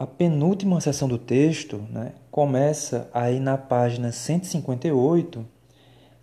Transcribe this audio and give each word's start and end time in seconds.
A 0.00 0.06
penúltima 0.06 0.80
seção 0.80 1.06
do 1.06 1.18
texto 1.18 1.76
né, 1.90 2.14
começa 2.30 3.10
aí 3.12 3.38
na 3.38 3.58
página 3.58 4.10
158 4.10 5.46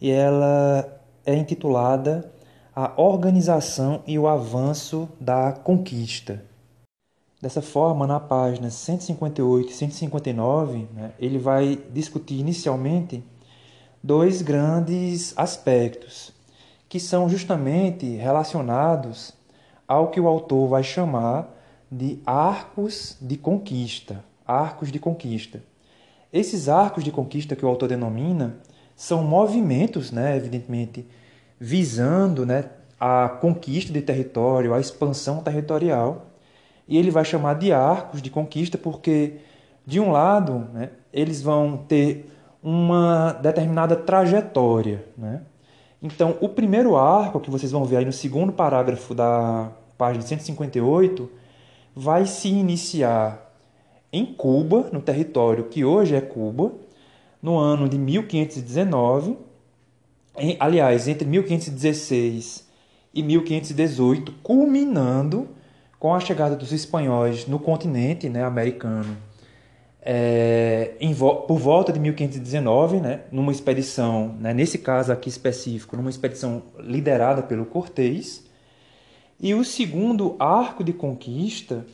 e 0.02 0.10
ela 0.10 1.00
é 1.24 1.36
intitulada 1.36 2.28
A 2.76 3.00
Organização 3.00 4.02
e 4.08 4.18
o 4.18 4.28
Avanço 4.28 5.08
da 5.22 5.52
Conquista. 5.52 6.44
Dessa 7.40 7.62
forma, 7.62 8.08
na 8.08 8.20
página 8.20 8.72
158 8.72 9.70
e 9.70 9.74
159, 9.74 10.88
né, 10.92 11.12
ele 11.20 11.38
vai 11.38 11.80
discutir 11.94 12.40
inicialmente 12.40 13.24
dois 14.04 14.42
grandes 14.42 15.38
aspectos, 15.38 16.34
que 16.90 17.00
são 17.00 17.30
justamente 17.30 18.08
relacionados 18.16 19.36
ao 19.88 20.10
que 20.10 20.20
o 20.20 20.28
autor 20.28 20.68
vai 20.68 20.82
chamar 20.82 21.57
de 21.92 22.20
arcos 22.26 23.18
de 23.22 23.38
conquista. 23.38 24.24
Arcos 24.46 24.92
de 24.92 25.00
conquista. 25.00 25.62
Esses 26.32 26.68
arcos 26.70 27.04
de 27.04 27.12
conquista 27.12 27.56
que 27.56 27.66
o 27.66 27.70
autor 27.70 27.90
denomina 27.90 28.58
são 28.96 29.24
movimentos, 29.24 30.12
né, 30.12 30.36
evidentemente, 30.36 31.06
visando 31.60 32.46
né, 32.46 32.66
a 33.00 33.30
conquista 33.30 33.94
de 33.94 34.02
território, 34.02 34.74
a 34.74 34.80
expansão 34.80 35.42
territorial. 35.42 36.28
E 36.88 36.98
ele 36.98 37.12
vai 37.12 37.24
chamar 37.24 37.56
de 37.56 37.72
arcos 37.72 38.22
de 38.22 38.30
conquista 38.30 38.78
porque, 38.78 39.38
de 39.86 40.00
um 40.00 40.12
lado, 40.12 40.68
né, 40.74 40.90
eles 41.14 41.42
vão 41.42 41.78
ter 41.78 42.32
uma 42.62 43.34
determinada 43.34 43.96
trajetória. 43.96 45.06
Né? 45.18 45.42
Então, 46.02 46.38
o 46.42 46.50
primeiro 46.50 46.96
arco, 46.96 47.40
que 47.40 47.50
vocês 47.50 47.72
vão 47.72 47.86
ver 47.86 47.98
aí 47.98 48.06
no 48.06 48.12
segundo 48.12 48.52
parágrafo 48.52 49.14
da 49.14 49.72
página 49.98 50.24
158, 50.24 51.30
vai 51.98 52.26
se 52.26 52.48
iniciar 52.48 53.52
em 54.14 54.26
Cuba, 54.26 54.90
no 54.92 55.02
território 55.02 55.66
que 55.66 55.84
hoje 55.84 56.16
é 56.16 56.22
Cuba, 56.22 56.72
no 57.42 57.58
ano 57.58 57.90
de 57.90 57.98
1519, 57.98 59.38
em, 60.38 60.56
aliás, 60.60 61.08
entre 61.08 61.28
1516 61.28 62.68
e 63.14 63.24
1518, 63.24 64.32
culminando 64.44 65.50
com 66.00 66.14
a 66.14 66.20
chegada 66.20 66.56
dos 66.56 66.72
espanhóis 66.72 67.48
no 67.48 67.58
continente 67.58 68.30
né, 68.30 68.44
americano 68.44 69.18
é, 70.10 70.94
em, 71.02 71.14
por 71.14 71.58
volta 71.58 71.92
de 71.92 72.00
1519, 72.00 73.02
né, 73.02 73.22
numa 73.30 73.52
expedição, 73.52 74.38
né, 74.40 74.54
nesse 74.54 74.78
caso 74.78 75.12
aqui 75.12 75.28
específico, 75.28 75.98
numa 75.98 76.10
expedição 76.10 76.64
liderada 76.80 77.44
pelo 77.44 77.66
Cortés. 77.66 78.47
E 79.40 79.54
o 79.54 79.64
segundo 79.64 80.36
arco 80.40 80.84
de 80.84 80.92
conquista 80.92 81.86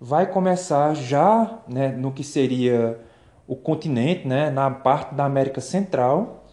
vai 0.00 0.30
começar 0.30 0.94
já 0.94 1.58
né, 1.68 1.88
no 1.88 2.10
que 2.10 2.24
seria 2.24 2.98
o 3.46 3.54
continente, 3.54 4.26
né, 4.26 4.50
na 4.50 4.70
parte 4.70 5.14
da 5.14 5.24
América 5.24 5.60
Central. 5.60 6.46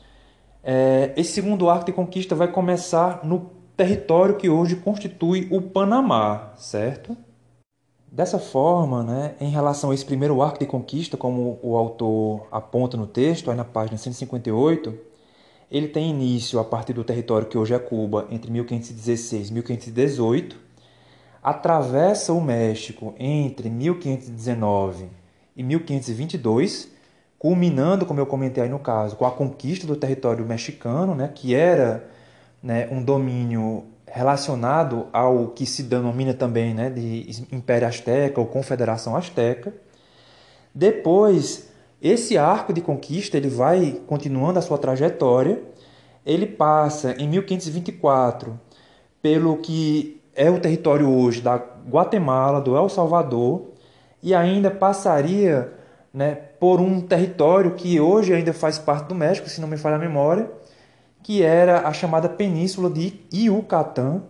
É, 0.62 1.14
esse 1.16 1.32
segundo 1.32 1.70
arco 1.70 1.86
de 1.86 1.94
conquista 1.94 2.36
vai 2.36 2.50
começar 2.50 3.24
no 3.24 3.52
território 3.76 4.36
que 4.36 4.50
hoje 4.50 4.76
constitui 4.76 5.48
o 5.50 5.62
Panamá, 5.62 6.52
certo? 6.56 7.18
Dessa 8.12 8.38
forma, 8.38 9.02
né, 9.02 9.36
em 9.40 9.50
relação 9.50 9.92
a 9.92 9.94
esse 9.94 10.06
primeiro 10.06 10.42
arco 10.42 10.60
de 10.60 10.66
conquista, 10.66 11.18
como 11.18 11.58
o 11.64 11.76
autor 11.76 12.48
aponta 12.52 12.96
no 12.96 13.08
texto, 13.08 13.50
aí 13.50 13.58
na 13.58 13.66
página 13.66 13.98
158, 13.98 15.13
ele 15.74 15.88
tem 15.88 16.12
início 16.12 16.60
a 16.60 16.64
partir 16.64 16.94
do 16.94 17.04
território 17.04 17.48
que 17.48 17.58
hoje 17.58 17.74
é 17.74 17.80
Cuba, 17.80 18.28
entre 18.30 18.52
1516 18.52 19.50
e 19.50 19.54
1518, 19.54 20.56
atravessa 21.42 22.32
o 22.32 22.40
México 22.40 23.16
entre 23.18 23.72
1519 23.72 25.10
e 25.58 25.64
1522, 25.64 26.90
culminando, 27.40 28.06
como 28.06 28.20
eu 28.20 28.28
comentei 28.28 28.64
aí 28.64 28.70
no 28.70 28.78
caso, 28.78 29.16
com 29.16 29.26
a 29.26 29.32
conquista 29.32 29.88
do 29.88 29.96
território 29.96 30.46
mexicano, 30.46 31.16
né, 31.16 31.32
que 31.34 31.56
era 31.56 32.08
né, 32.62 32.88
um 32.92 33.04
domínio 33.04 33.84
relacionado 34.06 35.08
ao 35.12 35.48
que 35.48 35.66
se 35.66 35.82
denomina 35.82 36.36
também 36.36 36.76
né, 36.76 36.92
de 36.92 37.48
Império 37.52 37.88
Azteca 37.88 38.40
ou 38.40 38.46
Confederação 38.46 39.16
Azteca. 39.16 39.74
Depois, 40.74 41.73
esse 42.04 42.38
arco 42.38 42.74
de 42.74 42.82
conquista 42.82 43.38
ele 43.38 43.48
vai 43.48 44.02
continuando 44.06 44.60
a 44.60 44.62
sua 44.62 44.78
trajetória. 44.78 45.64
Ele 46.26 46.46
passa 46.46 47.16
em 47.18 47.30
1524 47.30 48.60
pelo 49.22 49.56
que 49.60 50.22
é 50.36 50.50
o 50.50 50.60
território 50.60 51.10
hoje 51.10 51.40
da 51.40 51.56
Guatemala, 51.56 52.60
do 52.60 52.76
El 52.76 52.90
Salvador, 52.90 53.70
e 54.22 54.36
ainda 54.36 54.70
passaria 54.70 55.72
né, 56.14 56.36
por 56.60 56.82
um 56.82 57.00
território 57.00 57.72
que 57.76 57.98
hoje 58.02 58.34
ainda 58.34 58.52
faz 58.52 58.78
parte 58.78 59.08
do 59.08 59.16
México, 59.16 59.48
se 59.48 59.62
não 59.62 59.68
me 59.68 59.78
falha 59.78 59.96
a 59.96 60.00
memória, 60.00 60.52
que 61.22 61.42
era 61.42 61.88
a 61.88 61.94
chamada 61.94 62.28
Península 62.28 62.90
de 62.90 63.14
Yucatán, 63.34 64.24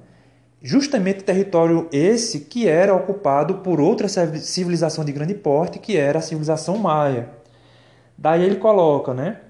justamente 0.62 1.24
território 1.24 1.90
esse 1.92 2.42
que 2.42 2.68
era 2.68 2.94
ocupado 2.94 3.56
por 3.56 3.82
outra 3.82 4.08
civilização 4.08 5.04
de 5.04 5.12
grande 5.12 5.34
porte, 5.34 5.80
que 5.80 5.98
era 5.98 6.20
a 6.20 6.22
civilização 6.22 6.78
maia. 6.78 7.42
Daí 8.24 8.42
ele 8.42 8.56
coloca, 8.56 9.14
né, 9.14 9.42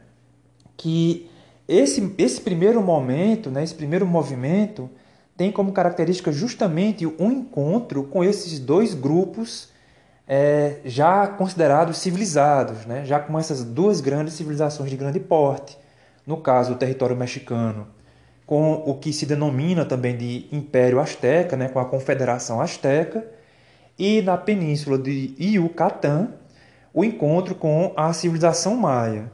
que 0.76 1.30
esse, 1.68 2.12
esse 2.18 2.42
primeiro 2.42 2.82
momento, 2.82 3.52
né, 3.52 3.64
esse 3.64 3.76
primeiro 3.76 4.08
movimento, 4.08 4.90
tem 5.38 5.52
como 5.52 5.72
característica 5.72 6.32
justamente 6.32 7.06
um 7.06 7.32
encontro 7.32 8.06
com 8.06 8.24
esses 8.24 8.58
dois 8.58 8.96
grupos 8.96 9.70
é, 10.28 10.78
já 10.86 11.28
considerados 11.28 12.00
civilizados, 12.00 12.88
né, 12.88 13.06
já 13.06 13.20
com 13.20 13.38
essas 13.38 13.64
duas 13.64 14.02
grandes 14.02 14.34
civilizações 14.34 14.90
de 14.90 14.98
grande 14.98 15.20
porte 15.20 15.78
no 16.26 16.38
caso 16.38 16.74
o 16.74 16.76
território 16.76 17.16
mexicano, 17.16 17.86
com 18.44 18.74
o 18.74 18.96
que 18.96 19.14
se 19.14 19.28
denomina 19.28 19.86
também 19.86 20.18
de 20.18 20.48
Império 20.52 21.00
Azteca, 21.00 21.56
né, 21.56 21.70
com 21.70 21.80
a 21.80 21.86
Confederação 21.86 22.60
Azteca, 22.60 23.24
e 24.00 24.20
na 24.24 24.36
península 24.36 24.98
de 24.98 25.36
Yucatán, 25.40 26.30
o 26.94 27.04
encontro 27.04 27.56
com 27.56 27.92
a 27.98 28.14
civilização 28.14 28.76
maia. 28.76 29.32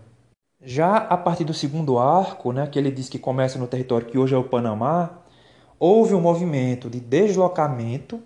Já 0.62 0.98
a 0.98 1.18
partir 1.18 1.44
do 1.44 1.54
segundo 1.54 2.00
arco, 2.00 2.52
né, 2.52 2.68
que 2.68 2.80
ele 2.80 2.92
diz 2.92 3.10
que 3.10 3.20
começa 3.20 3.60
no 3.60 3.68
território 3.68 4.08
que 4.08 4.18
hoje 4.18 4.34
é 4.34 4.38
o 4.38 4.44
Panamá, 4.44 5.20
houve 5.78 6.14
um 6.14 6.22
movimento 6.22 6.90
de 6.90 7.00
deslocamento 7.00 8.22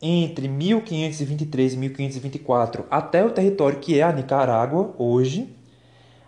entre 0.00 0.46
1523 0.48 1.74
e 1.74 1.76
1524 1.76 2.84
até 2.90 3.24
o 3.24 3.30
território 3.30 3.78
que 3.78 3.98
é 3.98 4.02
a 4.02 4.12
Nicarágua 4.12 4.94
hoje. 4.98 5.54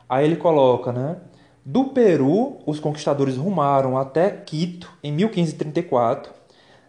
Aí 0.09 0.25
ele 0.25 0.37
coloca, 0.37 0.91
né, 0.91 1.17
do 1.65 1.87
Peru, 1.87 2.59
os 2.65 2.81
conquistadores 2.81 3.37
rumaram 3.37 3.99
até 3.99 4.31
Quito 4.31 4.91
em 5.03 5.13
1534, 5.13 6.33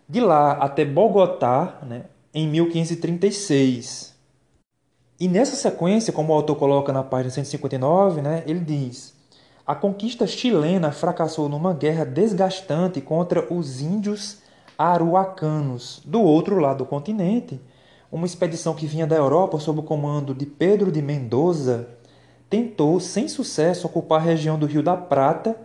de 0.08 0.22
lá 0.22 0.54
até 0.54 0.86
Bogotá 0.86 1.80
né, 1.84 2.06
em 2.34 2.48
1536. 2.48 4.19
E 5.20 5.28
nessa 5.28 5.58
sequência, 5.58 6.14
como 6.14 6.32
o 6.32 6.36
autor 6.36 6.56
coloca 6.56 6.94
na 6.94 7.04
página 7.04 7.32
159, 7.32 8.22
né, 8.22 8.42
ele 8.48 8.62
diz: 8.62 9.14
a 9.68 9.76
conquista 9.76 10.26
chilena 10.26 10.94
fracassou 10.94 11.50
numa 11.50 11.74
guerra 11.74 12.06
desgastante 12.06 13.02
contra 13.02 13.54
os 13.54 13.82
índios 13.82 14.38
aruacanos, 14.78 16.02
do 16.06 16.22
outro 16.22 16.58
lado 16.58 16.78
do 16.80 16.86
continente. 16.86 17.60
Uma 18.10 18.26
expedição 18.26 18.74
que 18.74 18.88
vinha 18.88 19.06
da 19.06 19.18
Europa 19.18 19.60
sob 19.60 19.82
o 19.82 19.84
comando 19.84 20.34
de 20.34 20.46
Pedro 20.46 20.90
de 20.90 21.02
Mendoza 21.02 21.90
tentou, 22.50 22.98
sem 23.02 23.28
sucesso, 23.28 23.88
ocupar 23.88 24.22
a 24.22 24.24
região 24.24 24.58
do 24.58 24.66
Rio 24.66 24.82
da 24.82 24.96
Prata 24.96 25.58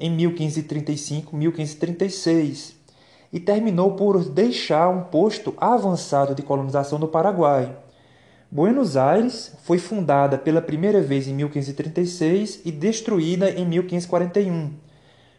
em 0.00 0.16
1535-1536 0.16 2.72
e 3.30 3.38
terminou 3.38 3.92
por 3.92 4.24
deixar 4.24 4.88
um 4.88 5.02
posto 5.02 5.52
avançado 5.58 6.34
de 6.34 6.42
colonização 6.42 6.98
no 6.98 7.06
Paraguai. 7.06 7.83
Buenos 8.54 8.96
Aires 8.96 9.50
foi 9.64 9.78
fundada 9.78 10.38
pela 10.38 10.62
primeira 10.62 11.02
vez 11.02 11.26
em 11.26 11.34
1536 11.34 12.60
e 12.64 12.70
destruída 12.70 13.50
em 13.50 13.66
1541. 13.66 14.70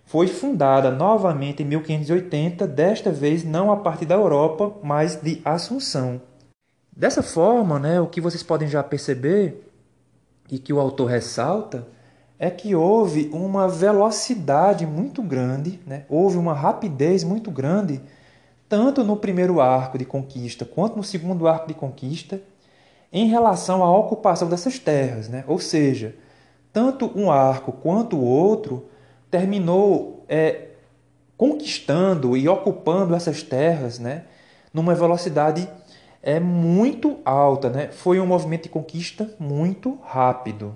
Foi 0.03 0.27
fundada 0.27 0.91
novamente 0.91 1.63
em 1.63 1.65
1580, 1.65 2.67
desta 2.67 3.13
vez 3.13 3.45
não 3.45 3.71
a 3.71 3.77
partir 3.77 4.05
da 4.05 4.15
Europa, 4.15 4.75
mas 4.83 5.15
de 5.15 5.41
Assunção. 5.45 6.21
Dessa 6.93 7.23
forma, 7.23 7.79
né, 7.79 8.01
o 8.01 8.07
que 8.07 8.19
vocês 8.19 8.43
podem 8.43 8.67
já 8.67 8.83
perceber 8.83 9.65
e 10.51 10.59
que 10.59 10.73
o 10.73 10.79
autor 10.81 11.05
ressalta 11.05 11.87
é 12.37 12.49
que 12.49 12.75
houve 12.75 13.29
uma 13.31 13.65
velocidade 13.69 14.85
muito 14.85 15.23
grande, 15.23 15.79
né? 15.87 16.03
houve 16.09 16.35
uma 16.35 16.53
rapidez 16.53 17.23
muito 17.23 17.49
grande, 17.49 18.01
tanto 18.67 19.05
no 19.05 19.15
primeiro 19.15 19.61
arco 19.61 19.97
de 19.97 20.03
conquista 20.03 20.65
quanto 20.65 20.97
no 20.97 21.03
segundo 21.03 21.47
arco 21.47 21.69
de 21.69 21.73
conquista, 21.73 22.41
em 23.15 23.27
relação 23.27 23.81
à 23.81 23.97
ocupação 23.97 24.49
dessas 24.49 24.77
terras. 24.77 25.29
Né? 25.29 25.45
Ou 25.47 25.57
seja, 25.57 26.13
tanto 26.73 27.09
um 27.15 27.31
arco 27.31 27.71
quanto 27.71 28.17
o 28.17 28.25
outro 28.25 28.89
terminou 29.31 30.25
é, 30.27 30.71
conquistando 31.37 32.35
e 32.35 32.49
ocupando 32.49 33.15
essas 33.15 33.41
terras 33.41 33.99
né? 33.99 34.25
numa 34.73 34.93
velocidade 34.93 35.65
é 36.21 36.41
muito 36.41 37.19
alta, 37.23 37.69
né? 37.69 37.89
Foi 37.91 38.19
um 38.19 38.25
movimento 38.25 38.63
de 38.63 38.69
conquista 38.69 39.29
muito 39.39 39.97
rápido. 40.03 40.75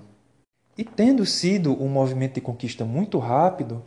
E 0.78 0.84
tendo 0.84 1.26
sido 1.26 1.72
um 1.82 1.88
movimento 1.88 2.34
de 2.34 2.40
conquista 2.40 2.84
muito 2.84 3.18
rápido, 3.18 3.82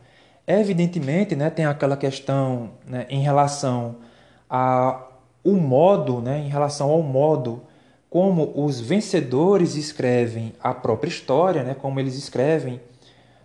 evidentemente, 0.46 1.38
né, 1.38 1.50
tem 1.50 1.64
aquela 1.64 1.96
questão 1.96 2.72
né, 2.86 3.06
em 3.10 3.22
relação 3.22 3.96
ao 4.50 5.10
modo, 5.46 6.20
né, 6.20 6.40
em 6.40 6.50
relação 6.50 6.92
ao 6.92 7.02
modo 7.02 7.62
como 8.14 8.54
os 8.56 8.80
vencedores 8.80 9.76
escrevem 9.76 10.54
a 10.62 10.72
própria 10.72 11.10
história, 11.10 11.64
né, 11.64 11.74
como 11.74 12.00
eles 12.00 12.16
escrevem 12.16 12.80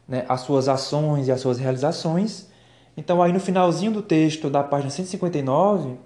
né, 0.06 0.26
as 0.28 0.42
suas 0.42 0.68
ações 0.68 1.26
e 1.26 1.32
as 1.32 1.40
suas 1.40 1.58
realizações. 1.58 2.48
Então, 2.94 3.22
aí 3.22 3.32
no 3.32 3.40
finalzinho 3.40 3.92
do 3.92 4.02
texto 4.02 4.50
da 4.50 4.62
página 4.62 4.90
159, 4.90 5.96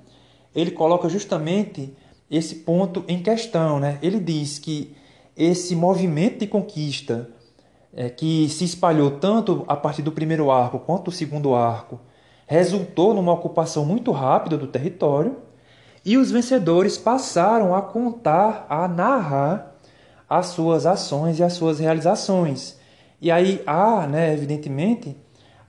ele 0.55 0.71
coloca 0.71 1.09
justamente 1.09 1.93
esse 2.31 2.55
ponto 2.55 3.05
em 3.09 3.21
questão. 3.21 3.81
Né? 3.81 3.99
Ele 4.01 4.21
diz 4.21 4.61
que 4.61 4.95
esse 5.37 5.75
movimento 5.75 6.39
de 6.39 6.47
conquista 6.47 7.29
é, 7.93 8.09
que 8.09 8.49
se 8.49 8.63
espalhou 8.63 9.11
tanto 9.11 9.65
a 9.67 9.75
partir 9.75 10.03
do 10.03 10.13
primeiro 10.13 10.53
arco 10.53 10.79
quanto 10.79 11.07
do 11.07 11.11
segundo 11.11 11.53
arco 11.53 11.99
resultou 12.47 13.13
numa 13.13 13.33
ocupação 13.33 13.85
muito 13.85 14.13
rápida 14.13 14.57
do 14.57 14.69
território 14.69 15.37
e 16.05 16.17
os 16.17 16.31
vencedores 16.31 16.99
passaram 16.99 17.75
a 17.75 17.83
contar, 17.83 18.67
a 18.69 18.89
narrar 18.89 19.75
as 20.29 20.47
suas 20.47 20.87
ações 20.87 21.39
e 21.39 21.43
as 21.43 21.53
suas 21.53 21.79
realizações. 21.79 22.79
E 23.21 23.31
aí 23.31 23.63
há, 23.67 24.07
né, 24.07 24.33
evidentemente, 24.33 25.17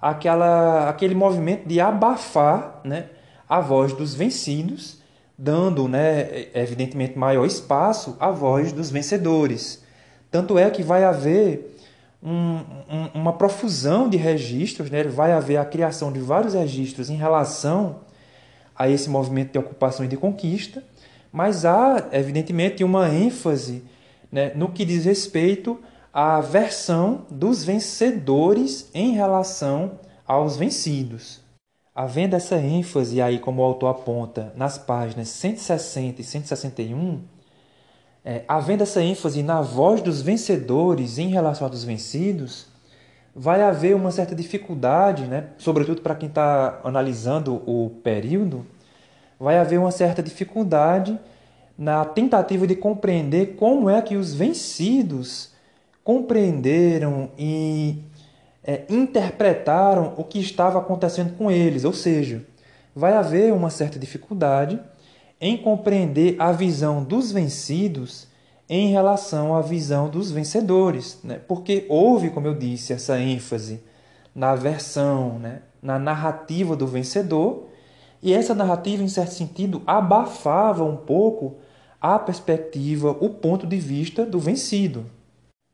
aquela, 0.02 0.90
aquele 0.90 1.14
movimento 1.14 1.68
de 1.68 1.80
abafar 1.80 2.82
né, 2.84 3.08
a 3.48 3.60
voz 3.60 3.94
dos 3.94 4.14
vencidos 4.16 5.02
dando, 5.38 5.88
né, 5.88 6.48
evidentemente, 6.54 7.18
maior 7.18 7.46
espaço 7.46 8.16
à 8.20 8.30
voz 8.30 8.72
dos 8.72 8.90
vencedores. 8.90 9.84
Tanto 10.32 10.58
é 10.58 10.70
que 10.70 10.82
vai 10.82 11.04
haver 11.04 11.78
um, 12.22 12.60
um, 12.90 13.10
uma 13.14 13.34
profusão 13.34 14.08
de 14.08 14.18
registros, 14.18 14.90
né? 14.90 15.04
vai 15.04 15.32
haver 15.32 15.58
a 15.58 15.66
criação 15.66 16.12
de 16.12 16.20
vários 16.20 16.54
registros 16.54 17.10
em 17.10 17.16
relação 17.16 17.98
a 18.76 18.90
esse 18.90 19.10
movimento 19.10 19.52
de 19.52 19.60
ocupação 19.60 20.06
e 20.06 20.10
de 20.10 20.18
conquista, 20.18 20.84
mas 21.32 21.66
há, 21.66 22.10
evidentemente, 22.12 22.84
uma 22.84 23.10
ênfase 23.10 23.84
né, 24.32 24.52
no 24.56 24.72
que 24.72 24.86
diz 24.86 25.06
respeito 25.06 25.80
à 26.12 26.40
versão 26.42 27.26
dos 27.30 27.64
vencedores 27.64 28.90
em 28.94 29.14
relação 29.14 30.00
aos 30.26 30.56
vencidos. 30.56 31.42
Havendo 31.96 32.36
essa 32.36 32.56
ênfase 32.58 33.22
aí, 33.22 33.40
como 33.40 33.62
o 33.62 33.66
autor 33.66 33.88
aponta, 33.88 34.52
nas 34.56 34.78
páginas 34.78 35.30
160 35.30 36.22
e 36.22 36.24
161, 36.24 37.22
é, 38.26 38.44
havendo 38.48 38.84
essa 38.84 39.04
ênfase 39.04 39.44
na 39.44 39.62
voz 39.62 40.02
dos 40.02 40.22
vencedores 40.22 41.18
em 41.18 41.30
relação 41.30 41.68
aos 41.68 41.84
vencidos, 41.84 42.73
vai 43.36 43.62
haver 43.62 43.96
uma 43.96 44.12
certa 44.12 44.36
dificuldade, 44.36 45.26
né? 45.26 45.48
sobretudo 45.58 46.02
para 46.02 46.16
quem 46.16 46.30
está 46.30 46.80
analisando 46.84 47.56
o 47.66 47.90
período, 48.04 48.66
vai 49.40 49.58
haver 49.58 49.80
uma 49.80 49.92
certa 49.92 50.22
dificuldade 50.22 51.20
na 51.78 52.06
tentativa 52.06 52.68
de 52.68 52.76
compreender 52.76 53.56
como 53.56 53.90
é 53.90 54.02
que 54.02 54.16
os 54.16 54.34
vencidos 54.34 55.52
compreenderam 56.04 57.32
e 57.38 58.04
é, 58.64 58.84
interpretaram 58.90 60.14
o 60.18 60.24
que 60.24 60.40
estava 60.40 60.80
acontecendo 60.80 61.36
com 61.36 61.50
eles, 61.50 61.84
ou 61.84 61.94
seja, 61.94 62.46
vai 62.96 63.14
haver 63.14 63.52
uma 63.52 63.70
certa 63.70 63.98
dificuldade 63.98 64.80
em 65.42 65.58
compreender 65.58 66.36
a 66.40 66.52
visão 66.52 67.04
dos 67.04 67.32
vencidos 67.32 68.28
em 68.74 68.88
relação 68.88 69.56
à 69.56 69.62
visão 69.62 70.10
dos 70.10 70.32
vencedores, 70.32 71.20
né? 71.24 71.40
porque 71.48 71.86
houve, 71.88 72.32
como 72.32 72.48
eu 72.48 72.56
disse, 72.56 72.92
essa 72.92 73.20
ênfase 73.20 73.84
na 74.34 74.56
versão, 74.56 75.38
né? 75.38 75.62
na 75.80 76.00
narrativa 76.00 76.76
do 76.76 76.88
vencedor, 76.88 77.68
e 78.20 78.34
essa 78.34 78.56
narrativa, 78.56 79.04
em 79.04 79.08
certo 79.08 79.34
sentido, 79.34 79.84
abafava 79.86 80.84
um 80.84 80.98
pouco 80.98 81.58
a 82.02 82.18
perspectiva, 82.18 83.12
o 83.12 83.30
ponto 83.30 83.68
de 83.68 83.78
vista 83.78 84.26
do 84.26 84.40
vencido. 84.40 85.06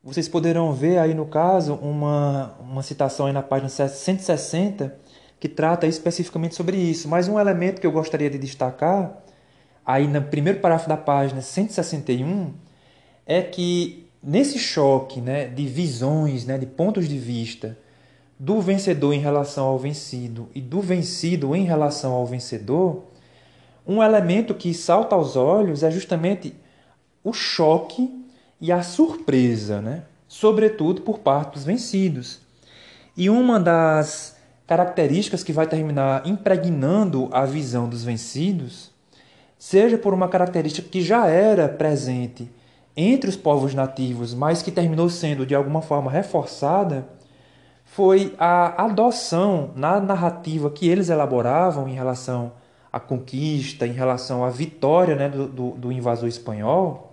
Vocês 0.04 0.28
poderão 0.28 0.74
ver 0.74 0.98
aí 0.98 1.14
no 1.14 1.24
caso 1.24 1.76
uma, 1.76 2.54
uma 2.60 2.82
citação 2.82 3.26
aí 3.26 3.32
na 3.32 3.42
página 3.42 3.70
160 3.70 4.94
que 5.38 5.48
trata 5.48 5.86
especificamente 5.86 6.54
sobre 6.54 6.76
isso. 6.76 7.08
Mas 7.08 7.28
um 7.28 7.38
elemento 7.38 7.80
que 7.80 7.86
eu 7.86 7.92
gostaria 7.92 8.28
de 8.28 8.36
destacar 8.36 9.22
aí 9.86 10.06
no 10.06 10.20
primeiro 10.20 10.60
parágrafo 10.60 10.88
da 10.88 10.98
página 10.98 11.40
161 11.40 12.52
é 13.30 13.42
que 13.42 14.08
nesse 14.20 14.58
choque 14.58 15.20
né, 15.20 15.46
de 15.46 15.64
visões, 15.64 16.44
né, 16.44 16.58
de 16.58 16.66
pontos 16.66 17.08
de 17.08 17.16
vista 17.16 17.78
do 18.36 18.60
vencedor 18.60 19.12
em 19.12 19.20
relação 19.20 19.66
ao 19.66 19.78
vencido 19.78 20.48
e 20.52 20.60
do 20.60 20.80
vencido 20.80 21.54
em 21.54 21.62
relação 21.62 22.10
ao 22.10 22.26
vencedor, 22.26 23.04
um 23.86 24.02
elemento 24.02 24.52
que 24.52 24.74
salta 24.74 25.14
aos 25.14 25.36
olhos 25.36 25.84
é 25.84 25.92
justamente 25.92 26.56
o 27.22 27.32
choque 27.32 28.10
e 28.60 28.72
a 28.72 28.82
surpresa, 28.82 29.80
né? 29.80 30.02
sobretudo 30.26 31.02
por 31.02 31.20
parte 31.20 31.54
dos 31.54 31.62
vencidos. 31.62 32.40
E 33.16 33.30
uma 33.30 33.60
das 33.60 34.36
características 34.66 35.44
que 35.44 35.52
vai 35.52 35.68
terminar 35.68 36.26
impregnando 36.26 37.28
a 37.30 37.44
visão 37.44 37.88
dos 37.88 38.02
vencidos, 38.02 38.90
seja 39.56 39.96
por 39.96 40.12
uma 40.12 40.28
característica 40.28 40.88
que 40.88 41.00
já 41.00 41.28
era 41.28 41.68
presente 41.68 42.50
entre 43.00 43.30
os 43.30 43.36
povos 43.36 43.74
nativos, 43.74 44.34
mas 44.34 44.62
que 44.62 44.70
terminou 44.70 45.08
sendo 45.08 45.46
de 45.46 45.54
alguma 45.54 45.80
forma 45.80 46.10
reforçada, 46.10 47.08
foi 47.84 48.34
a 48.38 48.84
adoção 48.84 49.70
na 49.74 50.00
narrativa 50.00 50.70
que 50.70 50.88
eles 50.88 51.08
elaboravam 51.08 51.88
em 51.88 51.94
relação 51.94 52.52
à 52.92 53.00
conquista, 53.00 53.86
em 53.86 53.92
relação 53.92 54.44
à 54.44 54.50
vitória 54.50 55.16
né, 55.16 55.28
do, 55.28 55.48
do, 55.48 55.70
do 55.72 55.92
invasor 55.92 56.28
espanhol, 56.28 57.12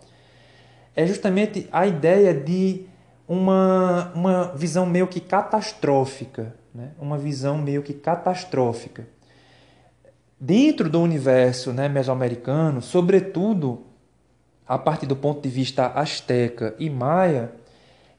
é 0.96 1.06
justamente 1.06 1.68
a 1.72 1.88
ideia 1.88 2.34
de 2.34 2.86
uma, 3.28 4.12
uma 4.14 4.44
visão 4.56 4.86
meio 4.86 5.08
que 5.08 5.20
catastrófica, 5.20 6.56
né? 6.74 6.92
uma 7.00 7.18
visão 7.18 7.58
meio 7.58 7.82
que 7.82 7.94
catastrófica. 7.94 9.08
Dentro 10.40 10.88
do 10.90 11.02
universo 11.02 11.74
né, 11.74 11.90
mesoamericano, 11.90 12.82
sobretudo 12.82 13.87
a 14.68 14.78
partir 14.78 15.06
do 15.06 15.16
ponto 15.16 15.42
de 15.42 15.50
vista 15.50 15.88
asteca 15.88 16.76
e 16.78 16.90
maia, 16.90 17.52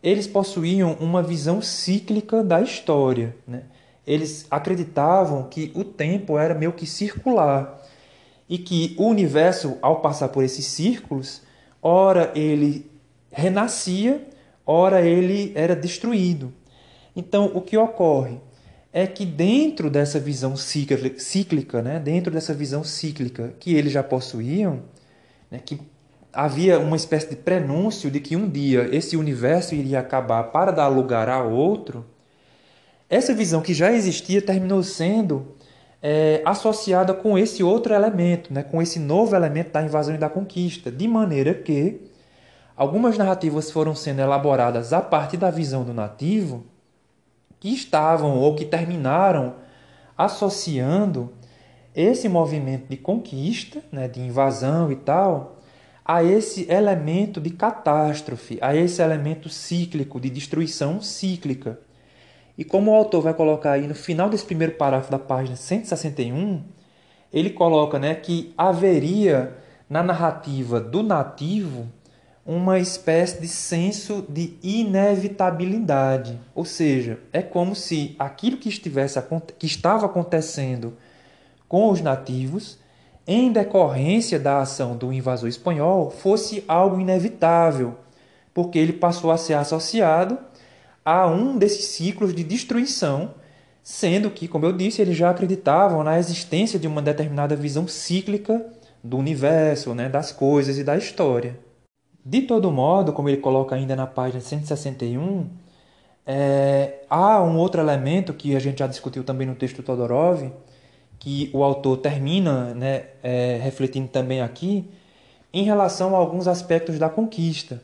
eles 0.02 0.26
possuíam 0.26 0.97
uma 1.00 1.23
visão 1.23 1.61
cíclica 1.61 2.43
da 2.43 2.61
história. 2.61 3.37
Né? 3.47 3.62
Eles 4.07 4.47
acreditavam 4.50 5.45
que 5.45 5.71
o 5.75 5.85
tempo 5.85 6.38
era 6.38 6.55
meio 6.55 6.73
que 6.73 6.87
circular 6.87 7.78
e 8.49 8.57
que 8.57 8.95
o 8.99 9.05
universo, 9.05 9.76
ao 9.83 10.00
passar 10.00 10.28
por 10.28 10.43
esses 10.43 10.64
círculos, 10.64 11.43
ora 11.83 12.33
ele 12.35 12.90
renascia, 13.31 14.26
ora 14.64 15.02
ele 15.02 15.52
era 15.55 15.76
destruído. 15.76 16.52
Então, 17.14 17.50
o 17.55 17.61
que 17.61 17.76
ocorre 17.76 18.38
é 18.93 19.07
que 19.07 19.26
dentro 19.26 19.90
dessa 19.90 20.19
visão 20.19 20.57
cíclica, 20.57 21.83
né, 21.83 22.00
dentro 22.00 22.33
dessa 22.33 22.55
visão 22.55 22.83
cíclica 22.83 23.55
que 23.61 23.75
eles 23.75 23.93
já 23.93 24.02
possuíam, 24.02 24.83
né, 25.50 25.61
que 25.62 25.78
havia 26.33 26.79
uma 26.79 26.97
espécie 26.97 27.31
de 27.31 27.37
prenúncio 27.37 28.11
de 28.11 28.21
que 28.21 28.37
um 28.37 28.49
dia 28.49 28.89
esse 28.95 29.17
universo 29.17 29.75
iria 29.75 30.01
acabar 30.01 30.45
para 30.45 30.71
dar 30.71 30.89
lugar 30.89 31.29
a 31.29 31.43
outro, 31.43 32.05
essa 33.09 33.35
visão 33.35 33.63
que 33.63 33.73
já 33.73 33.91
existia 33.91 34.43
terminou 34.43 34.83
sendo 34.83 35.55
é, 36.03 36.43
associada 36.45 37.15
com 37.15 37.39
esse 37.39 37.63
outro 37.63 37.95
elemento, 37.95 38.53
né, 38.53 38.63
com 38.63 38.81
esse 38.81 38.99
novo 38.99 39.35
elemento 39.35 39.73
da 39.73 39.83
invasão 39.83 40.15
e 40.15 40.19
da 40.19 40.29
conquista, 40.29 40.91
de 40.91 41.09
maneira 41.09 41.55
que 41.55 42.03
algumas 42.77 43.17
narrativas 43.17 43.71
foram 43.71 43.95
sendo 43.95 44.21
elaboradas 44.21 44.93
a 44.93 45.01
partir 45.01 45.39
da 45.39 45.51
visão 45.51 45.85
do 45.85 45.95
nativo, 45.95 46.65
que 47.59 47.71
estavam 47.71 48.39
ou 48.39 48.55
que 48.55 48.65
terminaram 48.65 49.57
associando 50.17 51.33
esse 51.95 52.29
movimento 52.29 52.89
de 52.89 52.97
conquista, 52.97 53.83
né, 53.91 54.07
de 54.07 54.21
invasão 54.21 54.93
e 54.93 54.97
tal, 54.97 55.58
a 56.09 56.25
esse 56.25 56.67
elemento 56.73 57.38
de 57.38 57.50
catástrofe, 57.50 58.57
a 58.62 58.75
esse 58.75 59.03
elemento 59.03 59.50
cíclico, 59.50 60.19
de 60.19 60.31
destruição 60.31 61.03
cíclica. 61.03 61.79
E 62.57 62.65
como 62.65 62.91
o 62.91 62.95
autor 62.95 63.21
vai 63.21 63.35
colocar 63.35 63.73
aí 63.73 63.87
no 63.87 63.95
final 63.95 64.31
desse 64.31 64.47
primeiro 64.47 64.73
parágrafo 64.73 65.11
da 65.11 65.19
página 65.19 65.55
161, 65.55 66.65
ele 67.31 67.50
coloca 67.50 67.99
né, 67.99 68.15
que 68.15 68.55
haveria 68.57 69.55
na 69.88 70.03
narrativa 70.03 70.81
do 70.81 71.03
nativo 71.03 71.87
uma 72.45 72.79
espécie 72.79 73.43
de 73.43 73.47
senso 73.47 74.25
de 74.27 74.57
inevitabilidade, 74.62 76.41
ou 76.55 76.65
seja, 76.65 77.21
é 77.31 77.43
como 77.43 77.77
se 77.77 78.17
aquilo 78.19 78.57
que 78.57 78.71
estivesse 78.71 79.23
que 79.59 79.67
estava 79.67 80.07
acontecendo 80.07 80.97
com 81.69 81.91
os 81.91 82.00
nativos 82.00 82.79
em 83.31 83.53
decorrência 83.53 84.41
da 84.41 84.63
ação 84.63 84.97
do 84.97 85.13
invasor 85.13 85.51
espanhol, 85.51 86.11
fosse 86.11 86.65
algo 86.67 86.99
inevitável, 86.99 87.95
porque 88.55 88.79
ele 88.79 88.95
passou 88.95 89.31
a 89.31 89.37
ser 89.37 89.53
associado 89.53 90.39
a 91.05 91.27
um 91.27 91.59
desses 91.59 91.85
ciclos 91.89 92.35
de 92.35 92.43
destruição, 92.43 93.35
sendo 93.83 94.31
que, 94.31 94.49
como 94.49 94.65
eu 94.65 94.73
disse, 94.73 95.03
eles 95.03 95.15
já 95.15 95.29
acreditavam 95.29 96.03
na 96.03 96.19
existência 96.19 96.79
de 96.79 96.89
uma 96.89 97.03
determinada 97.03 97.55
visão 97.55 97.87
cíclica 97.87 98.65
do 99.05 99.19
universo, 99.19 99.95
né, 99.95 100.09
das 100.09 100.33
coisas 100.33 100.79
e 100.79 100.85
da 100.85 100.97
história. 100.97 101.59
De 102.25 102.43
todo 102.43 102.73
modo, 102.73 103.13
como 103.13 103.29
ele 103.29 103.43
coloca 103.43 103.77
ainda 103.77 103.95
na 103.95 104.07
página 104.07 104.41
161, 104.41 105.47
é, 106.27 107.05
há 107.11 107.43
um 107.43 107.59
outro 107.59 107.79
elemento 107.79 108.33
que 108.33 108.57
a 108.57 108.59
gente 108.59 108.79
já 108.79 108.87
discutiu 108.87 109.23
também 109.23 109.47
no 109.47 109.55
texto 109.55 109.83
Todorov, 109.83 110.51
que 111.19 111.51
o 111.53 111.63
autor 111.63 111.99
termina 111.99 112.75
né, 112.75 113.07
é, 113.23 113.59
refletindo 113.63 114.09
também 114.09 114.41
aqui, 114.41 114.89
em 115.53 115.65
relação 115.65 116.15
a 116.15 116.19
alguns 116.19 116.47
aspectos 116.47 116.99
da 116.99 117.09
conquista. 117.09 117.83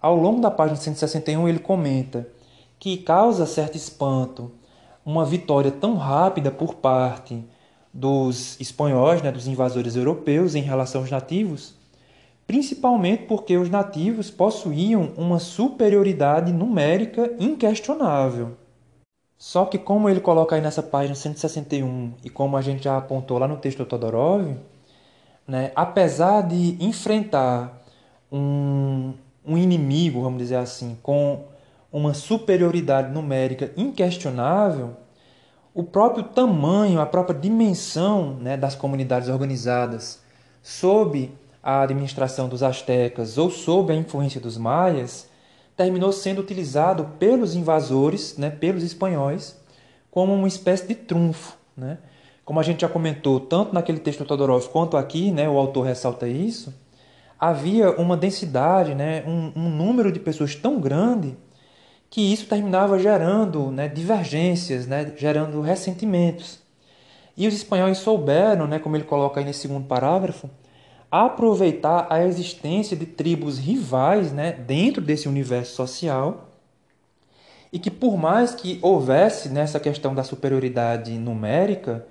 Ao 0.00 0.16
longo 0.16 0.40
da 0.40 0.50
página 0.50 0.76
161, 0.76 1.48
ele 1.48 1.58
comenta 1.58 2.28
que 2.78 2.96
causa 2.98 3.46
certo 3.46 3.76
espanto 3.76 4.52
uma 5.04 5.24
vitória 5.24 5.70
tão 5.70 5.96
rápida 5.96 6.50
por 6.50 6.74
parte 6.74 7.44
dos 7.92 8.58
espanhóis, 8.60 9.22
né, 9.22 9.30
dos 9.30 9.46
invasores 9.46 9.96
europeus, 9.96 10.54
em 10.54 10.62
relação 10.62 11.02
aos 11.02 11.10
nativos, 11.10 11.74
principalmente 12.46 13.24
porque 13.24 13.56
os 13.56 13.70
nativos 13.70 14.30
possuíam 14.30 15.12
uma 15.16 15.38
superioridade 15.38 16.52
numérica 16.52 17.32
inquestionável. 17.38 18.56
Só 19.44 19.66
que, 19.66 19.76
como 19.76 20.08
ele 20.08 20.20
coloca 20.20 20.56
aí 20.56 20.62
nessa 20.62 20.82
página 20.82 21.14
161 21.14 22.14
e 22.24 22.30
como 22.30 22.56
a 22.56 22.62
gente 22.62 22.84
já 22.84 22.96
apontou 22.96 23.36
lá 23.36 23.46
no 23.46 23.58
texto 23.58 23.76
do 23.76 23.84
Todorov, 23.84 24.56
né, 25.46 25.70
apesar 25.76 26.40
de 26.40 26.82
enfrentar 26.82 27.84
um, 28.32 29.12
um 29.44 29.58
inimigo, 29.58 30.22
vamos 30.22 30.38
dizer 30.38 30.56
assim, 30.56 30.96
com 31.02 31.44
uma 31.92 32.14
superioridade 32.14 33.12
numérica 33.12 33.70
inquestionável, 33.76 34.96
o 35.74 35.82
próprio 35.82 36.24
tamanho, 36.24 36.98
a 36.98 37.04
própria 37.04 37.38
dimensão 37.38 38.38
né, 38.40 38.56
das 38.56 38.74
comunidades 38.74 39.28
organizadas 39.28 40.22
sob 40.62 41.30
a 41.62 41.82
administração 41.82 42.48
dos 42.48 42.62
astecas 42.62 43.36
ou 43.36 43.50
sob 43.50 43.92
a 43.92 43.96
influência 43.96 44.40
dos 44.40 44.56
maias, 44.56 45.28
terminou 45.76 46.12
sendo 46.12 46.40
utilizado 46.40 47.12
pelos 47.18 47.54
invasores, 47.54 48.36
né, 48.38 48.50
pelos 48.50 48.82
espanhóis, 48.82 49.56
como 50.10 50.32
uma 50.32 50.48
espécie 50.48 50.86
de 50.86 50.94
trunfo. 50.94 51.56
Né? 51.76 51.98
Como 52.44 52.60
a 52.60 52.62
gente 52.62 52.82
já 52.82 52.88
comentou, 52.88 53.40
tanto 53.40 53.74
naquele 53.74 53.98
texto 53.98 54.20
do 54.20 54.26
Todorov 54.26 54.68
quanto 54.68 54.96
aqui, 54.96 55.30
né, 55.30 55.48
o 55.48 55.58
autor 55.58 55.86
ressalta 55.86 56.28
isso, 56.28 56.72
havia 57.38 57.90
uma 57.90 58.16
densidade, 58.16 58.94
né, 58.94 59.24
um, 59.26 59.52
um 59.56 59.68
número 59.68 60.12
de 60.12 60.20
pessoas 60.20 60.54
tão 60.54 60.80
grande 60.80 61.36
que 62.08 62.32
isso 62.32 62.46
terminava 62.46 62.98
gerando 62.98 63.72
né, 63.72 63.88
divergências, 63.88 64.86
né, 64.86 65.12
gerando 65.16 65.60
ressentimentos. 65.60 66.60
E 67.36 67.48
os 67.48 67.54
espanhóis 67.54 67.98
souberam, 67.98 68.68
né, 68.68 68.78
como 68.78 68.96
ele 68.96 69.04
coloca 69.04 69.40
aí 69.40 69.44
nesse 69.44 69.60
segundo 69.60 69.86
parágrafo, 69.86 70.48
aproveitar 71.22 72.08
a 72.10 72.24
existência 72.24 72.96
de 72.96 73.06
tribos 73.06 73.56
rivais 73.56 74.32
né, 74.32 74.50
dentro 74.50 75.00
desse 75.00 75.28
universo 75.28 75.76
social 75.76 76.48
e 77.72 77.78
que 77.78 77.88
por 77.88 78.16
mais 78.16 78.52
que 78.52 78.80
houvesse 78.82 79.48
nessa 79.48 79.78
questão 79.78 80.12
da 80.12 80.24
superioridade 80.24 81.12
numérica 81.12 82.04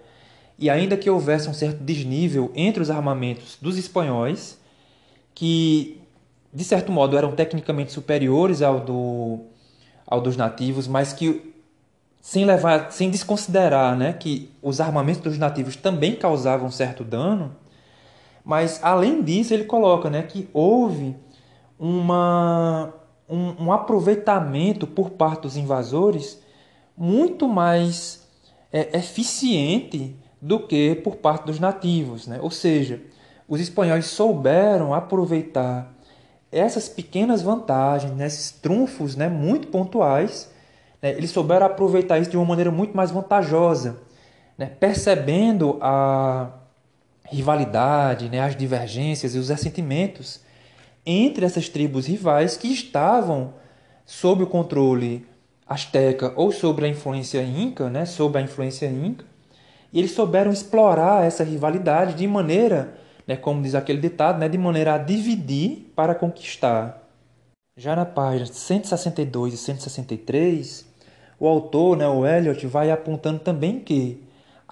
e 0.58 0.70
ainda 0.70 0.96
que 0.96 1.10
houvesse 1.10 1.50
um 1.50 1.54
certo 1.54 1.84
desnível 1.84 2.50
entre 2.56 2.82
os 2.82 2.90
armamentos 2.90 3.58
dos 3.62 3.78
espanhóis, 3.78 4.58
que 5.36 6.00
de 6.54 6.64
certo 6.64 6.90
modo 6.90 7.18
eram 7.18 7.34
tecnicamente 7.34 7.92
superiores 7.92 8.62
ao, 8.62 8.80
do, 8.80 9.40
ao 10.08 10.22
dos 10.22 10.38
nativos, 10.38 10.88
mas 10.88 11.12
que 11.12 11.54
sem 12.22 12.46
levar, 12.46 12.90
sem 12.94 13.10
desconsiderar, 13.10 13.98
né, 13.98 14.14
que 14.14 14.50
os 14.62 14.80
armamentos 14.80 15.22
dos 15.22 15.38
nativos 15.38 15.76
também 15.76 16.16
causavam 16.16 16.72
certo 16.72 17.04
dano, 17.04 17.54
mas, 18.44 18.80
além 18.84 19.22
disso, 19.22 19.54
ele 19.54 19.64
coloca 19.64 20.10
né, 20.10 20.22
que 20.24 20.50
houve 20.54 21.16
uma, 21.80 22.94
um, 23.30 23.66
um 23.66 23.72
aproveitamento 23.72 24.86
por 24.86 25.12
parte 25.12 25.44
dos 25.44 25.58
invasores 25.58 26.42
muito 26.96 27.48
mais 27.48 28.28
é, 28.72 28.98
eficiente 28.98 30.16
do 30.42 30.60
que 30.60 30.96
por 30.96 31.16
parte 31.16 31.46
dos 31.46 31.60
nativos. 31.60 32.28
Né? 32.28 32.40
Ou 32.42 32.52
seja, 32.52 33.02
os 33.48 33.62
espanhóis 33.62 34.08
souberam 34.08 34.94
aproveitar 34.94 35.94
essas 36.52 36.88
pequenas 36.88 37.42
vantagens, 37.42 38.14
né, 38.14 38.28
esses 38.28 38.52
trunfos 38.52 39.16
né, 39.16 39.28
muito 39.28 39.70
pontuais, 39.70 40.52
né, 41.02 41.12
eles 41.12 41.32
souberam 41.32 41.66
aproveitar 41.66 42.20
isso 42.20 42.30
de 42.30 42.38
uma 42.38 42.46
maneira 42.46 42.70
muito 42.70 42.96
mais 42.96 43.10
vantajosa, 43.10 43.98
né, 44.56 44.68
percebendo 44.68 45.80
a, 45.82 46.52
rivalidade, 47.32 48.30
né, 48.30 48.40
as 48.40 48.56
divergências 48.56 49.36
e 49.36 49.38
os 49.38 49.50
ressentimentos 49.50 50.42
entre 51.06 51.46
essas 51.46 51.68
tribos 51.70 52.06
rivais 52.06 52.56
que 52.56 52.68
estavam 52.68 53.54
sob 54.06 54.44
o 54.44 54.48
controle 54.48 55.26
asteca 55.68 56.34
ou 56.36 56.52
sob 56.52 56.84
a 56.86 56.88
influência 56.88 57.42
inca, 57.42 57.90
né, 57.90 58.06
sob 58.06 58.38
a 58.38 58.42
influência 58.42 58.88
inca, 58.88 59.26
e 59.92 60.00
eles 60.00 60.12
souberam 60.12 60.52
explorar 60.52 61.26
essa 61.26 61.44
rivalidade 61.44 62.16
de 62.16 62.28
maneira, 62.28 62.96
né, 63.28 63.36
como 63.36 63.62
diz 63.62 63.76
aquele 63.76 64.00
ditado, 64.00 64.40
né, 64.40 64.50
de 64.50 64.58
maneira 64.58 64.96
a 64.96 64.98
dividir 64.98 65.92
para 65.96 66.16
conquistar. 66.16 67.08
Já 67.78 67.96
na 67.96 68.06
página 68.06 68.46
162 68.46 69.54
e 69.54 69.58
163, 69.58 70.86
o 71.40 71.48
autor, 71.48 71.98
né, 71.98 72.08
o 72.08 72.26
Eliot, 72.26 72.66
vai 72.68 72.92
apontando 72.92 73.40
também 73.40 73.80
que 73.80 74.22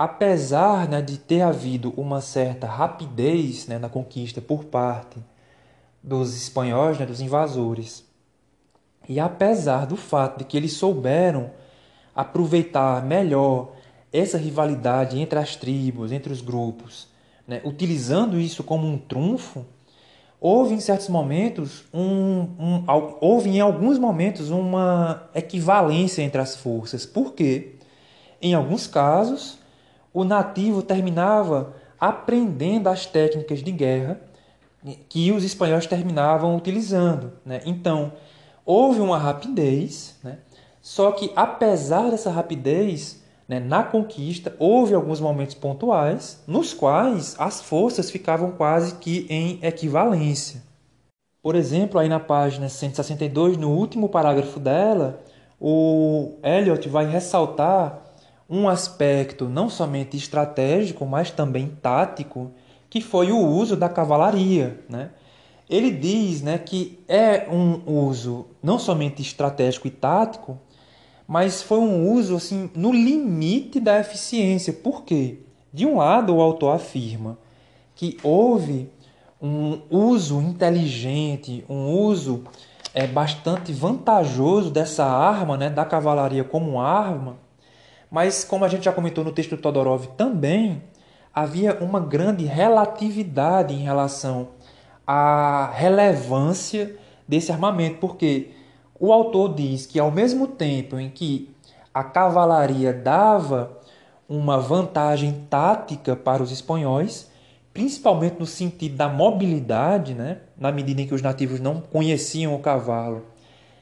apesar 0.01 0.89
né, 0.89 0.99
de 0.99 1.19
ter 1.19 1.41
havido 1.41 1.93
uma 1.95 2.21
certa 2.21 2.65
rapidez 2.65 3.67
né, 3.67 3.77
na 3.77 3.87
conquista 3.87 4.41
por 4.41 4.65
parte 4.65 5.19
dos 6.01 6.35
espanhóis, 6.35 6.97
né, 6.97 7.05
dos 7.05 7.21
invasores, 7.21 8.03
e 9.07 9.19
apesar 9.19 9.85
do 9.85 9.95
fato 9.95 10.39
de 10.39 10.45
que 10.45 10.57
eles 10.57 10.73
souberam 10.73 11.51
aproveitar 12.15 13.05
melhor 13.05 13.73
essa 14.11 14.39
rivalidade 14.39 15.19
entre 15.19 15.37
as 15.37 15.55
tribos, 15.55 16.11
entre 16.11 16.33
os 16.33 16.41
grupos, 16.41 17.07
né, 17.47 17.61
utilizando 17.63 18.39
isso 18.39 18.63
como 18.63 18.87
um 18.87 18.97
trunfo, 18.97 19.63
houve 20.39 20.73
em 20.73 20.79
certos 20.79 21.09
momentos 21.09 21.85
um, 21.93 22.47
um, 22.57 22.83
houve 23.21 23.51
em 23.51 23.59
alguns 23.59 23.99
momentos 23.99 24.49
uma 24.49 25.29
equivalência 25.35 26.23
entre 26.23 26.41
as 26.41 26.55
forças. 26.55 27.05
Por 27.05 27.35
quê? 27.35 27.75
Em 28.41 28.55
alguns 28.55 28.87
casos, 28.87 29.60
o 30.13 30.23
nativo 30.23 30.81
terminava 30.81 31.73
aprendendo 31.99 32.87
as 32.87 33.05
técnicas 33.05 33.63
de 33.63 33.71
guerra 33.71 34.19
que 35.07 35.31
os 35.31 35.43
espanhóis 35.43 35.85
terminavam 35.85 36.55
utilizando. 36.55 37.33
Né? 37.45 37.61
Então, 37.65 38.13
houve 38.65 38.99
uma 38.99 39.17
rapidez, 39.17 40.17
né? 40.23 40.39
só 40.81 41.11
que 41.11 41.31
apesar 41.35 42.09
dessa 42.09 42.31
rapidez, 42.31 43.21
né, 43.47 43.59
na 43.59 43.83
conquista, 43.83 44.55
houve 44.57 44.95
alguns 44.95 45.19
momentos 45.19 45.55
pontuais 45.55 46.41
nos 46.47 46.73
quais 46.73 47.35
as 47.37 47.61
forças 47.61 48.09
ficavam 48.09 48.51
quase 48.51 48.95
que 48.95 49.27
em 49.29 49.59
equivalência. 49.61 50.63
Por 51.43 51.55
exemplo, 51.55 51.99
aí 51.99 52.07
na 52.07 52.19
página 52.19 52.69
162, 52.69 53.57
no 53.57 53.71
último 53.71 54.09
parágrafo 54.09 54.59
dela, 54.59 55.19
o 55.59 56.37
Eliot 56.43 56.87
vai 56.87 57.05
ressaltar 57.05 58.10
um 58.51 58.67
aspecto 58.67 59.47
não 59.47 59.69
somente 59.69 60.17
estratégico, 60.17 61.05
mas 61.05 61.31
também 61.31 61.69
tático, 61.81 62.51
que 62.89 62.99
foi 62.99 63.31
o 63.31 63.39
uso 63.39 63.77
da 63.77 63.87
cavalaria. 63.87 64.83
Né? 64.89 65.11
Ele 65.69 65.89
diz 65.89 66.41
né, 66.41 66.57
que 66.57 66.99
é 67.07 67.47
um 67.49 67.81
uso 67.89 68.47
não 68.61 68.77
somente 68.77 69.21
estratégico 69.21 69.87
e 69.87 69.91
tático, 69.91 70.59
mas 71.25 71.61
foi 71.61 71.79
um 71.79 72.11
uso 72.11 72.35
assim 72.35 72.69
no 72.75 72.91
limite 72.91 73.79
da 73.79 73.97
eficiência. 73.97 74.73
Por 74.73 75.05
quê? 75.05 75.39
De 75.71 75.85
um 75.85 75.97
lado, 75.99 76.35
o 76.35 76.41
autor 76.41 76.75
afirma 76.75 77.37
que 77.95 78.17
houve 78.21 78.89
um 79.41 79.79
uso 79.89 80.41
inteligente, 80.41 81.63
um 81.69 81.89
uso 81.89 82.43
é, 82.93 83.07
bastante 83.07 83.71
vantajoso 83.71 84.69
dessa 84.69 85.05
arma, 85.05 85.55
né, 85.55 85.69
da 85.69 85.85
cavalaria 85.85 86.43
como 86.43 86.81
arma, 86.81 87.37
mas, 88.11 88.43
como 88.43 88.65
a 88.65 88.67
gente 88.67 88.83
já 88.83 88.91
comentou 88.91 89.23
no 89.23 89.31
texto 89.31 89.55
do 89.55 89.61
Todorov 89.61 90.05
também, 90.17 90.83
havia 91.33 91.77
uma 91.81 92.01
grande 92.01 92.43
relatividade 92.43 93.73
em 93.73 93.83
relação 93.83 94.49
à 95.07 95.71
relevância 95.73 96.93
desse 97.25 97.53
armamento, 97.53 97.99
porque 97.99 98.51
o 98.99 99.13
autor 99.13 99.55
diz 99.55 99.85
que, 99.85 99.97
ao 99.97 100.11
mesmo 100.11 100.45
tempo 100.45 100.99
em 100.99 101.09
que 101.09 101.49
a 101.93 102.03
cavalaria 102.03 102.93
dava 102.93 103.79
uma 104.27 104.57
vantagem 104.57 105.45
tática 105.49 106.13
para 106.13 106.43
os 106.43 106.51
espanhóis, 106.51 107.31
principalmente 107.73 108.37
no 108.39 108.45
sentido 108.45 108.97
da 108.97 109.07
mobilidade, 109.07 110.13
né? 110.13 110.39
na 110.57 110.71
medida 110.71 111.01
em 111.01 111.07
que 111.07 111.13
os 111.13 111.21
nativos 111.21 111.61
não 111.61 111.79
conheciam 111.79 112.53
o 112.53 112.59
cavalo. 112.59 113.25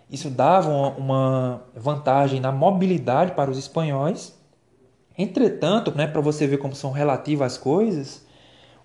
Isso 0.10 0.30
dava 0.30 0.70
uma 0.70 1.62
vantagem 1.76 2.40
na 2.40 2.52
mobilidade 2.52 3.34
para 3.34 3.52
os 3.52 3.58
espanhóis. 3.58 4.38
Entretanto, 5.18 5.96
né, 5.96 6.08
para 6.08 6.22
você 6.22 6.48
ver 6.48 6.58
como 6.58 6.76
são 6.76 6.92
relativas 6.92 7.54
as 7.54 7.58
coisas, 7.58 8.26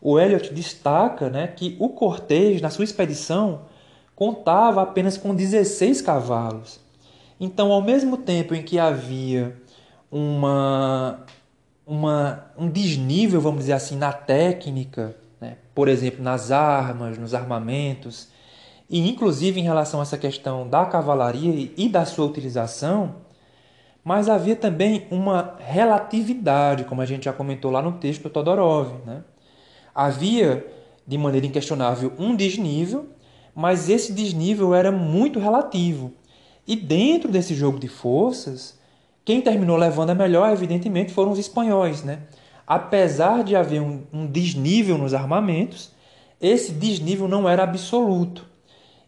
o 0.01 0.19
Elliot 0.19 0.53
destaca 0.53 1.31
né, 1.31 1.47
que 1.47 1.77
o 1.81 1.89
Cortês, 1.89 2.61
na 2.61 2.69
sua 2.69 2.85
expedição, 2.85 3.63
contava 4.15 4.83
apenas 4.83 5.17
com 5.17 5.35
16 5.35 6.03
cavalos. 6.03 6.79
Então, 7.41 7.73
ao 7.73 7.81
mesmo 7.81 8.19
tempo 8.19 8.55
em 8.55 8.63
que 8.63 8.79
havia 8.79 9.57
uma, 10.11 11.25
uma, 11.87 12.45
um 12.57 12.69
desnível, 12.69 13.41
vamos 13.41 13.61
dizer 13.61 13.73
assim, 13.73 13.97
na 13.97 14.13
técnica, 14.13 15.17
né? 15.41 15.57
por 15.75 15.89
exemplo, 15.89 16.23
nas 16.23 16.51
armas, 16.51 17.19
nos 17.19 17.35
armamentos, 17.35 18.29
e 18.89 19.09
inclusive 19.09 19.61
em 19.61 19.65
relação 19.65 20.01
a 20.01 20.03
essa 20.03 20.19
questão 20.19 20.69
da 20.69 20.85
cavalaria 20.87 21.71
e 21.77 21.89
da 21.89 22.05
sua 22.05 22.27
utilização, 22.27 23.17
mas 24.05 24.29
havia 24.29 24.55
também 24.55 25.07
uma 25.11 25.57
relatividade, 25.59 26.85
como 26.85 27.01
a 27.01 27.07
gente 27.07 27.25
já 27.25 27.33
comentou 27.33 27.71
lá 27.71 27.81
no 27.81 27.93
texto 27.93 28.25
do 28.25 28.31
Todorov. 28.31 28.93
Né? 29.07 29.25
Havia, 29.95 30.67
de 31.07 31.17
maneira 31.17 31.47
inquestionável, 31.47 32.13
um 32.19 32.37
desnível, 32.37 33.07
mas 33.55 33.89
esse 33.89 34.13
desnível 34.13 34.75
era 34.75 34.93
muito 34.93 35.39
relativo. 35.39 36.13
E 36.67 36.77
dentro 36.77 37.31
desse 37.31 37.55
jogo 37.55 37.79
de 37.79 37.89
forças, 37.89 38.79
quem 39.25 39.41
terminou 39.41 39.77
levando 39.77 40.11
a 40.11 40.15
melhor, 40.15 40.53
evidentemente, 40.53 41.13
foram 41.13 41.33
os 41.33 41.39
espanhóis. 41.39 42.03
Né? 42.03 42.21
Apesar 42.67 43.43
de 43.43 43.57
haver 43.57 43.81
um, 43.81 44.03
um 44.13 44.27
desnível 44.27 44.99
nos 44.99 45.15
armamentos, 45.15 45.93
esse 46.41 46.73
desnível 46.73 47.27
não 47.27 47.49
era 47.49 47.63
absoluto. 47.63 48.54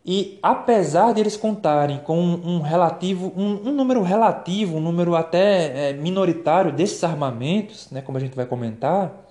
E 0.08 0.38
apesar 0.40 1.12
de 1.12 1.20
eles 1.20 1.36
contarem 1.36 1.98
com 1.98 2.16
um, 2.16 2.60
relativo, 2.60 3.32
um, 3.36 3.68
um, 3.68 3.72
número 3.72 4.02
relativo, 4.02 4.76
um 4.76 4.80
número 4.80 5.16
até 5.16 5.90
é, 5.90 5.92
minoritário 5.94 6.70
desses 6.70 7.02
armamentos, 7.02 7.90
né, 7.90 8.00
como 8.00 8.16
a 8.16 8.20
gente 8.20 8.36
vai 8.36 8.46
comentar, 8.46 9.26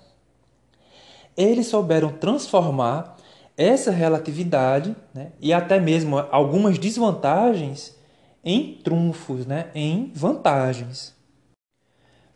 eles 1.34 1.68
souberam 1.68 2.10
transformar 2.10 3.16
essa 3.56 3.90
relatividade 3.90 4.94
né, 5.14 5.32
e 5.40 5.50
até 5.50 5.80
mesmo 5.80 6.18
algumas 6.30 6.78
desvantagens 6.78 7.96
em 8.44 8.74
trunfos, 8.84 9.46
né, 9.46 9.70
em 9.74 10.12
vantagens. 10.14 11.14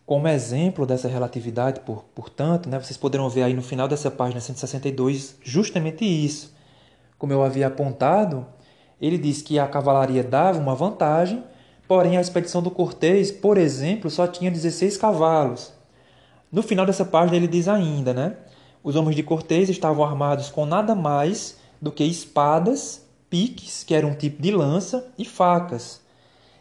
Como 0.07 0.27
exemplo 0.27 0.87
dessa 0.87 1.09
relatividade, 1.09 1.81
por, 1.81 2.05
portanto, 2.15 2.71
né, 2.71 2.81
vocês 2.81 2.97
poderão 2.97 3.29
ver 3.29 3.43
aí 3.43 3.53
no 3.53 3.61
final 3.63 3.87
dessa 3.87 4.11
página 4.11 4.41
162 4.41 5.37
justamente 5.43 6.07
isso. 6.07 6.59
Como 7.21 7.35
eu 7.35 7.45
havia 7.45 7.67
apontado, 7.67 8.47
ele 8.99 9.19
diz 9.19 9.43
que 9.43 9.59
a 9.59 9.67
cavalaria 9.69 10.25
dava 10.25 10.59
uma 10.59 10.75
vantagem, 10.75 11.45
porém 11.87 12.17
a 12.17 12.21
expedição 12.21 12.63
do 12.63 12.71
Cortês, 12.71 13.31
por 13.31 13.59
exemplo, 13.59 14.09
só 14.09 14.27
tinha 14.27 14.51
16 14.51 14.97
cavalos. 14.97 15.71
No 16.51 16.63
final 16.63 16.87
dessa 16.87 17.05
página 17.05 17.37
ele 17.37 17.47
diz 17.47 17.69
ainda, 17.69 18.15
né? 18.15 18.37
Os 18.83 18.97
homens 18.97 19.17
de 19.17 19.23
Cortês 19.23 19.69
estavam 19.69 20.03
armados 20.03 20.49
com 20.49 20.65
nada 20.65 20.95
mais 20.95 21.59
do 21.79 21.93
que 21.93 22.03
espadas, 22.03 23.07
piques, 23.29 23.85
que 23.85 23.95
era 23.95 24.07
um 24.07 24.15
tipo 24.15 24.41
de 24.41 24.51
lança, 24.51 25.07
e 25.19 25.27
facas. 25.27 26.01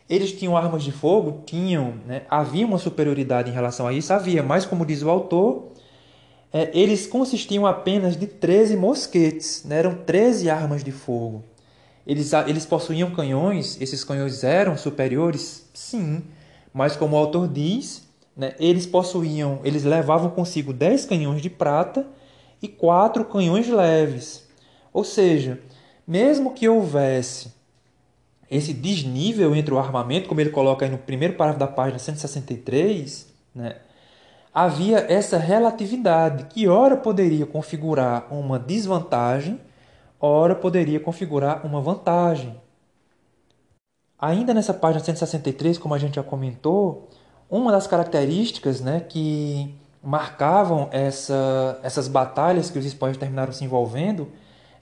Eles 0.09 0.33
tinham 0.33 0.57
armas 0.57 0.83
de 0.83 0.91
fogo? 0.91 1.41
Tinham. 1.45 1.93
Né? 2.05 2.23
Havia 2.29 2.65
uma 2.65 2.77
superioridade 2.77 3.49
em 3.49 3.53
relação 3.53 3.87
a 3.87 3.93
isso? 3.93 4.11
Havia, 4.11 4.43
mas 4.43 4.65
como 4.65 4.85
diz 4.85 5.03
o 5.03 5.09
autor, 5.09 5.71
é, 6.51 6.69
eles 6.73 7.05
consistiam 7.05 7.65
apenas 7.65 8.17
de 8.17 8.25
13 8.25 8.75
mosquetes, 8.75 9.63
né? 9.65 9.77
eram 9.77 9.95
13 9.95 10.49
armas 10.49 10.83
de 10.83 10.91
fogo. 10.91 11.43
Eles, 12.05 12.31
eles 12.47 12.65
possuíam 12.65 13.11
canhões, 13.11 13.79
esses 13.79 14.03
canhões 14.03 14.43
eram 14.43 14.75
superiores? 14.75 15.69
Sim, 15.73 16.23
mas 16.73 16.95
como 16.95 17.15
o 17.15 17.19
autor 17.19 17.47
diz, 17.47 18.07
né, 18.35 18.55
eles 18.59 18.87
possuíam, 18.87 19.59
eles 19.63 19.83
levavam 19.83 20.31
consigo 20.31 20.73
10 20.73 21.05
canhões 21.05 21.41
de 21.41 21.49
prata 21.49 22.07
e 22.61 22.67
4 22.67 23.25
canhões 23.25 23.67
leves. 23.67 24.47
Ou 24.91 25.03
seja, 25.03 25.59
mesmo 26.07 26.53
que 26.53 26.67
houvesse 26.67 27.53
esse 28.49 28.73
desnível 28.73 29.55
entre 29.55 29.71
o 29.71 29.77
armamento, 29.77 30.27
como 30.27 30.41
ele 30.41 30.49
coloca 30.49 30.83
aí 30.83 30.91
no 30.91 30.97
primeiro 30.97 31.35
parágrafo 31.35 31.59
da 31.59 31.67
página 31.67 31.99
163, 31.99 33.27
né, 33.53 33.75
havia 34.53 34.99
essa 35.11 35.37
relatividade 35.37 36.45
que 36.45 36.67
ora 36.67 36.97
poderia 36.97 37.45
configurar 37.45 38.27
uma 38.33 38.59
desvantagem, 38.59 39.59
ora 40.19 40.55
poderia 40.55 40.99
configurar 40.99 41.65
uma 41.65 41.81
vantagem. 41.81 42.59
Ainda 44.19 44.53
nessa 44.53 44.73
página 44.73 45.03
163, 45.03 45.77
como 45.77 45.93
a 45.93 45.97
gente 45.97 46.15
já 46.15 46.23
comentou, 46.23 47.09
uma 47.49 47.71
das 47.71 47.87
características 47.87 48.81
né, 48.81 48.99
que 48.99 49.73
marcavam 50.03 50.89
essa, 50.91 51.79
essas 51.83 52.07
batalhas 52.07 52.69
que 52.69 52.77
os 52.77 52.85
espanhóis 52.85 53.17
terminaram 53.17 53.51
se 53.51 53.63
envolvendo 53.63 54.31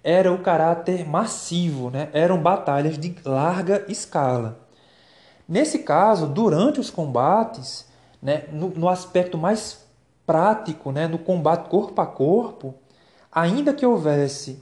era 0.04 0.32
o 0.32 0.42
caráter 0.42 1.08
massivo, 1.08 1.90
né? 1.90 2.10
eram 2.14 2.42
batalhas 2.42 2.98
de 2.98 3.16
larga 3.26 3.84
escala. 3.88 4.60
Nesse 5.48 5.80
caso, 5.80 6.28
durante 6.28 6.80
os 6.80 6.90
combates, 6.90 7.87
né, 8.22 8.46
no, 8.52 8.70
no 8.70 8.90
aspecto 8.90 9.38
mais 9.38 9.86
prático, 10.26 10.92
né, 10.92 11.08
no 11.08 11.18
combate 11.18 11.70
corpo 11.70 12.02
a 12.02 12.06
corpo, 12.06 12.76
ainda 13.32 13.74
que 13.74 13.86
houvesse 13.86 14.60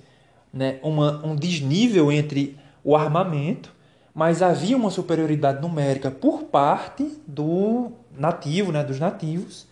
né, 0.53 0.79
uma, 0.83 1.25
um 1.25 1.35
desnível 1.35 2.11
entre 2.11 2.57
o 2.83 2.95
armamento, 2.95 3.73
mas 4.13 4.41
havia 4.41 4.77
uma 4.77 4.89
superioridade 4.89 5.61
numérica 5.61 6.09
por 6.09 6.43
parte 6.43 7.19
do 7.27 7.91
nativo, 8.17 8.71
né, 8.71 8.83
dos 8.83 8.99
nativos. 8.99 9.67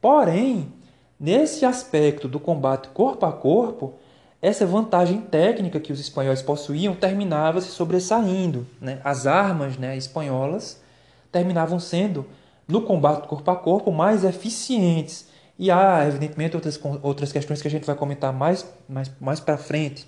Porém, 0.00 0.72
nesse 1.18 1.64
aspecto 1.64 2.28
do 2.28 2.38
combate 2.38 2.88
corpo 2.88 3.26
a 3.26 3.32
corpo, 3.32 3.94
essa 4.40 4.64
vantagem 4.64 5.20
técnica 5.20 5.80
que 5.80 5.92
os 5.92 5.98
espanhóis 5.98 6.40
possuíam 6.40 6.94
terminava 6.94 7.60
se 7.60 7.68
sobressaindo. 7.68 8.66
Né? 8.80 9.00
As 9.02 9.26
armas 9.26 9.76
né, 9.76 9.96
espanholas 9.96 10.80
terminavam 11.32 11.80
sendo, 11.80 12.24
no 12.68 12.82
combate 12.82 13.26
corpo 13.26 13.50
a 13.50 13.56
corpo, 13.56 13.90
mais 13.90 14.22
eficientes. 14.22 15.26
E 15.58 15.70
há, 15.70 16.06
evidentemente, 16.06 16.54
outras, 16.54 16.78
outras 17.02 17.32
questões 17.32 17.60
que 17.60 17.66
a 17.66 17.70
gente 17.70 17.86
vai 17.86 17.96
comentar 17.96 18.32
mais, 18.32 18.64
mais, 18.88 19.10
mais 19.18 19.40
para 19.40 19.56
frente. 19.56 20.06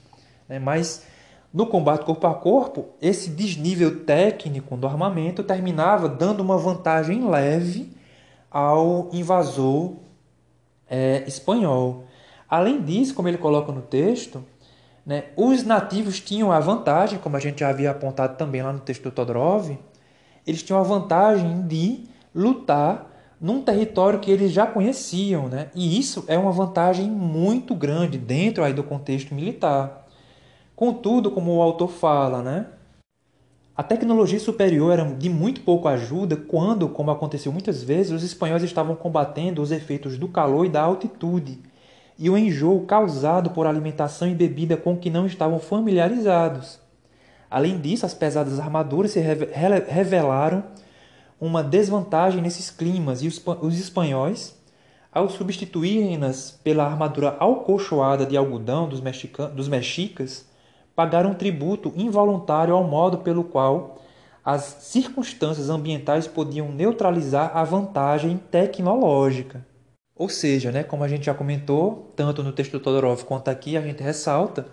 Né? 0.49 0.59
Mas 0.59 1.05
no 1.53 1.67
combate 1.67 2.05
corpo 2.05 2.27
a 2.27 2.35
corpo, 2.35 2.91
esse 3.01 3.31
desnível 3.31 4.05
técnico 4.05 4.77
do 4.77 4.87
armamento 4.87 5.43
terminava 5.43 6.09
dando 6.09 6.41
uma 6.41 6.57
vantagem 6.57 7.29
leve 7.29 7.91
ao 8.49 9.09
invasor 9.13 9.95
é, 10.89 11.25
espanhol. 11.27 12.05
Além 12.49 12.83
disso, 12.83 13.15
como 13.15 13.27
ele 13.27 13.39
coloca 13.39 13.73
no 13.73 13.83
texto, 13.83 14.45
né, 15.05 15.25
os 15.37 15.65
nativos 15.65 16.21
tinham 16.21 16.53
a 16.53 16.61
vantagem, 16.61 17.19
como 17.19 17.37
a 17.37 17.41
gente 17.41 17.61
já 17.61 17.71
havia 17.71 17.91
apontado 17.91 18.37
também 18.37 18.63
lá 18.63 18.73
no 18.73 18.81
texto 18.81 19.05
do 19.05 19.11
Todorov, 19.11 19.77
eles 20.47 20.63
tinham 20.63 20.81
a 20.81 20.85
vantagem 20.85 21.63
de 21.63 22.09
lutar 22.35 23.11
num 23.41 23.63
território 23.63 24.21
que 24.21 24.31
eles 24.31 24.53
já 24.53 24.67
conheciam, 24.67 25.49
né? 25.49 25.71
E 25.75 25.99
isso 25.99 26.25
é 26.29 26.39
uma 26.39 26.53
vantagem 26.53 27.11
muito 27.11 27.75
grande 27.75 28.19
dentro 28.19 28.63
aí 28.63 28.73
do 28.73 28.83
contexto 28.83 29.35
militar. 29.35 30.07
Contudo, 30.77 31.31
como 31.31 31.57
o 31.57 31.63
autor 31.63 31.89
fala, 31.89 32.43
né? 32.43 32.67
A 33.75 33.83
tecnologia 33.83 34.39
superior 34.39 34.93
era 34.93 35.05
de 35.05 35.31
muito 35.31 35.63
pouco 35.63 35.89
ajuda 35.89 36.37
quando, 36.37 36.89
como 36.89 37.11
aconteceu 37.11 37.51
muitas 37.51 37.83
vezes, 37.83 38.13
os 38.13 38.23
espanhóis 38.23 38.63
estavam 38.63 38.95
combatendo 38.95 39.63
os 39.63 39.73
efeitos 39.73 40.19
do 40.19 40.29
calor 40.29 40.67
e 40.67 40.69
da 40.69 40.83
altitude 40.83 41.59
e 42.19 42.29
o 42.29 42.37
enjoo 42.37 42.85
causado 42.85 43.49
por 43.49 43.67
alimentação 43.67 44.29
e 44.29 44.35
bebida 44.35 44.77
com 44.77 44.95
que 44.95 45.09
não 45.09 45.25
estavam 45.25 45.59
familiarizados. 45.59 46.79
Além 47.51 47.81
disso, 47.81 48.05
as 48.05 48.13
pesadas 48.13 48.61
armaduras 48.61 49.13
se 49.13 49.21
revelaram 49.21 50.65
uma 51.41 51.63
desvantagem 51.63 52.43
nesses 52.43 52.71
climas 52.71 53.23
e 53.23 53.29
os 53.29 53.79
espanhóis, 53.79 54.59
ao 55.13 55.29
substituírem-nas 55.29 56.61
pela 56.63 56.85
armadura 56.85 57.37
alcochoada 57.41 58.27
de 58.27 58.37
algodão 58.37 58.89
dos, 58.89 59.01
dos 59.55 59.69
mexicas, 59.69 60.49
pagaram 60.95 61.35
tributo 61.35 61.93
involuntário 61.97 62.75
ao 62.75 62.85
modo 62.85 63.19
pelo 63.19 63.43
qual 63.43 63.99
as 64.45 64.63
circunstâncias 64.81 65.71
ambientais 65.71 66.27
podiam 66.27 66.71
neutralizar 66.71 67.57
a 67.57 67.65
vantagem 67.65 68.37
tecnológica. 68.51 69.67
Ou 70.15 70.29
seja, 70.29 70.71
né, 70.71 70.83
como 70.83 71.03
a 71.03 71.09
gente 71.09 71.27
já 71.27 71.35
comentou, 71.35 72.13
tanto 72.15 72.43
no 72.43 72.53
texto 72.53 72.73
do 72.73 72.81
Todorov 72.81 73.25
quanto 73.25 73.49
aqui, 73.49 73.77
a 73.77 73.81
gente 73.81 74.03
ressalta, 74.03 74.67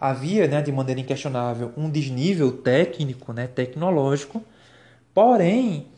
havia, 0.00 0.46
né, 0.46 0.62
de 0.62 0.70
maneira 0.70 1.00
inquestionável, 1.00 1.72
um 1.76 1.90
desnível 1.90 2.52
técnico, 2.52 3.32
né, 3.32 3.46
tecnológico, 3.48 4.42
porém, 5.12 5.91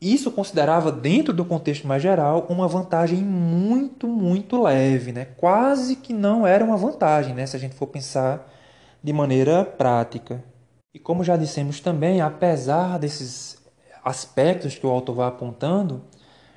isso 0.00 0.30
considerava, 0.30 0.90
dentro 0.90 1.34
do 1.34 1.44
contexto 1.44 1.86
mais 1.86 2.02
geral, 2.02 2.46
uma 2.48 2.66
vantagem 2.66 3.18
muito, 3.18 4.08
muito 4.08 4.62
leve, 4.62 5.12
né? 5.12 5.26
quase 5.36 5.96
que 5.96 6.14
não 6.14 6.46
era 6.46 6.64
uma 6.64 6.76
vantagem, 6.76 7.34
né? 7.34 7.44
se 7.46 7.54
a 7.54 7.60
gente 7.60 7.74
for 7.74 7.86
pensar 7.86 8.50
de 9.02 9.12
maneira 9.12 9.62
prática. 9.64 10.42
E 10.94 10.98
como 10.98 11.22
já 11.22 11.36
dissemos 11.36 11.80
também, 11.80 12.20
apesar 12.22 12.98
desses 12.98 13.58
aspectos 14.02 14.78
que 14.78 14.86
o 14.86 14.90
autor 14.90 15.16
vai 15.16 15.28
apontando, 15.28 16.02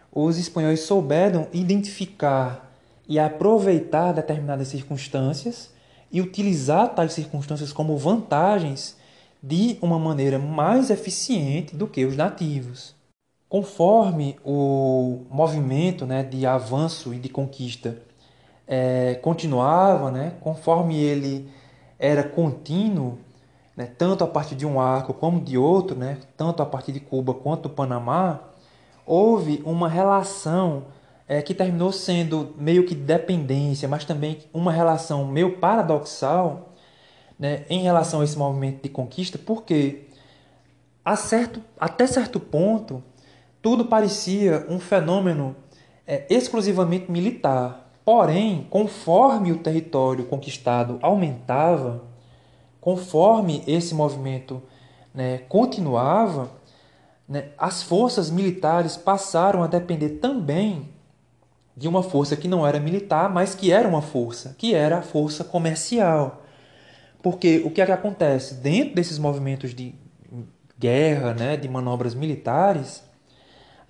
os 0.10 0.38
espanhóis 0.38 0.80
souberam 0.82 1.48
identificar 1.52 2.74
e 3.08 3.20
aproveitar 3.20 4.14
determinadas 4.14 4.70
circunstâncias 4.70 5.70
e 6.10 6.22
utilizar 6.22 6.96
tais 6.96 7.12
circunstâncias 7.12 7.74
como 7.74 7.98
vantagens 7.98 8.96
de 9.42 9.78
uma 9.82 10.00
maneira 10.00 10.40
mais 10.40 10.90
eficiente 10.90 11.76
do 11.76 11.88
que 11.88 12.06
os 12.06 12.16
nativos. 12.16 12.96
Conforme 13.54 14.36
o 14.44 15.28
movimento 15.30 16.08
né, 16.08 16.24
de 16.24 16.44
avanço 16.44 17.14
e 17.14 17.20
de 17.20 17.30
conquista 17.30 18.02
é, 18.68 19.14
continuava, 19.22 20.10
né, 20.10 20.34
conforme 20.42 20.98
ele 20.98 21.48
era 22.00 22.24
contínuo, 22.24 23.20
né, 23.78 23.86
tanto 23.96 24.24
a 24.24 24.28
partir 24.28 24.56
de 24.56 24.66
um 24.66 24.82
arco 24.82 25.14
como 25.14 25.40
de 25.40 25.56
outro, 25.56 25.96
né, 25.96 26.18
tanto 26.36 26.64
a 26.64 26.66
partir 26.66 26.94
de 26.94 27.00
Cuba 27.00 27.32
quanto 27.32 27.70
do 27.70 27.70
Panamá, 27.70 28.40
houve 29.06 29.62
uma 29.64 29.88
relação 29.88 30.86
é, 31.28 31.40
que 31.40 31.54
terminou 31.54 31.92
sendo 31.92 32.56
meio 32.58 32.88
que 32.88 32.96
dependência, 32.96 33.88
mas 33.88 34.04
também 34.04 34.40
uma 34.52 34.72
relação 34.72 35.28
meio 35.28 35.60
paradoxal 35.60 36.74
né, 37.38 37.66
em 37.70 37.84
relação 37.84 38.22
a 38.22 38.24
esse 38.24 38.36
movimento 38.36 38.82
de 38.82 38.90
conquista, 38.90 39.38
porque 39.38 40.08
a 41.06 41.16
certo, 41.16 41.62
até 41.80 42.08
certo 42.08 42.40
ponto 42.40 43.04
tudo 43.64 43.86
parecia 43.86 44.68
um 44.70 44.78
fenômeno 44.78 45.56
é, 46.06 46.26
exclusivamente 46.30 47.10
militar. 47.10 47.90
Porém, 48.04 48.68
conforme 48.70 49.54
o 49.54 49.60
território 49.60 50.26
conquistado 50.26 51.00
aumentava, 51.02 52.04
conforme 52.82 53.64
esse 53.66 53.96
movimento 53.96 54.62
né, 55.14 55.38
continuava, 55.48 56.52
né, 57.28 57.52
as 57.58 57.82
forças 57.82 58.30
militares 58.30 58.98
passaram 58.98 59.64
a 59.64 59.68
depender 59.68 60.10
também 60.20 60.90
de 61.76 61.88
uma 61.88 62.04
força 62.04 62.36
que 62.36 62.50
não 62.50 62.68
era 62.68 62.82
militar, 62.82 63.30
mas 63.30 63.56
que 63.56 63.72
era 63.72 63.88
uma 63.88 64.02
força, 64.02 64.54
que 64.58 64.76
era 64.76 64.98
a 64.98 65.02
força 65.02 65.42
comercial. 65.42 66.44
Porque 67.22 67.64
o 67.66 67.72
que 67.72 67.82
é 67.82 67.86
que 67.86 67.92
acontece? 67.94 68.56
Dentro 68.56 68.96
desses 68.96 69.18
movimentos 69.18 69.74
de 69.74 69.96
guerra, 70.78 71.34
né, 71.34 71.56
de 71.56 71.70
manobras 71.70 72.14
militares, 72.14 73.02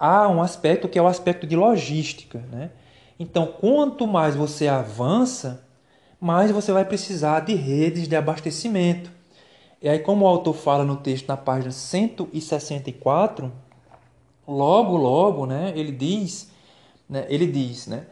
há 0.03 0.27
um 0.27 0.41
aspecto 0.41 0.89
que 0.89 0.99
é 0.99 1.01
o 1.01 1.07
aspecto 1.07 1.47
de 1.47 1.55
logística. 1.55 2.43
Né? 2.51 2.71
Então, 3.17 3.47
quanto 3.47 4.05
mais 4.05 4.35
você 4.35 4.67
avança, 4.67 5.63
mais 6.19 6.51
você 6.51 6.73
vai 6.73 6.83
precisar 6.83 7.39
de 7.39 7.53
redes 7.53 8.09
de 8.09 8.15
abastecimento. 8.17 9.09
E 9.81 9.87
aí, 9.87 9.99
como 9.99 10.25
o 10.25 10.27
autor 10.27 10.55
fala 10.55 10.83
no 10.83 10.97
texto 10.97 11.29
na 11.29 11.37
página 11.37 11.71
164, 11.71 13.49
logo, 14.45 14.97
logo, 14.97 15.45
né, 15.45 15.71
ele 15.73 15.93
diz, 15.93 16.51
né, 17.07 17.25
ele 17.29 17.47
diz, 17.47 17.87
né, 17.87 18.05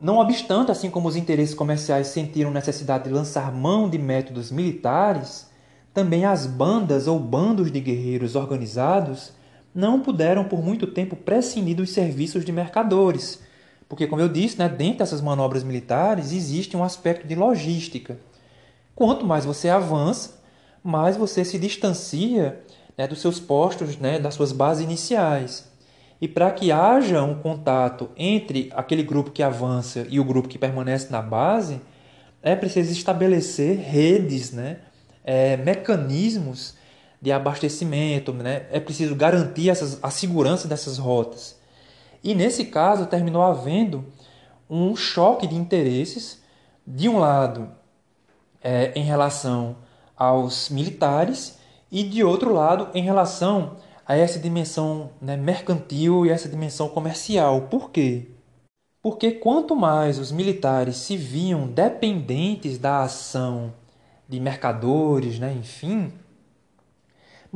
não 0.00 0.18
obstante, 0.18 0.70
assim 0.70 0.88
como 0.88 1.08
os 1.08 1.16
interesses 1.16 1.54
comerciais 1.54 2.06
sentiram 2.06 2.50
necessidade 2.50 3.04
de 3.04 3.10
lançar 3.10 3.52
mão 3.52 3.88
de 3.88 3.98
métodos 3.98 4.50
militares, 4.50 5.50
também 5.92 6.24
as 6.24 6.46
bandas 6.46 7.06
ou 7.06 7.18
bandos 7.18 7.70
de 7.70 7.80
guerreiros 7.80 8.34
organizados 8.34 9.36
não 9.76 10.00
puderam 10.00 10.44
por 10.44 10.64
muito 10.64 10.86
tempo 10.86 11.14
prescindir 11.14 11.76
dos 11.76 11.90
serviços 11.90 12.44
de 12.44 12.50
mercadores, 12.50 13.42
porque, 13.88 14.06
como 14.06 14.22
eu 14.22 14.28
disse, 14.28 14.58
né, 14.58 14.68
dentro 14.68 14.98
dessas 14.98 15.20
manobras 15.20 15.62
militares 15.62 16.32
existe 16.32 16.76
um 16.76 16.82
aspecto 16.82 17.26
de 17.26 17.34
logística. 17.34 18.18
Quanto 18.94 19.24
mais 19.24 19.44
você 19.44 19.68
avança, 19.68 20.40
mais 20.82 21.16
você 21.16 21.44
se 21.44 21.58
distancia 21.58 22.60
né, 22.96 23.06
dos 23.06 23.20
seus 23.20 23.38
postos, 23.38 23.98
né, 23.98 24.18
das 24.18 24.34
suas 24.34 24.50
bases 24.50 24.82
iniciais. 24.82 25.70
E 26.20 26.26
para 26.26 26.50
que 26.50 26.72
haja 26.72 27.22
um 27.22 27.34
contato 27.34 28.08
entre 28.16 28.70
aquele 28.74 29.02
grupo 29.02 29.30
que 29.30 29.42
avança 29.42 30.06
e 30.08 30.18
o 30.18 30.24
grupo 30.24 30.48
que 30.48 30.58
permanece 30.58 31.12
na 31.12 31.20
base, 31.20 31.80
é 32.42 32.56
preciso 32.56 32.90
estabelecer 32.90 33.78
redes, 33.78 34.52
né, 34.52 34.78
é, 35.22 35.56
mecanismos 35.58 36.75
de 37.20 37.32
abastecimento, 37.32 38.32
né? 38.32 38.66
é 38.70 38.78
preciso 38.78 39.14
garantir 39.14 39.70
essas, 39.70 39.98
a 40.02 40.10
segurança 40.10 40.68
dessas 40.68 40.98
rotas. 40.98 41.58
E 42.22 42.34
nesse 42.34 42.66
caso 42.66 43.06
terminou 43.06 43.42
havendo 43.42 44.04
um 44.68 44.94
choque 44.96 45.46
de 45.46 45.54
interesses, 45.54 46.42
de 46.86 47.08
um 47.08 47.18
lado 47.18 47.70
é, 48.62 48.92
em 48.94 49.02
relação 49.02 49.76
aos 50.16 50.70
militares 50.70 51.58
e 51.90 52.02
de 52.02 52.24
outro 52.24 52.52
lado 52.52 52.88
em 52.94 53.02
relação 53.02 53.76
a 54.06 54.16
essa 54.16 54.38
dimensão 54.38 55.10
né, 55.20 55.36
mercantil 55.36 56.26
e 56.26 56.30
essa 56.30 56.48
dimensão 56.48 56.88
comercial. 56.88 57.62
Por 57.62 57.90
quê? 57.90 58.28
Porque 59.02 59.30
quanto 59.32 59.76
mais 59.76 60.18
os 60.18 60.32
militares 60.32 60.96
se 60.96 61.16
viam 61.16 61.66
dependentes 61.68 62.78
da 62.78 63.02
ação 63.02 63.72
de 64.28 64.40
mercadores, 64.40 65.38
né, 65.38 65.52
enfim, 65.52 66.12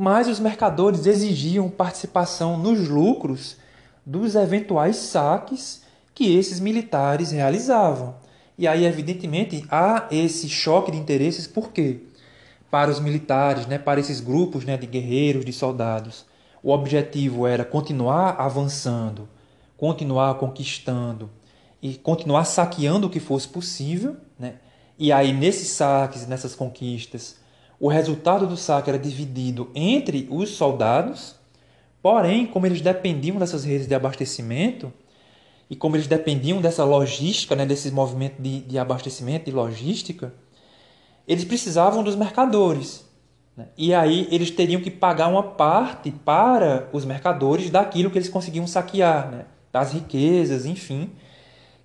mas 0.01 0.27
os 0.27 0.39
mercadores 0.39 1.05
exigiam 1.05 1.69
participação 1.69 2.57
nos 2.57 2.89
lucros 2.89 3.57
dos 4.03 4.33
eventuais 4.33 4.95
saques 4.95 5.83
que 6.15 6.35
esses 6.35 6.59
militares 6.59 7.29
realizavam. 7.29 8.15
E 8.57 8.67
aí, 8.67 8.83
evidentemente, 8.83 9.63
há 9.69 10.07
esse 10.09 10.49
choque 10.49 10.89
de 10.89 10.97
interesses, 10.97 11.45
por 11.45 11.71
quê? 11.71 11.99
Para 12.71 12.89
os 12.89 12.99
militares, 12.99 13.67
né, 13.67 13.77
para 13.77 13.99
esses 13.99 14.19
grupos 14.19 14.65
né, 14.65 14.75
de 14.75 14.87
guerreiros, 14.87 15.45
de 15.45 15.53
soldados, 15.53 16.25
o 16.63 16.71
objetivo 16.71 17.45
era 17.45 17.63
continuar 17.63 18.37
avançando, 18.39 19.29
continuar 19.77 20.33
conquistando 20.39 21.29
e 21.79 21.93
continuar 21.93 22.45
saqueando 22.45 23.05
o 23.05 23.09
que 23.11 23.19
fosse 23.19 23.47
possível. 23.47 24.17
Né? 24.39 24.55
E 24.97 25.11
aí, 25.11 25.31
nesses 25.31 25.67
saques, 25.67 26.25
nessas 26.25 26.55
conquistas, 26.55 27.39
o 27.81 27.87
resultado 27.87 28.45
do 28.45 28.55
saque 28.55 28.91
era 28.91 28.99
dividido 28.99 29.71
entre 29.73 30.27
os 30.29 30.51
soldados, 30.51 31.35
porém, 31.99 32.45
como 32.45 32.67
eles 32.67 32.79
dependiam 32.79 33.37
dessas 33.37 33.63
redes 33.63 33.87
de 33.87 33.95
abastecimento, 33.95 34.93
e 35.67 35.75
como 35.75 35.95
eles 35.95 36.05
dependiam 36.05 36.61
dessa 36.61 36.83
logística, 36.83 37.55
né, 37.55 37.65
desse 37.65 37.89
movimento 37.89 38.39
de, 38.39 38.59
de 38.59 38.77
abastecimento 38.77 39.49
e 39.49 39.53
logística, 39.53 40.31
eles 41.27 41.43
precisavam 41.43 42.03
dos 42.03 42.15
mercadores. 42.15 43.03
Né? 43.57 43.65
E 43.75 43.95
aí 43.95 44.27
eles 44.29 44.51
teriam 44.51 44.79
que 44.79 44.91
pagar 44.91 45.27
uma 45.27 45.41
parte 45.41 46.11
para 46.11 46.87
os 46.93 47.03
mercadores 47.03 47.71
daquilo 47.71 48.11
que 48.11 48.17
eles 48.19 48.29
conseguiam 48.29 48.67
saquear, 48.67 49.31
né? 49.31 49.45
das 49.73 49.91
riquezas, 49.91 50.67
enfim, 50.67 51.09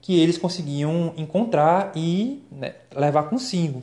que 0.03 0.21
eles 0.21 0.37
conseguiam 0.37 1.15
encontrar 1.17 1.93
e 1.97 2.45
né, 2.53 2.75
levar 2.95 3.31
consigo. 3.31 3.83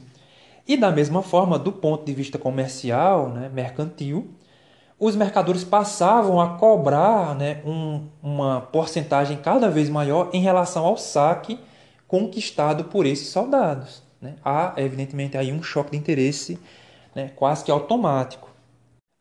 E 0.67 0.78
da 0.78 0.91
mesma 0.91 1.21
forma, 1.21 1.60
do 1.60 1.71
ponto 1.71 2.06
de 2.06 2.13
vista 2.13 2.38
comercial, 2.38 3.30
né, 3.30 3.49
mercantil, 3.54 4.34
os 4.97 5.15
mercadores 5.15 5.63
passavam 5.63 6.39
a 6.39 6.58
cobrar 6.58 7.36
né, 7.36 7.62
um, 7.65 8.08
uma 8.21 8.62
porcentagem 8.62 9.38
cada 9.38 9.69
vez 9.69 9.89
maior 9.89 10.30
em 10.32 10.41
relação 10.41 10.86
ao 10.86 10.95
saque 10.95 11.60
conquistado 12.08 12.86
por 12.86 13.06
esses 13.06 13.28
soldados. 13.28 14.02
Né? 14.21 14.36
Há, 14.43 14.73
evidentemente, 14.78 15.38
aí 15.38 15.52
um 15.52 15.62
choque 15.62 15.91
de 15.91 15.97
interesse 15.97 16.58
né, 17.13 17.32
quase 17.36 17.65
que 17.65 17.71
automático. 17.71 18.49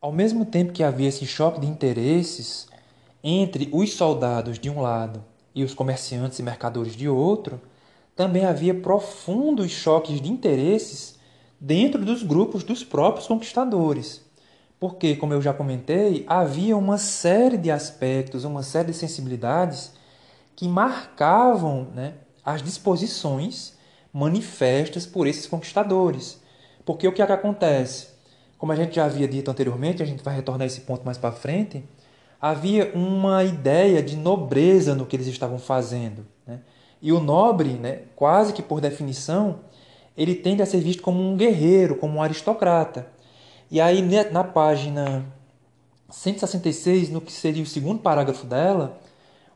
Ao 0.01 0.13
mesmo 0.13 0.45
tempo 0.45 0.73
que 0.73 0.85
havia 0.85 1.09
esse 1.09 1.27
choque 1.27 1.61
de 1.61 1.67
interesses 1.67 2.69
entre 3.25 3.69
os 3.73 3.95
soldados 3.95 4.59
de 4.59 4.71
um 4.71 4.81
lado 4.81 5.25
e 5.55 5.65
os 5.65 5.75
comerciantes 5.75 6.39
e 6.39 6.43
mercadores 6.43 6.95
de 6.95 7.09
outro, 7.09 7.61
também 8.15 8.45
havia 8.45 8.75
profundos 8.75 9.71
choques 9.71 10.21
de 10.21 10.31
interesses 10.31 11.12
dentro 11.65 12.05
dos 12.05 12.25
grupos 12.25 12.65
dos 12.65 12.83
próprios 12.83 13.29
conquistadores. 13.29 14.21
Porque, 14.81 15.15
como 15.15 15.33
eu 15.33 15.41
já 15.41 15.55
comentei, 15.55 16.25
havia 16.27 16.77
uma 16.77 16.99
série 16.99 17.57
de 17.57 17.71
aspectos, 17.71 18.43
uma 18.43 18.65
série 18.65 18.89
de 18.89 18.95
sensibilidades 18.95 19.93
que 20.57 20.67
marcavam 20.67 21.87
né, 21.95 22.15
as 22.45 22.65
disposições 22.65 23.75
manifestas 24.13 25.07
por 25.07 25.29
esses 25.29 25.47
conquistadores. 25.47 26.43
Porque 26.85 27.07
o 27.07 27.13
que, 27.13 27.23
é 27.23 27.27
que 27.27 27.33
acontece? 27.33 28.09
Como 28.59 28.73
a 28.73 28.77
gente 28.77 28.97
já 28.97 29.05
havia 29.05 29.29
dito 29.29 29.49
anteriormente, 29.49 30.03
a 30.03 30.07
gente 30.07 30.25
vai 30.25 30.35
retornar 30.35 30.65
a 30.65 30.67
esse 30.67 30.81
ponto 30.81 31.05
mais 31.05 31.17
para 31.17 31.31
frente, 31.31 31.85
havia 32.41 32.91
uma 32.93 33.45
ideia 33.45 34.03
de 34.03 34.17
nobreza 34.17 34.97
no 34.97 35.07
que 35.07 35.15
eles 35.15 35.29
estavam 35.29 35.61
fazendo. 35.61 36.27
Né? 36.45 36.59
E 37.01 37.13
o 37.13 37.21
nobre, 37.21 37.75
né, 37.75 38.01
quase 38.17 38.53
que 38.53 38.63
por 38.63 38.81
definição, 38.81 39.61
ele 40.17 40.35
tende 40.35 40.63
a 40.63 40.67
ser 40.67 40.81
visto 40.81 41.03
como 41.03 41.23
um 41.23 41.37
guerreiro, 41.37 41.97
como 41.97 42.19
um 42.19 42.23
aristocrata. 42.23 43.07
E 43.71 43.81
aí, 43.81 44.03
na 44.31 44.45
página 44.45 45.25
166, 46.11 47.09
no 47.09 47.21
que 47.21 47.33
seria 47.33 47.63
o 47.63 47.67
segundo 47.67 48.01
parágrafo 48.01 48.47
dela, 48.47 49.01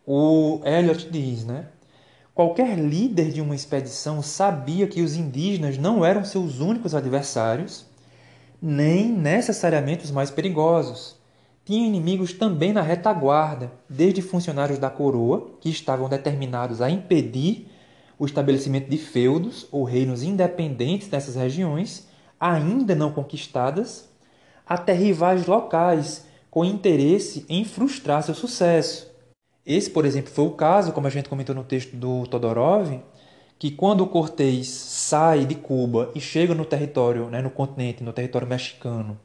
o 0.06 0.60
Eliot 0.64 1.10
diz, 1.10 1.44
né? 1.44 1.66
Qualquer 2.34 2.78
líder 2.78 3.32
de 3.32 3.40
uma 3.40 3.54
expedição 3.54 4.22
sabia 4.22 4.86
que 4.86 5.02
os 5.02 5.16
indígenas 5.16 5.78
não 5.78 6.04
eram 6.04 6.24
seus 6.24 6.60
únicos 6.60 6.94
adversários, 6.94 7.86
nem 8.60 9.10
necessariamente 9.10 10.04
os 10.04 10.10
mais 10.10 10.30
perigosos. 10.30 11.16
Tinha 11.64 11.86
inimigos 11.86 12.32
também 12.32 12.72
na 12.72 12.82
retaguarda, 12.82 13.72
desde 13.88 14.22
funcionários 14.22 14.78
da 14.78 14.88
coroa, 14.88 15.50
que 15.60 15.68
estavam 15.68 16.08
determinados 16.08 16.80
a 16.80 16.90
impedir 16.90 17.70
o 18.18 18.24
estabelecimento 18.24 18.88
de 18.88 18.96
feudos 18.96 19.66
ou 19.70 19.84
reinos 19.84 20.22
independentes 20.22 21.10
nessas 21.10 21.36
regiões, 21.36 22.08
ainda 22.40 22.94
não 22.94 23.12
conquistadas, 23.12 24.08
até 24.66 24.92
rivais 24.92 25.46
locais 25.46 26.26
com 26.50 26.64
interesse 26.64 27.44
em 27.48 27.64
frustrar 27.64 28.22
seu 28.22 28.34
sucesso. 28.34 29.10
Esse, 29.64 29.90
por 29.90 30.04
exemplo, 30.04 30.30
foi 30.30 30.46
o 30.46 30.52
caso, 30.52 30.92
como 30.92 31.06
a 31.06 31.10
gente 31.10 31.28
comentou 31.28 31.54
no 31.54 31.64
texto 31.64 31.94
do 31.94 32.26
Todorov, 32.26 33.00
que 33.58 33.70
quando 33.70 34.02
o 34.02 34.06
Cortés 34.06 34.68
sai 34.68 35.44
de 35.44 35.54
Cuba 35.54 36.10
e 36.14 36.20
chega 36.20 36.54
no 36.54 36.64
território, 36.64 37.28
né, 37.28 37.42
no 37.42 37.50
continente, 37.50 38.02
no 38.02 38.12
território 38.12 38.46
mexicano, 38.46 39.18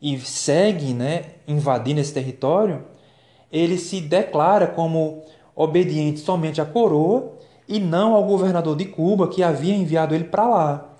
e 0.00 0.18
segue 0.20 0.94
né, 0.94 1.24
invadindo 1.46 2.00
esse 2.00 2.14
território, 2.14 2.84
ele 3.50 3.78
se 3.78 4.00
declara 4.00 4.66
como 4.66 5.24
obediente 5.54 6.20
somente 6.20 6.60
à 6.60 6.64
coroa 6.64 7.37
e 7.68 7.78
não 7.78 8.14
ao 8.14 8.24
governador 8.24 8.76
de 8.76 8.86
Cuba 8.86 9.28
que 9.28 9.42
havia 9.42 9.74
enviado 9.74 10.14
ele 10.14 10.24
para 10.24 10.48
lá. 10.48 10.94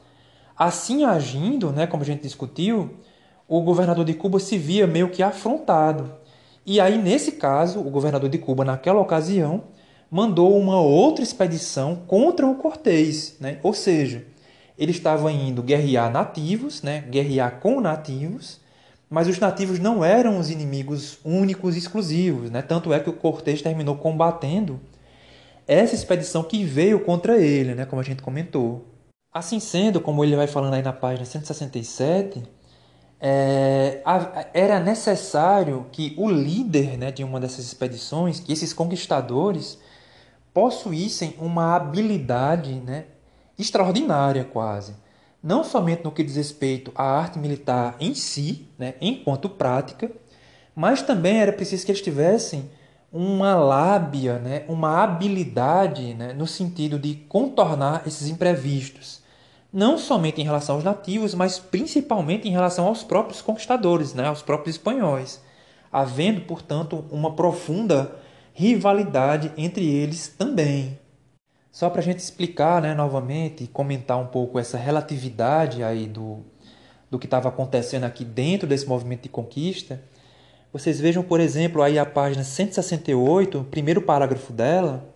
Assim 0.56 1.04
agindo, 1.04 1.70
né, 1.72 1.86
como 1.86 2.02
a 2.02 2.06
gente 2.06 2.22
discutiu, 2.22 2.94
o 3.48 3.62
governador 3.62 4.04
de 4.04 4.14
Cuba 4.14 4.38
se 4.38 4.58
via 4.58 4.86
meio 4.86 5.08
que 5.08 5.22
afrontado 5.22 6.18
e 6.70 6.80
aí, 6.80 6.98
nesse 6.98 7.32
caso, 7.32 7.80
o 7.80 7.88
governador 7.88 8.28
de 8.28 8.36
Cuba, 8.36 8.62
naquela 8.62 9.00
ocasião, 9.00 9.62
mandou 10.10 10.54
uma 10.54 10.78
outra 10.78 11.24
expedição 11.24 11.96
contra 12.06 12.46
o 12.46 12.56
Cortés, 12.56 13.36
né? 13.40 13.58
ou 13.62 13.72
seja, 13.72 14.26
ele 14.76 14.90
estava 14.90 15.32
indo 15.32 15.62
guerrear 15.62 16.12
nativos, 16.12 16.82
né? 16.82 17.06
guerrear 17.08 17.58
com 17.58 17.80
nativos, 17.80 18.60
mas 19.08 19.26
os 19.28 19.38
nativos 19.38 19.78
não 19.78 20.04
eram 20.04 20.38
os 20.38 20.50
inimigos 20.50 21.18
únicos 21.24 21.74
e 21.74 21.78
exclusivos. 21.78 22.50
Né? 22.50 22.60
Tanto 22.60 22.92
é 22.92 23.00
que 23.00 23.08
o 23.08 23.14
Cortés 23.14 23.62
terminou 23.62 23.96
combatendo 23.96 24.78
essa 25.68 25.94
expedição 25.94 26.42
que 26.42 26.64
veio 26.64 27.04
contra 27.04 27.36
ele, 27.36 27.74
né? 27.74 27.84
como 27.84 28.00
a 28.00 28.04
gente 28.04 28.22
comentou. 28.22 28.86
Assim 29.30 29.60
sendo, 29.60 30.00
como 30.00 30.24
ele 30.24 30.34
vai 30.34 30.46
falando 30.46 30.72
aí 30.72 30.82
na 30.82 30.94
página 30.94 31.26
167, 31.26 32.42
é, 33.20 34.02
era 34.54 34.80
necessário 34.80 35.86
que 35.92 36.14
o 36.16 36.30
líder 36.30 36.96
né, 36.96 37.12
de 37.12 37.22
uma 37.22 37.38
dessas 37.38 37.66
expedições, 37.66 38.40
que 38.40 38.50
esses 38.50 38.72
conquistadores, 38.72 39.78
possuíssem 40.54 41.34
uma 41.38 41.76
habilidade 41.76 42.74
né, 42.80 43.04
extraordinária 43.58 44.44
quase. 44.44 44.94
Não 45.42 45.62
somente 45.62 46.02
no 46.02 46.10
que 46.10 46.24
diz 46.24 46.36
respeito 46.36 46.90
à 46.94 47.02
arte 47.04 47.38
militar 47.38 47.94
em 48.00 48.14
si, 48.14 48.66
né, 48.78 48.94
enquanto 49.00 49.50
prática, 49.50 50.10
mas 50.74 51.02
também 51.02 51.38
era 51.40 51.52
preciso 51.52 51.84
que 51.84 51.92
eles 51.92 52.00
tivessem 52.00 52.70
uma 53.12 53.54
lábia, 53.54 54.38
né, 54.38 54.64
uma 54.68 55.02
habilidade 55.02 56.14
né, 56.14 56.32
no 56.32 56.46
sentido 56.46 56.98
de 56.98 57.14
contornar 57.28 58.02
esses 58.06 58.28
imprevistos 58.28 59.22
não 59.72 59.98
somente 59.98 60.40
em 60.40 60.44
relação 60.44 60.76
aos 60.76 60.84
nativos, 60.84 61.34
mas 61.34 61.58
principalmente 61.58 62.48
em 62.48 62.52
relação 62.52 62.86
aos 62.86 63.02
próprios 63.02 63.42
conquistadores, 63.42 64.14
né, 64.14 64.26
aos 64.26 64.42
próprios 64.42 64.76
espanhóis, 64.76 65.42
havendo, 65.92 66.40
portanto, 66.42 67.04
uma 67.10 67.34
profunda 67.34 68.16
rivalidade 68.52 69.52
entre 69.56 69.86
eles 69.86 70.28
também. 70.28 70.98
Só 71.70 71.88
para 71.90 72.00
a 72.00 72.04
gente 72.04 72.18
explicar 72.18 72.82
né, 72.82 72.94
novamente 72.94 73.64
e 73.64 73.68
comentar 73.68 74.18
um 74.18 74.26
pouco 74.26 74.58
essa 74.58 74.78
relatividade 74.78 75.82
aí 75.82 76.06
do, 76.06 76.40
do 77.10 77.18
que 77.18 77.26
estava 77.26 77.48
acontecendo 77.48 78.04
aqui 78.04 78.24
dentro 78.24 78.66
desse 78.66 78.88
movimento 78.88 79.22
de 79.22 79.28
conquista, 79.28 80.02
vocês 80.72 81.00
vejam, 81.00 81.22
por 81.22 81.40
exemplo, 81.40 81.82
aí 81.82 81.98
a 81.98 82.06
página 82.06 82.44
168, 82.44 83.60
o 83.60 83.64
primeiro 83.64 84.02
parágrafo 84.02 84.52
dela, 84.52 85.08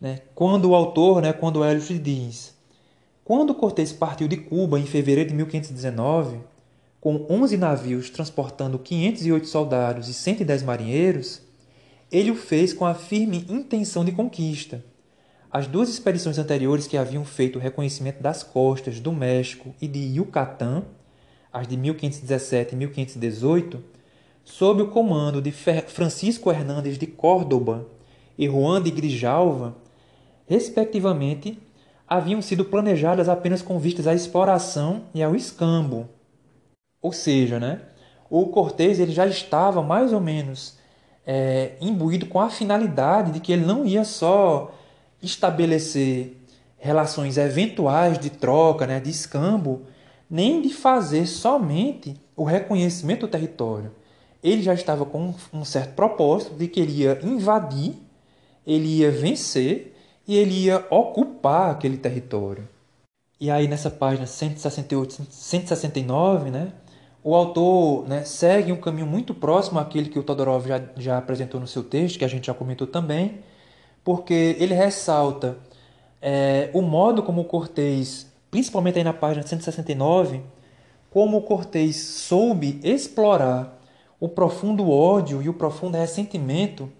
né, 0.00 0.20
quando 0.34 0.70
o 0.70 0.74
autor, 0.74 1.22
né, 1.22 1.32
quando 1.32 1.60
o 1.60 1.64
Hélio 1.64 1.80
diz 1.98 2.54
quando 3.24 3.54
Cortés 3.54 3.90
partiu 3.90 4.28
de 4.28 4.36
Cuba 4.36 4.78
em 4.78 4.84
fevereiro 4.84 5.30
de 5.30 5.34
1519, 5.34 6.40
com 7.00 7.26
11 7.30 7.56
navios 7.56 8.10
transportando 8.10 8.78
508 8.78 9.48
soldados 9.48 10.08
e 10.10 10.14
110 10.14 10.62
marinheiros, 10.62 11.40
ele 12.12 12.30
o 12.30 12.36
fez 12.36 12.74
com 12.74 12.84
a 12.84 12.92
firme 12.92 13.46
intenção 13.48 14.04
de 14.04 14.12
conquista. 14.12 14.84
As 15.50 15.66
duas 15.66 15.88
expedições 15.88 16.36
anteriores 16.36 16.86
que 16.86 16.98
haviam 16.98 17.24
feito 17.24 17.58
o 17.58 17.62
reconhecimento 17.62 18.22
das 18.22 18.42
costas 18.42 19.00
do 19.00 19.10
México 19.10 19.74
e 19.80 19.88
de 19.88 20.00
Yucatán, 20.18 20.84
as 21.50 21.66
de 21.66 21.78
1517 21.78 22.74
e 22.74 22.76
1518, 22.76 23.82
sob 24.44 24.82
o 24.82 24.88
comando 24.88 25.40
de 25.40 25.50
Francisco 25.50 26.50
Hernández 26.50 26.98
de 26.98 27.06
Córdoba 27.06 27.86
e 28.36 28.46
Juan 28.46 28.82
de 28.82 28.90
Grijalva, 28.90 29.74
respectivamente, 30.46 31.58
haviam 32.06 32.42
sido 32.42 32.64
planejadas 32.64 33.28
apenas 33.28 33.62
com 33.62 33.78
vistas 33.78 34.06
à 34.06 34.14
exploração 34.14 35.04
e 35.14 35.22
ao 35.22 35.34
escambo. 35.34 36.08
Ou 37.00 37.12
seja, 37.12 37.58
né, 37.58 37.80
o 38.28 38.46
Cortés 38.46 38.98
ele 38.98 39.12
já 39.12 39.26
estava 39.26 39.82
mais 39.82 40.12
ou 40.12 40.20
menos 40.20 40.76
é, 41.26 41.72
imbuído 41.80 42.26
com 42.26 42.40
a 42.40 42.50
finalidade 42.50 43.32
de 43.32 43.40
que 43.40 43.52
ele 43.52 43.64
não 43.64 43.86
ia 43.86 44.04
só 44.04 44.74
estabelecer 45.22 46.36
relações 46.76 47.38
eventuais 47.38 48.18
de 48.18 48.28
troca, 48.28 48.86
né, 48.86 49.00
de 49.00 49.08
escambo, 49.08 49.82
nem 50.28 50.60
de 50.60 50.68
fazer 50.68 51.26
somente 51.26 52.14
o 52.36 52.44
reconhecimento 52.44 53.22
do 53.26 53.30
território. 53.30 53.90
Ele 54.44 54.62
já 54.62 54.74
estava 54.74 55.06
com 55.06 55.34
um 55.54 55.64
certo 55.64 55.94
propósito 55.94 56.54
de 56.54 56.68
que 56.68 56.78
ele 56.78 56.92
ia 57.02 57.18
invadir, 57.22 57.94
ele 58.66 58.98
ia 58.98 59.10
vencer 59.10 59.96
e 60.28 60.36
ele 60.36 60.66
ia 60.66 60.86
ocupar 60.90 61.70
aquele 61.70 61.96
território. 61.96 62.68
E 63.40 63.50
aí 63.50 63.66
nessa 63.66 63.90
página 63.90 64.26
168, 64.26 65.26
169, 65.30 66.50
né, 66.50 66.72
o 67.22 67.34
autor 67.34 68.06
né, 68.06 68.22
segue 68.24 68.70
um 68.70 68.76
caminho 68.76 69.06
muito 69.06 69.32
próximo 69.32 69.78
àquele 69.78 70.10
que 70.10 70.18
o 70.18 70.22
Todorov 70.22 70.68
já, 70.68 70.82
já 70.98 71.16
apresentou 71.16 71.58
no 71.58 71.66
seu 71.66 71.82
texto, 71.82 72.18
que 72.18 72.24
a 72.24 72.28
gente 72.28 72.46
já 72.46 72.54
comentou 72.54 72.86
também, 72.86 73.38
porque 74.04 74.56
ele 74.58 74.74
ressalta 74.74 75.56
é, 76.20 76.68
o 76.74 76.82
modo 76.82 77.22
como 77.22 77.40
o 77.40 77.44
Cortês, 77.46 78.30
principalmente 78.50 78.98
aí 78.98 79.04
na 79.04 79.14
página 79.14 79.46
169, 79.46 80.42
como 81.10 81.38
o 81.38 81.42
Cortês 81.42 81.96
soube 81.96 82.78
explorar 82.84 83.73
o 84.24 84.28
profundo 84.30 84.90
ódio 84.90 85.42
e 85.42 85.50
o 85.50 85.52
profundo 85.52 85.98
ressentimento 85.98 86.90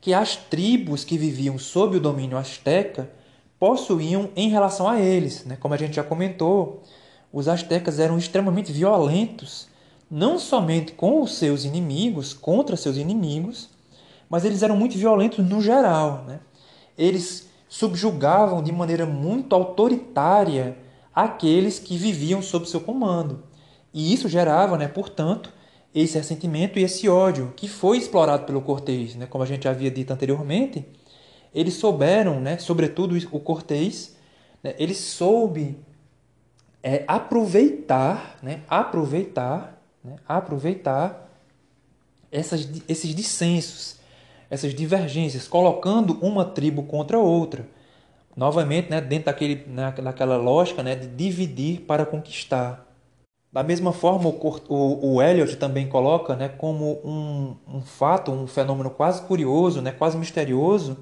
que 0.00 0.12
as 0.12 0.34
tribos 0.34 1.04
que 1.04 1.16
viviam 1.16 1.56
sob 1.56 1.98
o 1.98 2.00
domínio 2.00 2.36
asteca 2.36 3.08
possuíam 3.60 4.30
em 4.34 4.48
relação 4.48 4.88
a 4.88 5.00
eles. 5.00 5.44
Né? 5.44 5.56
Como 5.56 5.72
a 5.72 5.76
gente 5.76 5.94
já 5.94 6.02
comentou, 6.02 6.82
os 7.32 7.46
astecas 7.46 8.00
eram 8.00 8.18
extremamente 8.18 8.72
violentos, 8.72 9.68
não 10.10 10.36
somente 10.36 10.90
com 10.94 11.22
os 11.22 11.36
seus 11.36 11.64
inimigos, 11.64 12.34
contra 12.34 12.76
seus 12.76 12.96
inimigos, 12.96 13.70
mas 14.28 14.44
eles 14.44 14.60
eram 14.60 14.76
muito 14.76 14.98
violentos 14.98 15.46
no 15.48 15.62
geral. 15.62 16.24
Né? 16.26 16.40
Eles 16.98 17.48
subjugavam 17.68 18.64
de 18.64 18.72
maneira 18.72 19.06
muito 19.06 19.54
autoritária 19.54 20.76
aqueles 21.14 21.78
que 21.78 21.96
viviam 21.96 22.42
sob 22.42 22.68
seu 22.68 22.80
comando. 22.80 23.44
E 23.92 24.12
isso 24.12 24.28
gerava, 24.28 24.76
né, 24.76 24.88
portanto, 24.88 25.52
esse 25.94 26.18
ressentimento 26.18 26.78
e 26.78 26.82
esse 26.82 27.08
ódio 27.08 27.52
que 27.54 27.68
foi 27.68 27.98
explorado 27.98 28.44
pelo 28.44 28.60
Cortês, 28.60 29.14
né? 29.14 29.26
como 29.26 29.44
a 29.44 29.46
gente 29.46 29.68
havia 29.68 29.90
dito 29.90 30.12
anteriormente, 30.12 30.84
eles 31.54 31.74
souberam, 31.74 32.40
né? 32.40 32.58
sobretudo 32.58 33.16
o 33.30 33.38
Cortês, 33.38 34.16
né? 34.62 34.74
ele 34.76 34.94
soube 34.94 35.78
é, 36.82 37.04
aproveitar, 37.06 38.38
né? 38.42 38.62
aproveitar, 38.68 39.80
né? 40.02 40.16
aproveitar 40.26 41.30
essas, 42.32 42.68
esses 42.88 43.14
dissensos, 43.14 44.00
essas 44.50 44.74
divergências, 44.74 45.46
colocando 45.46 46.18
uma 46.20 46.44
tribo 46.44 46.82
contra 46.82 47.18
outra. 47.18 47.68
Novamente, 48.36 48.90
né? 48.90 49.00
dentro 49.00 49.26
daquele, 49.26 49.64
naquela 49.68 50.36
lógica 50.36 50.82
né? 50.82 50.96
de 50.96 51.06
dividir 51.06 51.82
para 51.82 52.04
conquistar. 52.04 52.84
Da 53.54 53.62
mesma 53.62 53.92
forma, 53.92 54.28
o, 54.28 54.60
o, 54.68 55.14
o 55.14 55.22
Eliot 55.22 55.54
também 55.58 55.88
coloca 55.88 56.34
né, 56.34 56.48
como 56.48 57.00
um, 57.04 57.54
um 57.68 57.82
fato, 57.82 58.32
um 58.32 58.48
fenômeno 58.48 58.90
quase 58.90 59.22
curioso, 59.22 59.80
né, 59.80 59.92
quase 59.92 60.18
misterioso, 60.18 60.98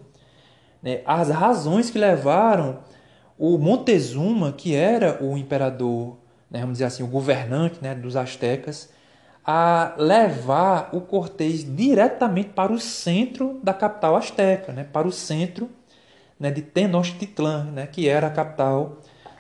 né, 0.83 1.01
as 1.07 1.31
razões 1.31 1.89
que 1.89 1.97
levaram 1.97 2.81
o 3.39 3.57
Montezuma, 3.57 4.53
que 4.53 4.75
era 4.75 5.17
o 5.25 5.39
imperador, 5.39 6.19
né, 6.51 6.61
vamos 6.61 6.75
dizer 6.75 6.85
assim, 6.85 7.03
o 7.03 7.07
governante 7.07 7.79
né, 7.81 7.95
dos 7.95 8.17
astecas, 8.17 8.93
a 9.43 9.95
levar 9.97 10.91
o 10.93 11.01
Cortês 11.01 11.65
diretamente 11.65 12.51
para 12.51 12.71
o 12.71 12.79
centro 12.79 13.61
da 13.63 13.73
capital 13.73 14.15
asteca, 14.15 14.75
né? 14.75 14.85
para 14.85 15.09
o 15.09 15.11
centro 15.11 15.71
né, 16.39 16.51
de 16.51 16.61
Tenochtitlan, 16.61 17.65
né, 17.73 17.87
que 17.87 18.07
era 18.07 18.27
a 18.27 18.31
capital 18.31 18.99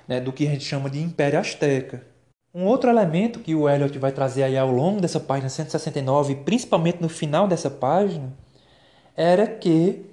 né, 0.09 0.18
do 0.18 0.33
que 0.33 0.46
a 0.48 0.51
gente 0.51 0.64
chama 0.64 0.88
de 0.88 0.98
Império 0.98 1.38
Azteca. 1.38 2.11
Um 2.54 2.66
outro 2.66 2.90
elemento 2.90 3.40
que 3.40 3.54
o 3.54 3.68
Eliot 3.68 3.98
vai 3.98 4.12
trazer 4.12 4.42
aí 4.42 4.58
ao 4.58 4.70
longo 4.70 5.00
dessa 5.00 5.18
página 5.18 5.48
169, 5.48 6.36
principalmente 6.36 7.00
no 7.00 7.08
final 7.08 7.48
dessa 7.48 7.70
página, 7.70 8.32
era 9.16 9.46
que 9.46 10.04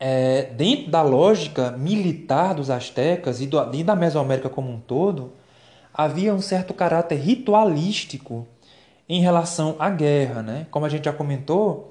é, 0.00 0.44
dentro 0.56 0.90
da 0.90 1.02
lógica 1.02 1.72
militar 1.72 2.54
dos 2.54 2.70
astecas 2.70 3.40
e, 3.40 3.46
do, 3.46 3.58
e 3.74 3.84
da 3.84 3.94
Mesoamérica 3.94 4.48
como 4.48 4.70
um 4.70 4.80
todo, 4.80 5.32
havia 5.92 6.34
um 6.34 6.40
certo 6.40 6.72
caráter 6.72 7.16
ritualístico 7.16 8.48
em 9.06 9.20
relação 9.20 9.76
à 9.78 9.90
guerra. 9.90 10.42
Né? 10.42 10.66
Como 10.70 10.86
a 10.86 10.88
gente 10.88 11.04
já 11.04 11.12
comentou, 11.12 11.90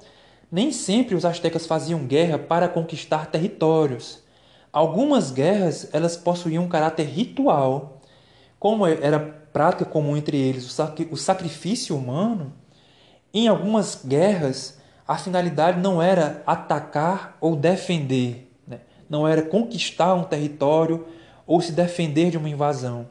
nem 0.51 0.71
sempre 0.71 1.13
os 1.13 1.23
astecas 1.23 1.67
faziam 1.67 1.99
guerra 2.05 2.39
para 2.39 2.67
conquistar 2.67 3.27
territórios. 3.27 4.23
Algumas 4.73 5.31
guerras 5.31 5.87
elas 5.93 6.17
possuíam 6.17 6.63
um 6.63 6.69
caráter 6.69 7.05
ritual. 7.05 7.98
Como 8.59 8.85
era 8.85 9.19
prática 9.53 9.85
comum 9.85 10.17
entre 10.17 10.37
eles 10.37 10.77
o 11.11 11.15
sacrifício 11.15 11.95
humano, 11.95 12.53
em 13.33 13.47
algumas 13.47 14.03
guerras 14.03 14.79
a 15.07 15.17
finalidade 15.17 15.79
não 15.79 15.99
era 15.99 16.43
atacar 16.45 17.35
ou 17.41 17.55
defender, 17.55 18.51
né? 18.67 18.81
não 19.09 19.27
era 19.27 19.41
conquistar 19.41 20.13
um 20.13 20.23
território 20.23 21.07
ou 21.47 21.59
se 21.61 21.71
defender 21.71 22.29
de 22.29 22.37
uma 22.37 22.47
invasão. 22.47 23.07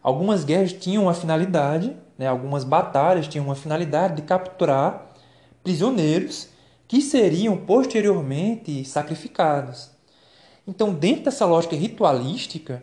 Algumas 0.00 0.44
guerras 0.44 0.72
tinham 0.72 1.04
uma 1.04 1.14
finalidade, 1.14 1.96
né? 2.16 2.28
algumas 2.28 2.62
batalhas 2.62 3.26
tinham 3.26 3.46
uma 3.46 3.56
finalidade 3.56 4.14
de 4.14 4.22
capturar 4.22 5.08
prisioneiros 5.64 6.50
que 6.86 7.00
seriam 7.00 7.56
posteriormente 7.56 8.84
sacrificados. 8.84 9.90
Então, 10.66 10.94
dentro 10.94 11.24
dessa 11.24 11.46
lógica 11.46 11.74
ritualística, 11.74 12.82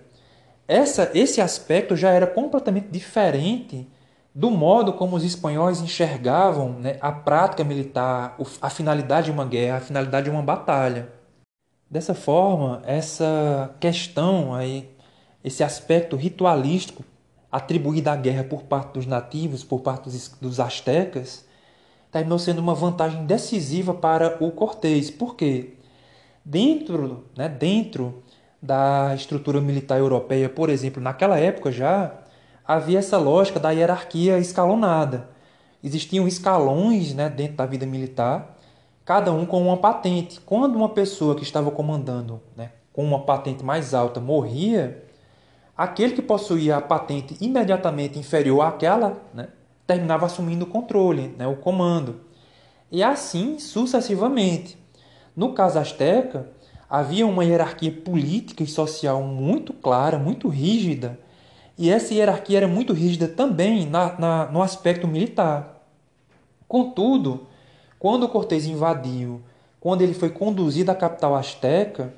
essa, 0.68 1.12
esse 1.14 1.40
aspecto 1.40 1.96
já 1.96 2.12
era 2.12 2.28
completamente 2.28 2.90
diferente 2.90 3.88
do 4.36 4.52
modo 4.52 4.94
como 4.94 5.16
os 5.16 5.24
espanhóis 5.24 5.82
enxergavam 5.82 6.74
né, 6.74 6.98
a 7.02 7.12
prática 7.12 7.64
militar, 7.64 8.38
a 8.62 8.70
finalidade 8.70 9.26
de 9.26 9.32
uma 9.32 9.46
guerra, 9.46 9.78
a 9.78 9.82
finalidade 9.82 10.26
de 10.26 10.30
uma 10.30 10.44
batalha. 10.44 11.12
Dessa 11.90 12.14
forma, 12.14 12.82
essa 12.86 13.76
questão 13.80 14.54
aí, 14.54 14.92
esse 15.44 15.64
aspecto 15.64 16.16
ritualístico 16.16 17.04
atribuído 17.52 18.10
à 18.10 18.16
guerra 18.16 18.44
por 18.44 18.64
parte 18.64 18.94
dos 18.94 19.06
nativos, 19.08 19.64
por 19.64 19.80
parte 19.80 20.04
dos, 20.04 20.28
dos 20.40 20.60
astecas, 20.60 21.48
terminou 22.12 22.38
sendo 22.38 22.60
uma 22.60 22.76
vantagem 22.76 23.26
decisiva 23.26 23.94
para 23.94 24.38
o 24.44 24.52
Cortés. 24.52 25.10
Por 25.10 25.36
quê? 25.36 25.74
Dentro, 26.46 27.26
né, 27.36 27.50
dentro 27.50 28.22
da 28.62 29.14
estrutura 29.16 29.62
militar 29.62 30.00
europeia, 30.00 30.50
por 30.50 30.70
exemplo, 30.70 31.02
naquela 31.02 31.40
época 31.40 31.72
já, 31.72 32.14
havia 32.68 33.00
essa 33.00 33.18
lógica 33.18 33.60
da 33.60 33.72
hierarquia 33.72 34.38
escalonada. 34.40 35.30
Existiam 35.84 36.28
escalões 36.28 37.14
né, 37.14 37.30
dentro 37.30 37.58
da 37.58 37.66
vida 37.66 37.86
militar, 37.86 38.58
cada 39.06 39.32
um 39.32 39.46
com 39.46 39.62
uma 39.62 39.78
patente. 39.78 40.42
Quando 40.42 40.76
uma 40.76 40.90
pessoa 40.90 41.36
que 41.36 41.44
estava 41.44 41.72
comandando 41.72 42.42
né, 42.56 42.72
com 42.92 43.04
uma 43.04 43.22
patente 43.22 43.64
mais 43.64 43.94
alta 43.94 44.20
morria, 44.20 45.04
aquele 45.78 46.14
que 46.14 46.22
possuía 46.22 46.78
a 46.78 46.82
patente 46.82 47.38
imediatamente 47.40 48.20
inferior 48.20 48.62
àquela 48.62 49.22
né, 49.34 49.50
terminava 49.86 50.26
assumindo 50.26 50.66
o 50.66 50.68
controle, 50.68 51.34
né, 51.38 51.48
o 51.48 51.56
comando. 51.56 52.22
E 52.92 53.04
assim 53.04 53.60
sucessivamente. 53.60 54.78
No 55.36 55.54
caso 55.54 55.78
asteca, 55.78 56.50
havia 56.90 57.26
uma 57.26 57.44
hierarquia 57.44 57.92
política 57.92 58.64
e 58.64 58.68
social 58.68 59.22
muito 59.22 59.74
clara, 59.74 60.18
muito 60.18 60.48
rígida, 60.48 61.20
e 61.78 61.90
essa 61.90 62.14
hierarquia 62.14 62.58
era 62.58 62.68
muito 62.68 62.94
rígida 62.94 63.28
também 63.28 63.86
na, 63.86 64.18
na, 64.18 64.46
no 64.52 64.62
aspecto 64.62 65.08
militar. 65.08 65.84
Contudo, 66.68 67.48
quando 68.00 68.28
Cortés 68.28 68.66
invadiu, 68.66 69.42
quando 69.80 70.02
ele 70.02 70.14
foi 70.14 70.30
conduzido 70.30 70.92
à 70.92 70.96
capital 70.96 71.36
asteca, 71.36 72.14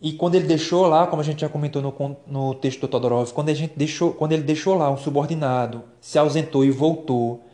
e 0.00 0.12
quando 0.12 0.34
ele 0.34 0.48
deixou 0.48 0.86
lá, 0.88 1.06
como 1.06 1.22
a 1.22 1.24
gente 1.24 1.42
já 1.42 1.48
comentou 1.48 1.80
no, 1.80 2.16
no 2.26 2.54
texto 2.54 2.80
do 2.80 2.88
Todorov, 2.88 3.32
quando, 3.32 3.50
a 3.50 3.54
gente 3.54 3.74
deixou, 3.76 4.12
quando 4.12 4.32
ele 4.32 4.42
deixou 4.42 4.74
lá 4.74 4.90
um 4.90 4.96
subordinado, 4.96 5.84
se 6.00 6.18
ausentou 6.18 6.64
e 6.64 6.72
voltou, 6.72 7.44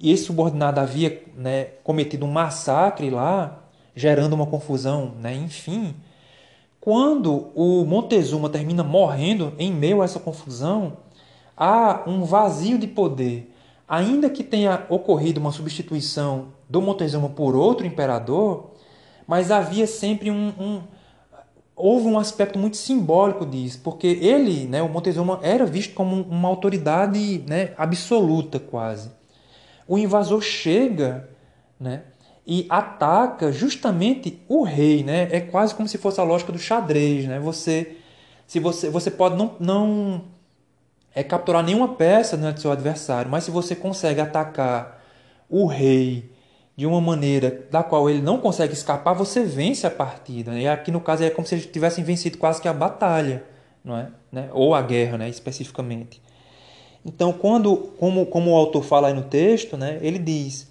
e 0.00 0.10
esse 0.10 0.24
subordinado 0.24 0.80
havia 0.80 1.22
né, 1.36 1.64
cometido 1.84 2.24
um 2.24 2.30
massacre 2.30 3.10
lá, 3.10 3.67
gerando 3.98 4.32
uma 4.32 4.46
confusão, 4.46 5.12
né, 5.20 5.34
enfim, 5.34 5.92
quando 6.80 7.50
o 7.54 7.84
Montezuma 7.84 8.48
termina 8.48 8.84
morrendo 8.84 9.52
em 9.58 9.72
meio 9.72 10.00
a 10.00 10.04
essa 10.04 10.20
confusão, 10.20 10.98
há 11.56 12.04
um 12.06 12.22
vazio 12.22 12.78
de 12.78 12.86
poder. 12.86 13.52
Ainda 13.88 14.30
que 14.30 14.44
tenha 14.44 14.86
ocorrido 14.88 15.40
uma 15.40 15.50
substituição 15.50 16.52
do 16.68 16.80
Montezuma 16.80 17.28
por 17.28 17.56
outro 17.56 17.84
imperador, 17.84 18.70
mas 19.26 19.50
havia 19.50 19.86
sempre 19.86 20.30
um, 20.30 20.52
um 20.60 20.82
houve 21.74 22.06
um 22.06 22.18
aspecto 22.18 22.58
muito 22.58 22.76
simbólico 22.76 23.44
disso, 23.44 23.80
porque 23.82 24.06
ele, 24.06 24.66
né, 24.66 24.80
o 24.80 24.88
Montezuma, 24.88 25.40
era 25.42 25.66
visto 25.66 25.94
como 25.94 26.22
uma 26.22 26.48
autoridade 26.48 27.42
né, 27.46 27.72
absoluta 27.76 28.58
quase. 28.60 29.10
O 29.86 29.98
invasor 29.98 30.40
chega, 30.40 31.28
né, 31.78 32.02
e 32.50 32.64
ataca 32.70 33.52
justamente 33.52 34.40
o 34.48 34.62
rei, 34.62 35.04
né? 35.04 35.28
É 35.30 35.38
quase 35.38 35.74
como 35.74 35.86
se 35.86 35.98
fosse 35.98 36.18
a 36.18 36.24
lógica 36.24 36.50
do 36.50 36.58
xadrez, 36.58 37.26
né? 37.26 37.38
Você, 37.38 37.98
se 38.46 38.58
você, 38.58 38.88
você 38.88 39.10
pode 39.10 39.36
não, 39.36 39.54
não 39.60 40.24
é 41.14 41.22
capturar 41.22 41.62
nenhuma 41.62 41.88
peça 41.88 42.38
né, 42.38 42.50
do 42.50 42.58
seu 42.58 42.72
adversário, 42.72 43.30
mas 43.30 43.44
se 43.44 43.50
você 43.50 43.76
consegue 43.76 44.18
atacar 44.22 44.98
o 45.50 45.66
rei 45.66 46.30
de 46.74 46.86
uma 46.86 47.02
maneira 47.02 47.66
da 47.70 47.82
qual 47.82 48.08
ele 48.08 48.22
não 48.22 48.38
consegue 48.38 48.72
escapar, 48.72 49.12
você 49.12 49.42
vence 49.44 49.86
a 49.86 49.90
partida. 49.90 50.52
Né? 50.52 50.62
E 50.62 50.68
aqui 50.68 50.90
no 50.90 51.02
caso 51.02 51.24
é 51.24 51.28
como 51.28 51.46
se 51.46 51.54
eles 51.54 51.66
tivessem 51.66 52.02
vencido 52.02 52.38
quase 52.38 52.62
que 52.62 52.68
a 52.68 52.72
batalha, 52.72 53.44
não 53.84 53.98
é? 53.98 54.08
Né? 54.32 54.48
Ou 54.54 54.74
a 54.74 54.80
guerra, 54.80 55.18
né? 55.18 55.28
Especificamente. 55.28 56.22
Então, 57.04 57.30
quando, 57.30 57.76
como, 57.98 58.24
como 58.24 58.52
o 58.52 58.56
autor 58.56 58.82
fala 58.82 59.08
aí 59.08 59.14
no 59.14 59.24
texto, 59.24 59.76
né? 59.76 59.98
Ele 60.00 60.18
diz 60.18 60.68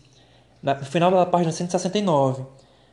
no 0.62 0.86
final 0.86 1.12
da 1.12 1.26
página 1.26 1.52
169. 1.52 2.44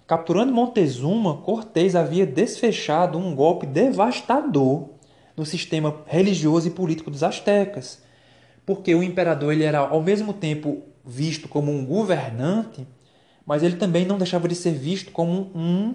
Capturando 0.06 0.52
Montezuma, 0.52 1.38
Cortés 1.38 1.96
havia 1.96 2.26
desfechado 2.26 3.16
um 3.16 3.34
golpe 3.34 3.66
devastador 3.66 4.90
no 5.36 5.46
sistema 5.46 6.02
religioso 6.06 6.68
e 6.68 6.70
político 6.70 7.10
dos 7.10 7.22
astecas, 7.22 8.02
porque 8.66 8.94
o 8.94 9.02
imperador 9.02 9.52
ele 9.52 9.64
era 9.64 9.78
ao 9.78 10.02
mesmo 10.02 10.32
tempo 10.32 10.82
visto 11.04 11.48
como 11.48 11.72
um 11.72 11.84
governante, 11.84 12.86
mas 13.46 13.62
ele 13.62 13.76
também 13.76 14.04
não 14.06 14.18
deixava 14.18 14.46
de 14.46 14.54
ser 14.54 14.72
visto 14.72 15.10
como 15.10 15.50
um, 15.54 15.94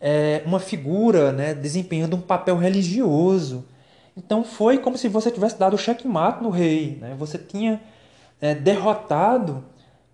é, 0.00 0.42
uma 0.44 0.60
figura 0.60 1.32
né, 1.32 1.54
desempenhando 1.54 2.16
um 2.16 2.20
papel 2.20 2.56
religioso. 2.56 3.64
Então 4.16 4.44
foi 4.44 4.78
como 4.78 4.98
se 4.98 5.08
você 5.08 5.30
tivesse 5.30 5.58
dado 5.58 5.74
o 5.74 5.78
checkmate 5.78 6.42
no 6.42 6.50
rei. 6.50 6.98
Né? 7.00 7.14
Você 7.18 7.38
tinha 7.38 7.80
é, 8.40 8.54
derrotado 8.54 9.64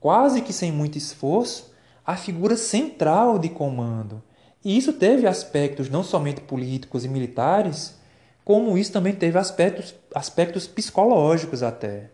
quase 0.05 0.43
que 0.43 0.53
sem 0.53 0.71
muito 0.71 0.99
esforço, 0.99 1.73
a 2.05 2.15
figura 2.15 2.59
central 2.59 3.39
de 3.39 3.49
comando. 3.49 4.23
E 4.63 4.77
isso 4.77 4.93
teve 4.93 5.27
aspectos 5.27 5.89
não 5.89 6.03
somente 6.05 6.43
políticos 6.43 7.07
e 7.07 7.09
militares, 7.09 7.99
como 8.45 8.77
isso 8.77 8.93
também 8.93 9.15
teve 9.15 9.39
aspectos, 9.39 9.95
aspectos 10.15 10.67
psicológicos 10.67 11.63
até. 11.63 12.11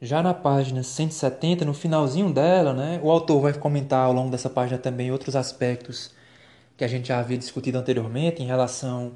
Já 0.00 0.22
na 0.22 0.32
página 0.32 0.84
170, 0.84 1.64
no 1.64 1.74
finalzinho 1.74 2.32
dela, 2.32 2.72
né, 2.72 3.00
o 3.02 3.10
autor 3.10 3.40
vai 3.40 3.52
comentar 3.52 4.06
ao 4.06 4.12
longo 4.12 4.30
dessa 4.30 4.48
página 4.48 4.78
também 4.78 5.10
outros 5.10 5.34
aspectos 5.34 6.12
que 6.76 6.84
a 6.84 6.88
gente 6.88 7.08
já 7.08 7.18
havia 7.18 7.36
discutido 7.36 7.78
anteriormente 7.78 8.44
em 8.44 8.46
relação 8.46 9.14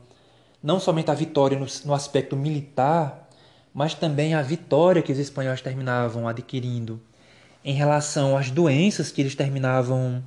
não 0.61 0.81
somente 0.81 1.09
à 1.09 1.15
vitória 1.15 1.57
no, 1.57 1.67
no 1.85 1.95
aspecto 1.95 2.35
militar, 2.35 3.29
mas 3.73 3.95
também 3.95 4.35
à 4.35 4.43
vitória 4.43 5.03
que 5.03 5.13
os 5.13 5.21
espanhóis 5.21 5.61
terminavam 5.61 6.27
adquirindo 6.27 7.01
em 7.65 7.75
relação 7.75 8.37
às 8.37 8.51
doenças 8.51 9.11
que 9.13 9.21
eles 9.21 9.35
terminavam 9.35 10.23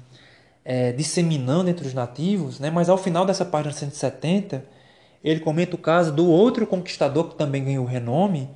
é, 0.63 0.91
disseminando 0.91 1.69
entre 1.69 1.87
os 1.87 1.93
nativos, 1.93 2.59
né? 2.59 2.69
mas 2.69 2.89
ao 2.89 2.97
final 2.97 3.25
dessa 3.25 3.45
página 3.45 3.73
170, 3.73 4.65
ele 5.23 5.39
comenta 5.39 5.75
o 5.75 5.79
caso 5.79 6.11
do 6.11 6.27
outro 6.27 6.65
conquistador 6.65 7.29
que 7.29 7.35
também 7.35 7.63
ganhou 7.63 7.85
renome, 7.85 8.49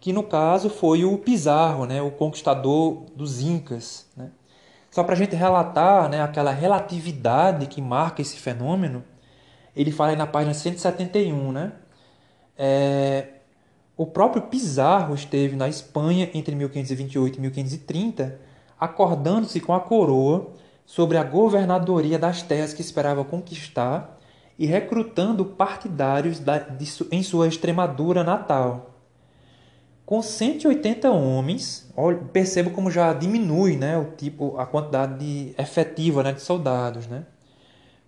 que 0.00 0.12
no 0.12 0.22
caso 0.22 0.68
foi 0.68 1.04
o 1.04 1.16
Pizarro, 1.18 1.86
né? 1.86 2.02
o 2.02 2.10
conquistador 2.10 3.04
dos 3.16 3.40
Incas. 3.40 4.06
Né? 4.16 4.30
Só 4.90 5.02
para 5.02 5.14
a 5.14 5.16
gente 5.16 5.34
relatar 5.34 6.08
né, 6.08 6.22
aquela 6.22 6.52
relatividade 6.52 7.66
que 7.66 7.80
marca 7.80 8.22
esse 8.22 8.36
fenômeno, 8.36 9.02
ele 9.74 9.90
fala 9.90 10.10
aí 10.10 10.16
na 10.16 10.26
página 10.26 10.54
171, 10.54 11.50
né? 11.50 11.72
É, 12.56 13.33
O 13.96 14.06
próprio 14.06 14.42
Pizarro 14.42 15.14
esteve 15.14 15.54
na 15.54 15.68
Espanha 15.68 16.28
entre 16.34 16.54
1528 16.56 17.38
e 17.38 17.40
1530, 17.40 18.40
acordando-se 18.78 19.60
com 19.60 19.72
a 19.72 19.78
coroa 19.78 20.52
sobre 20.84 21.16
a 21.16 21.22
governadoria 21.22 22.18
das 22.18 22.42
terras 22.42 22.74
que 22.74 22.80
esperava 22.80 23.24
conquistar 23.24 24.18
e 24.58 24.66
recrutando 24.66 25.44
partidários 25.44 26.42
em 27.10 27.22
sua 27.22 27.46
Extremadura 27.46 28.24
natal. 28.24 28.90
Com 30.04 30.20
180 30.20 31.10
homens, 31.10 31.90
perceba 32.32 32.70
como 32.70 32.90
já 32.90 33.12
diminui 33.12 33.76
né, 33.76 33.96
o 33.96 34.12
tipo, 34.16 34.58
a 34.58 34.66
quantidade 34.66 35.18
de, 35.18 35.54
efetiva 35.56 36.22
né, 36.22 36.32
de 36.32 36.42
soldados. 36.42 37.06
Né? 37.06 37.24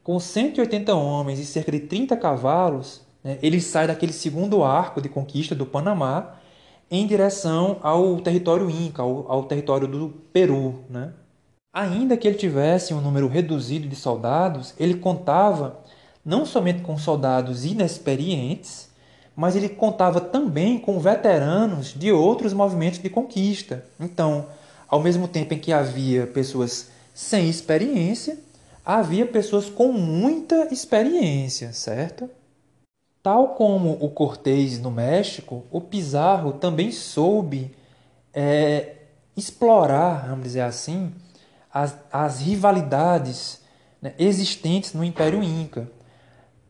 Com 0.03 0.19
180 0.19 0.95
homens 0.95 1.39
e 1.39 1.47
cerca 1.47 1.73
de 1.73 1.81
30 1.81 2.17
cavalos, 2.17 3.06
ele 3.43 3.61
sai 3.61 3.87
daquele 3.87 4.13
segundo 4.13 4.63
arco 4.63 5.01
de 5.01 5.09
conquista 5.09 5.55
do 5.55 5.67
Panamá 5.67 6.37
em 6.91 7.07
direção 7.07 7.79
ao 7.83 8.21
território 8.21 8.71
Inca, 8.71 9.03
ao, 9.03 9.31
ao 9.31 9.45
território 9.45 9.89
do 9.89 10.09
Peru. 10.33 10.85
Né? 10.89 11.13
Ainda 11.73 12.17
que 12.17 12.27
ele 12.29 12.39
tivesse 12.39 12.95
um 12.95 13.01
número 13.01 13.29
reduzido 13.29 13.89
de 13.89 13.97
soldados, 13.97 14.75
ele 14.79 14.95
contava 14.95 15.81
não 16.25 16.47
somente 16.47 16.83
com 16.83 16.97
soldados 16.97 17.65
inexperientes, 17.65 18.89
mas 19.35 19.55
ele 19.55 19.69
contava 19.69 20.21
também 20.21 20.79
com 20.79 20.99
veteranos 20.99 21.93
de 21.95 22.11
outros 22.11 22.53
movimentos 22.53 22.99
de 22.99 23.11
conquista. 23.11 23.85
Então, 24.01 24.47
ao 24.89 25.01
mesmo 25.01 25.29
tempo 25.29 25.53
em 25.53 25.59
que 25.59 25.73
havia 25.73 26.27
pessoas 26.27 26.89
sem 27.15 27.49
experiência, 27.49 28.39
havia 28.85 29.27
pessoas 29.27 29.69
com 29.69 29.93
muita 29.93 30.73
experiência, 30.73 31.73
certo? 31.73 32.31
Tal 33.27 33.57
como 33.57 33.99
o 34.01 34.09
Cortês 34.09 34.79
no 34.79 34.89
México, 34.89 35.65
o 35.73 35.81
Pizarro 35.81 36.53
também 36.53 36.93
soube 36.93 37.75
é, 38.33 38.99
explorar, 39.37 40.29
vamos 40.29 40.45
dizer 40.45 40.61
assim, 40.61 41.13
as, 41.75 41.99
as 42.13 42.41
rivalidades 42.41 43.63
né, 44.01 44.15
existentes 44.17 44.93
no 44.93 45.03
Império 45.03 45.43
Inca. 45.43 45.91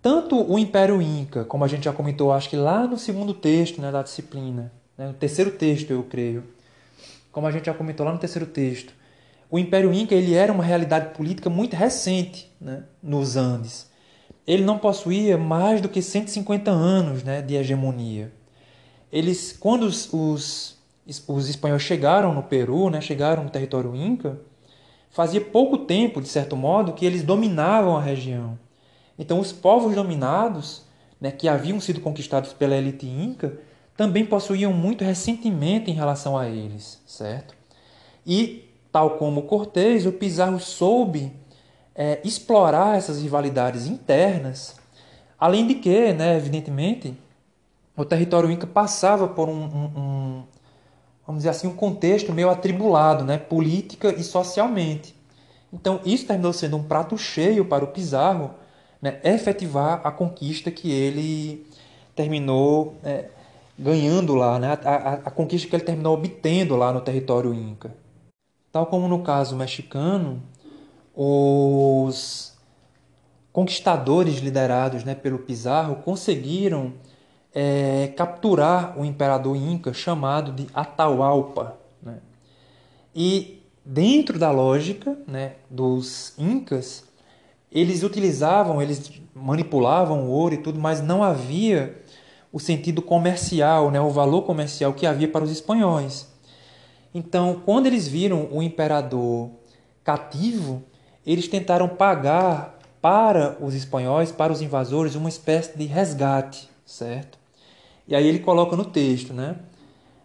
Tanto 0.00 0.50
o 0.50 0.58
Império 0.58 1.02
Inca, 1.02 1.44
como 1.44 1.62
a 1.62 1.68
gente 1.68 1.84
já 1.84 1.92
comentou, 1.92 2.32
acho 2.32 2.48
que 2.48 2.56
lá 2.56 2.86
no 2.86 2.96
segundo 2.96 3.34
texto 3.34 3.78
né, 3.78 3.92
da 3.92 4.02
disciplina, 4.02 4.72
né, 4.96 5.08
no 5.08 5.12
terceiro 5.12 5.50
texto, 5.50 5.90
eu 5.90 6.04
creio, 6.04 6.42
como 7.30 7.46
a 7.46 7.50
gente 7.50 7.66
já 7.66 7.74
comentou 7.74 8.06
lá 8.06 8.14
no 8.14 8.18
terceiro 8.18 8.46
texto, 8.46 8.94
o 9.50 9.58
Império 9.58 9.92
Inca 9.92 10.14
ele 10.14 10.32
era 10.32 10.50
uma 10.50 10.64
realidade 10.64 11.14
política 11.14 11.50
muito 11.50 11.76
recente 11.76 12.50
né, 12.58 12.84
nos 13.02 13.36
Andes. 13.36 13.94
Ele 14.46 14.62
não 14.62 14.78
possuía 14.78 15.36
mais 15.36 15.80
do 15.80 15.88
que 15.88 16.00
150 16.00 16.70
anos 16.70 17.22
né, 17.24 17.42
de 17.42 17.56
hegemonia. 17.56 18.32
Eles, 19.10 19.56
quando 19.58 19.82
os, 19.82 20.12
os, 20.12 20.78
os 21.26 21.48
espanhóis 21.48 21.82
chegaram 21.82 22.32
no 22.32 22.42
Peru, 22.42 22.88
né, 22.88 23.00
chegaram 23.00 23.44
no 23.44 23.50
território 23.50 23.94
Inca, 23.96 24.40
fazia 25.10 25.40
pouco 25.40 25.78
tempo, 25.78 26.20
de 26.20 26.28
certo 26.28 26.56
modo, 26.56 26.92
que 26.92 27.04
eles 27.04 27.22
dominavam 27.22 27.96
a 27.96 28.00
região. 28.00 28.58
Então, 29.18 29.40
os 29.40 29.50
povos 29.50 29.94
dominados, 29.94 30.82
né, 31.20 31.30
que 31.30 31.48
haviam 31.48 31.80
sido 31.80 32.00
conquistados 32.00 32.52
pela 32.52 32.76
elite 32.76 33.06
inca, 33.06 33.58
também 33.96 34.26
possuíam 34.26 34.72
muito 34.72 35.02
ressentimento 35.02 35.90
em 35.90 35.94
relação 35.94 36.36
a 36.36 36.48
eles, 36.48 37.00
certo? 37.06 37.54
E, 38.26 38.68
tal 38.92 39.16
como 39.16 39.42
Cortés, 39.42 40.04
o 40.04 40.12
Pizarro 40.12 40.60
soube 40.60 41.32
é, 41.96 42.20
explorar 42.22 42.98
essas 42.98 43.22
rivalidades 43.22 43.86
internas, 43.86 44.76
além 45.38 45.66
de 45.66 45.76
que, 45.76 46.12
né, 46.12 46.36
evidentemente, 46.36 47.14
o 47.96 48.04
território 48.04 48.50
inca 48.50 48.66
passava 48.66 49.26
por 49.26 49.48
um, 49.48 49.64
um, 49.64 49.84
um 49.96 50.42
vamos 51.26 51.40
dizer 51.40 51.48
assim, 51.48 51.66
um 51.66 51.74
contexto 51.74 52.32
meio 52.32 52.50
atribulado, 52.50 53.24
né, 53.24 53.38
política 53.38 54.14
e 54.14 54.22
socialmente. 54.22 55.16
Então, 55.72 56.00
isso 56.04 56.26
terminou 56.26 56.52
sendo 56.52 56.76
um 56.76 56.82
prato 56.82 57.16
cheio 57.16 57.64
para 57.64 57.84
o 57.84 57.88
Pizarro, 57.88 58.50
né, 59.00 59.18
efetivar 59.24 60.00
a 60.04 60.10
conquista 60.10 60.70
que 60.70 60.90
ele 60.90 61.66
terminou 62.14 62.94
é, 63.02 63.26
ganhando 63.78 64.34
lá, 64.34 64.58
né, 64.58 64.78
a, 64.84 64.90
a, 64.90 65.12
a 65.14 65.30
conquista 65.30 65.68
que 65.68 65.74
ele 65.76 65.84
terminou 65.84 66.14
obtendo 66.14 66.76
lá 66.76 66.92
no 66.92 67.00
território 67.00 67.54
Inca. 67.54 67.94
Tal 68.70 68.86
como 68.86 69.08
no 69.08 69.22
caso 69.22 69.56
mexicano, 69.56 70.42
os 71.16 72.52
conquistadores 73.50 74.36
liderados 74.40 75.02
né, 75.02 75.14
pelo 75.14 75.38
Pizarro 75.38 75.96
conseguiram 75.96 76.92
é, 77.54 78.12
capturar 78.14 79.00
o 79.00 79.04
imperador 79.04 79.56
Inca 79.56 79.94
chamado 79.94 80.52
de 80.52 80.66
Atahualpa. 80.74 81.78
Né? 82.02 82.18
E 83.14 83.62
dentro 83.82 84.38
da 84.38 84.50
lógica 84.50 85.16
né, 85.26 85.54
dos 85.70 86.34
Incas, 86.36 87.04
eles 87.72 88.02
utilizavam, 88.02 88.82
eles 88.82 89.10
manipulavam 89.34 90.26
o 90.26 90.30
ouro 90.30 90.54
e 90.54 90.58
tudo, 90.58 90.78
mas 90.78 91.00
não 91.00 91.22
havia 91.22 91.98
o 92.52 92.60
sentido 92.60 93.00
comercial, 93.00 93.90
né, 93.90 94.00
o 94.00 94.10
valor 94.10 94.42
comercial 94.42 94.92
que 94.92 95.06
havia 95.06 95.28
para 95.28 95.44
os 95.44 95.50
espanhóis. 95.50 96.28
Então, 97.14 97.62
quando 97.64 97.86
eles 97.86 98.06
viram 98.06 98.48
o 98.52 98.62
imperador 98.62 99.50
cativo, 100.04 100.84
eles 101.26 101.48
tentaram 101.48 101.88
pagar 101.88 102.78
para 103.02 103.56
os 103.60 103.74
espanhóis, 103.74 104.32
para 104.32 104.52
os 104.52 104.62
invasores, 104.62 105.14
uma 105.14 105.28
espécie 105.28 105.76
de 105.76 105.84
resgate, 105.84 106.68
certo? 106.84 107.38
E 108.06 108.14
aí 108.14 108.26
ele 108.26 108.38
coloca 108.38 108.76
no 108.76 108.84
texto, 108.84 109.32
né? 109.32 109.56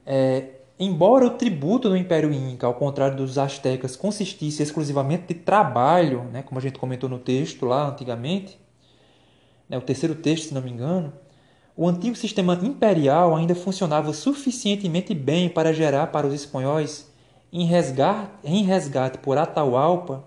É, 0.05 0.61
Embora 0.83 1.27
o 1.27 1.29
tributo 1.29 1.87
do 1.87 1.95
Império 1.95 2.33
Inca, 2.33 2.65
ao 2.65 2.73
contrário 2.73 3.15
dos 3.15 3.37
astecas, 3.37 3.95
consistisse 3.95 4.63
exclusivamente 4.63 5.27
de 5.27 5.35
trabalho, 5.35 6.23
né, 6.33 6.41
como 6.41 6.57
a 6.57 6.61
gente 6.61 6.79
comentou 6.79 7.07
no 7.07 7.19
texto 7.19 7.67
lá 7.67 7.89
antigamente, 7.89 8.57
né, 9.69 9.77
o 9.77 9.81
terceiro 9.81 10.15
texto, 10.15 10.47
se 10.47 10.55
não 10.55 10.61
me 10.63 10.71
engano, 10.71 11.13
o 11.77 11.87
antigo 11.87 12.15
sistema 12.15 12.59
imperial 12.63 13.35
ainda 13.35 13.53
funcionava 13.53 14.11
suficientemente 14.11 15.13
bem 15.13 15.49
para 15.49 15.71
gerar 15.71 16.07
para 16.07 16.25
os 16.25 16.33
espanhóis, 16.33 17.07
em 17.53 17.63
resgate, 17.67 18.31
em 18.43 18.63
resgate 18.63 19.19
por 19.19 19.37
Atahualpa, 19.37 20.23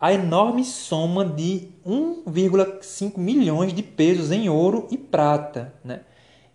a 0.00 0.12
enorme 0.12 0.64
soma 0.64 1.24
de 1.24 1.68
1,5 1.84 3.18
milhões 3.18 3.72
de 3.72 3.82
pesos 3.82 4.30
em 4.30 4.48
ouro 4.48 4.86
e 4.90 4.96
prata, 4.96 5.74
né? 5.84 6.00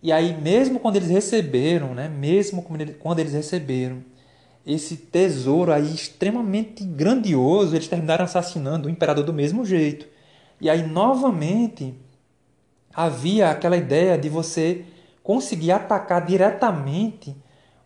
E 0.02 0.12
aí, 0.12 0.38
mesmo 0.38 0.78
quando 0.78 0.96
eles 0.96 1.08
receberam, 1.08 1.94
né, 1.94 2.08
mesmo 2.08 2.62
quando 2.98 3.18
eles 3.18 3.32
receberam 3.32 4.04
esse 4.66 4.96
tesouro 4.96 5.72
aí 5.72 5.94
extremamente 5.94 6.84
grandioso, 6.84 7.74
eles 7.74 7.88
terminaram 7.88 8.24
assassinando 8.24 8.86
o 8.86 8.90
imperador 8.90 9.24
do 9.24 9.32
mesmo 9.32 9.64
jeito. 9.64 10.06
E 10.60 10.68
aí, 10.70 10.86
novamente, 10.86 11.94
havia 12.94 13.50
aquela 13.50 13.76
ideia 13.76 14.16
de 14.16 14.28
você 14.28 14.84
conseguir 15.22 15.72
atacar 15.72 16.24
diretamente 16.24 17.34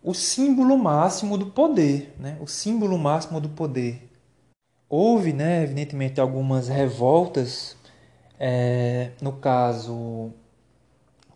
o 0.02 0.12
símbolo 0.14 0.76
máximo 0.76 1.38
do 1.38 1.46
poder, 1.46 2.14
né? 2.18 2.36
o 2.40 2.46
símbolo 2.46 2.98
máximo 2.98 3.40
do 3.40 3.48
poder. 3.48 4.07
Houve, 4.88 5.32
né, 5.32 5.62
evidentemente, 5.62 6.20
algumas 6.20 6.68
revoltas, 6.68 7.76
é, 8.40 9.10
no 9.20 9.32
caso 9.32 10.32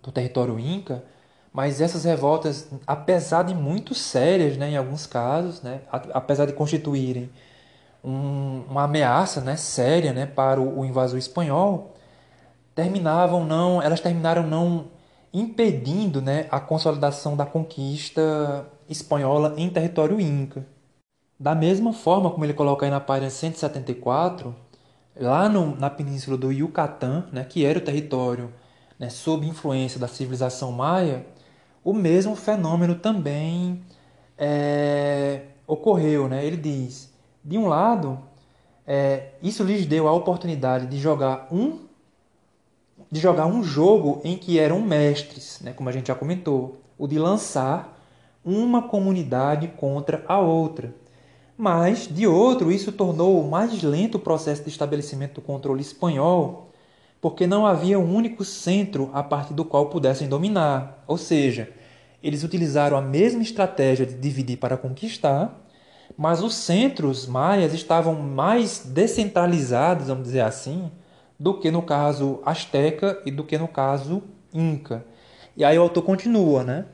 do 0.02 0.10
território 0.10 0.58
inca, 0.58 1.04
mas 1.52 1.80
essas 1.80 2.04
revoltas, 2.04 2.70
apesar 2.86 3.42
de 3.44 3.54
muito 3.54 3.94
sérias, 3.94 4.56
né, 4.56 4.70
em 4.70 4.76
alguns 4.76 5.06
casos, 5.06 5.60
né, 5.62 5.82
apesar 6.14 6.46
de 6.46 6.54
constituírem 6.54 7.30
um, 8.02 8.64
uma 8.70 8.84
ameaça, 8.84 9.40
né, 9.40 9.56
séria, 9.56 10.12
né, 10.12 10.26
para 10.26 10.60
o, 10.60 10.80
o 10.80 10.84
invasor 10.84 11.18
espanhol, 11.18 11.94
terminavam 12.74 13.44
não, 13.44 13.82
elas 13.82 14.00
terminaram 14.00 14.46
não 14.46 14.86
impedindo, 15.32 16.22
né, 16.22 16.46
a 16.50 16.58
consolidação 16.60 17.36
da 17.36 17.46
conquista 17.46 18.66
espanhola 18.88 19.54
em 19.58 19.68
território 19.70 20.20
inca. 20.20 20.66
Da 21.42 21.56
mesma 21.56 21.92
forma 21.92 22.30
como 22.30 22.44
ele 22.44 22.54
coloca 22.54 22.86
aí 22.86 22.90
na 22.90 23.00
página 23.00 23.28
174, 23.28 24.54
lá 25.20 25.48
no, 25.48 25.74
na 25.74 25.90
península 25.90 26.36
do 26.36 26.52
Yucatán, 26.52 27.26
né, 27.32 27.42
que 27.42 27.64
era 27.64 27.80
o 27.80 27.82
território 27.82 28.52
né, 28.96 29.10
sob 29.10 29.44
influência 29.44 29.98
da 29.98 30.06
civilização 30.06 30.70
maia, 30.70 31.26
o 31.82 31.92
mesmo 31.92 32.36
fenômeno 32.36 32.94
também 32.94 33.82
é, 34.38 35.46
ocorreu. 35.66 36.28
Né? 36.28 36.46
Ele 36.46 36.56
diz: 36.56 37.12
de 37.44 37.58
um 37.58 37.66
lado, 37.66 38.20
é, 38.86 39.30
isso 39.42 39.64
lhes 39.64 39.84
deu 39.84 40.06
a 40.06 40.12
oportunidade 40.12 40.86
de 40.86 40.96
jogar 40.96 41.48
um 41.50 41.88
de 43.10 43.18
jogar 43.18 43.46
um 43.46 43.64
jogo 43.64 44.20
em 44.22 44.38
que 44.38 44.60
eram 44.60 44.80
mestres, 44.80 45.60
né, 45.60 45.72
como 45.72 45.88
a 45.88 45.92
gente 45.92 46.06
já 46.06 46.14
comentou, 46.14 46.80
o 46.96 47.08
de 47.08 47.18
lançar 47.18 48.00
uma 48.44 48.82
comunidade 48.82 49.66
contra 49.76 50.24
a 50.28 50.38
outra. 50.38 51.01
Mas, 51.56 52.08
de 52.08 52.26
outro, 52.26 52.72
isso 52.72 52.92
tornou 52.92 53.46
mais 53.48 53.82
lento 53.82 54.16
o 54.16 54.20
processo 54.20 54.62
de 54.62 54.70
estabelecimento 54.70 55.34
do 55.34 55.40
controle 55.40 55.80
espanhol 55.80 56.72
porque 57.22 57.46
não 57.46 57.64
havia 57.64 58.00
um 58.00 58.14
único 58.16 58.44
centro 58.44 59.08
a 59.14 59.22
partir 59.22 59.54
do 59.54 59.64
qual 59.64 59.86
pudessem 59.86 60.28
dominar. 60.28 61.04
Ou 61.06 61.16
seja, 61.16 61.70
eles 62.20 62.42
utilizaram 62.42 62.96
a 62.96 63.00
mesma 63.00 63.40
estratégia 63.42 64.04
de 64.04 64.14
dividir 64.14 64.58
para 64.58 64.76
conquistar, 64.76 65.64
mas 66.18 66.42
os 66.42 66.52
centros 66.56 67.24
maias 67.28 67.72
estavam 67.72 68.14
mais 68.16 68.80
descentralizados, 68.84 70.08
vamos 70.08 70.24
dizer 70.24 70.40
assim, 70.40 70.90
do 71.38 71.60
que 71.60 71.70
no 71.70 71.82
caso 71.82 72.40
asteca 72.44 73.22
e 73.24 73.30
do 73.30 73.44
que 73.44 73.56
no 73.56 73.68
caso 73.68 74.24
inca. 74.52 75.06
E 75.56 75.64
aí 75.64 75.78
o 75.78 75.82
autor 75.82 76.02
continua, 76.02 76.64
né? 76.64 76.86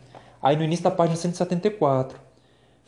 Aí 0.42 0.56
no 0.56 0.62
início 0.62 0.84
da 0.84 0.90
página 0.90 1.16
174. 1.16 2.27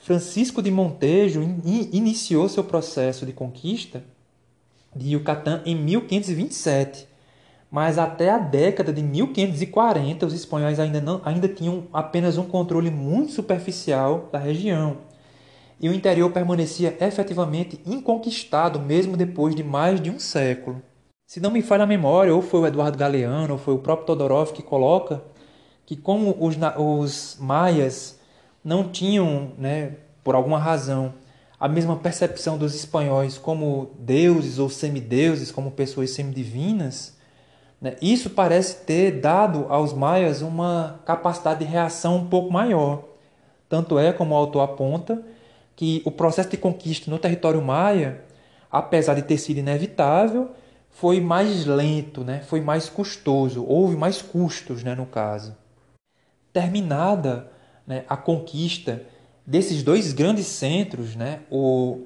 Francisco 0.00 0.62
de 0.62 0.70
Montejo 0.70 1.42
in 1.42 1.90
iniciou 1.92 2.48
seu 2.48 2.64
processo 2.64 3.26
de 3.26 3.34
conquista 3.34 4.02
de 4.96 5.10
Yucatán 5.10 5.60
em 5.66 5.76
1527, 5.76 7.06
mas 7.70 7.98
até 7.98 8.30
a 8.30 8.38
década 8.38 8.94
de 8.94 9.02
1540 9.02 10.24
os 10.24 10.32
espanhóis 10.32 10.80
ainda, 10.80 11.02
não, 11.02 11.20
ainda 11.22 11.46
tinham 11.46 11.86
apenas 11.92 12.38
um 12.38 12.46
controle 12.46 12.90
muito 12.90 13.32
superficial 13.32 14.30
da 14.32 14.38
região. 14.38 14.96
E 15.78 15.86
o 15.86 15.92
interior 15.92 16.32
permanecia 16.32 16.96
efetivamente 16.98 17.78
inconquistado 17.84 18.80
mesmo 18.80 19.18
depois 19.18 19.54
de 19.54 19.62
mais 19.62 20.00
de 20.00 20.10
um 20.10 20.18
século. 20.18 20.82
Se 21.26 21.40
não 21.40 21.50
me 21.50 21.60
falha 21.60 21.84
a 21.84 21.86
memória, 21.86 22.34
ou 22.34 22.40
foi 22.40 22.60
o 22.60 22.66
Eduardo 22.66 22.96
Galeano, 22.96 23.52
ou 23.52 23.58
foi 23.58 23.74
o 23.74 23.78
próprio 23.78 24.06
Todorov 24.06 24.52
que 24.52 24.62
coloca 24.62 25.22
que 25.84 25.94
como 25.94 26.34
os, 26.40 26.56
os 26.78 27.36
maias 27.38 28.18
não 28.64 28.88
tinham, 28.88 29.52
né, 29.58 29.94
por 30.22 30.34
alguma 30.34 30.58
razão, 30.58 31.14
a 31.58 31.68
mesma 31.68 31.96
percepção 31.96 32.56
dos 32.56 32.74
espanhóis 32.74 33.36
como 33.36 33.90
deuses 33.98 34.58
ou 34.58 34.70
semideuses, 34.70 35.50
como 35.50 35.70
pessoas 35.70 36.10
semidivinas, 36.10 37.16
né, 37.80 37.96
isso 38.00 38.30
parece 38.30 38.84
ter 38.84 39.20
dado 39.20 39.66
aos 39.68 39.92
maias 39.92 40.42
uma 40.42 41.00
capacidade 41.04 41.64
de 41.64 41.70
reação 41.70 42.16
um 42.16 42.26
pouco 42.26 42.52
maior. 42.52 43.04
Tanto 43.68 43.98
é, 43.98 44.12
como 44.12 44.34
o 44.34 44.36
autor 44.36 44.60
aponta, 44.60 45.22
que 45.76 46.02
o 46.04 46.10
processo 46.10 46.50
de 46.50 46.56
conquista 46.56 47.10
no 47.10 47.18
território 47.18 47.62
maia, 47.62 48.22
apesar 48.70 49.14
de 49.14 49.22
ter 49.22 49.38
sido 49.38 49.58
inevitável, 49.58 50.50
foi 50.90 51.20
mais 51.20 51.64
lento, 51.64 52.22
né? 52.22 52.40
foi 52.40 52.60
mais 52.60 52.90
custoso, 52.90 53.64
houve 53.66 53.96
mais 53.96 54.20
custos 54.20 54.82
né, 54.82 54.94
no 54.94 55.06
caso. 55.06 55.56
Terminada 56.52 57.50
né, 57.90 58.04
a 58.08 58.16
conquista 58.16 59.02
desses 59.44 59.82
dois 59.82 60.12
grandes 60.12 60.46
centros, 60.46 61.16
né, 61.16 61.40
o 61.50 62.04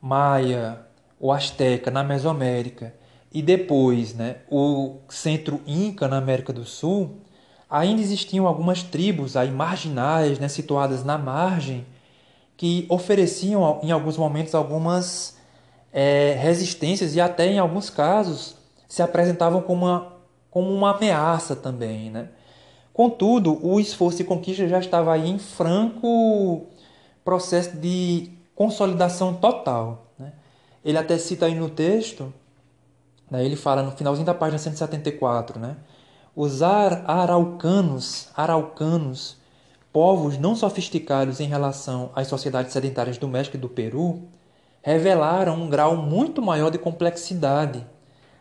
Maia, 0.00 0.78
o 1.18 1.32
Azteca 1.32 1.90
na 1.90 2.04
Mesoamérica 2.04 2.94
e 3.32 3.42
depois 3.42 4.14
né, 4.14 4.36
o 4.48 4.98
centro 5.08 5.60
Inca 5.66 6.06
na 6.06 6.18
América 6.18 6.52
do 6.52 6.64
Sul, 6.64 7.16
ainda 7.68 8.00
existiam 8.00 8.46
algumas 8.46 8.84
tribos 8.84 9.36
aí 9.36 9.50
marginais, 9.50 10.38
né, 10.38 10.46
situadas 10.46 11.04
na 11.04 11.18
margem, 11.18 11.84
que 12.56 12.86
ofereciam 12.88 13.80
em 13.82 13.90
alguns 13.90 14.16
momentos 14.16 14.54
algumas 14.54 15.36
é, 15.92 16.38
resistências 16.38 17.16
e 17.16 17.20
até 17.20 17.46
em 17.48 17.58
alguns 17.58 17.90
casos 17.90 18.54
se 18.86 19.02
apresentavam 19.02 19.60
como 19.60 19.86
uma, 19.86 20.12
como 20.48 20.72
uma 20.72 20.94
ameaça 20.94 21.56
também. 21.56 22.08
Né? 22.08 22.28
Contudo, 22.94 23.58
o 23.60 23.80
esforço 23.80 24.18
de 24.18 24.24
conquista 24.24 24.68
já 24.68 24.78
estava 24.78 25.12
aí 25.12 25.28
em 25.28 25.36
franco 25.36 26.64
processo 27.24 27.76
de 27.76 28.30
consolidação 28.54 29.34
total. 29.34 30.06
Né? 30.16 30.32
Ele 30.84 30.96
até 30.96 31.18
cita 31.18 31.46
aí 31.46 31.56
no 31.56 31.68
texto, 31.68 32.32
né, 33.28 33.44
ele 33.44 33.56
fala 33.56 33.82
no 33.82 33.90
finalzinho 33.90 34.24
da 34.24 34.32
página 34.32 34.58
174, 34.58 35.58
né? 35.58 35.76
os 36.36 36.62
ar 36.62 37.04
araucanos, 37.10 38.28
araucanos, 38.36 39.38
povos 39.92 40.38
não 40.38 40.54
sofisticados 40.54 41.40
em 41.40 41.48
relação 41.48 42.10
às 42.14 42.28
sociedades 42.28 42.72
sedentárias 42.72 43.18
do 43.18 43.26
México 43.26 43.56
e 43.56 43.60
do 43.60 43.68
Peru, 43.68 44.22
revelaram 44.82 45.56
um 45.56 45.68
grau 45.68 45.96
muito 45.96 46.40
maior 46.40 46.70
de 46.70 46.78
complexidade 46.78 47.84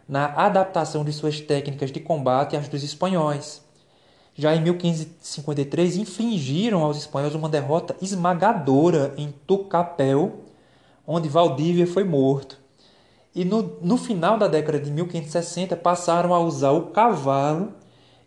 na 0.08 0.26
adaptação 0.26 1.04
de 1.04 1.12
suas 1.12 1.40
técnicas 1.40 1.92
de 1.92 2.00
combate 2.00 2.56
às 2.56 2.68
dos 2.68 2.84
espanhóis. 2.84 3.63
Já 4.36 4.56
em 4.56 4.62
1553, 4.62 5.98
infligiram 5.98 6.84
aos 6.84 6.98
espanhóis 6.98 7.36
uma 7.36 7.50
derrota 7.50 7.96
esmagadora 8.02 9.14
em 9.18 9.34
Tucapel, 9.46 10.42
onde 11.06 11.30
Valdívia 11.30 11.86
foi 11.86 12.04
morto. 12.04 12.58
E 13.36 13.46
no, 13.46 13.78
no 13.82 13.98
final 13.98 14.38
da 14.38 14.48
década 14.48 14.80
de 14.80 14.92
1560, 14.92 15.76
passaram 15.76 16.34
a 16.34 16.40
usar 16.40 16.72
o 16.72 16.88
cavalo 16.88 17.74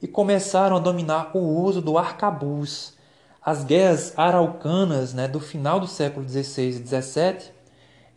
e 0.00 0.07
começaram 0.07 0.76
a 0.76 0.80
dominar 0.80 1.30
o 1.34 1.38
uso 1.38 1.80
do 1.80 1.98
arcabuz. 1.98 2.94
As 3.44 3.64
guerras 3.64 4.12
araucanas 4.16 5.14
né, 5.14 5.26
do 5.26 5.40
final 5.40 5.80
do 5.80 5.86
século 5.86 6.28
XVI 6.28 6.68
e 6.68 6.72
XVII 6.72 7.57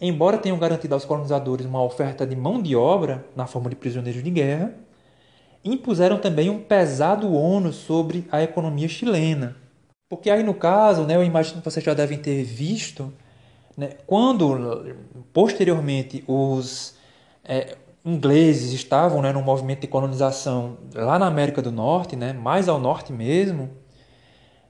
embora 0.01 0.37
tenham 0.37 0.57
garantido 0.57 0.93
aos 0.93 1.05
colonizadores 1.05 1.65
uma 1.65 1.83
oferta 1.83 2.25
de 2.25 2.35
mão 2.35 2.61
de 2.61 2.75
obra 2.75 3.25
na 3.35 3.45
forma 3.45 3.69
de 3.69 3.75
prisioneiros 3.75 4.23
de 4.23 4.29
guerra, 4.29 4.73
impuseram 5.64 6.18
também 6.18 6.49
um 6.49 6.60
pesado 6.60 7.34
ônus 7.34 7.76
sobre 7.76 8.28
a 8.32 8.41
economia 8.41 8.88
chilena. 8.88 9.55
Porque 10.10 10.30
aí 10.30 10.43
no 10.43 10.53
caso, 10.53 11.03
né, 11.03 11.16
eu 11.16 11.24
imagino 11.24 11.62
que 11.62 11.70
vocês 11.70 11.86
já 11.86 11.93
devem 11.93 12.18
ter 12.18 12.43
visto, 12.43 13.14
né, 13.78 13.91
quando 14.07 14.95
posteriormente 15.32 16.24
os 16.28 16.95
é, 17.43 17.78
ingleses 18.03 18.74
estavam 18.74 19.22
né, 19.22 19.32
no 19.32 19.41
movimento 19.41 19.82
de 19.82 19.88
colonização 19.88 20.78
lá 20.95 21.20
na 21.20 21.28
América 21.28 21.62
do 21.62 21.72
Norte, 21.72 22.16
né, 22.16 22.34
mais 22.34 22.68
ao 22.68 22.80
norte 22.80 23.14
mesmo, 23.14 23.70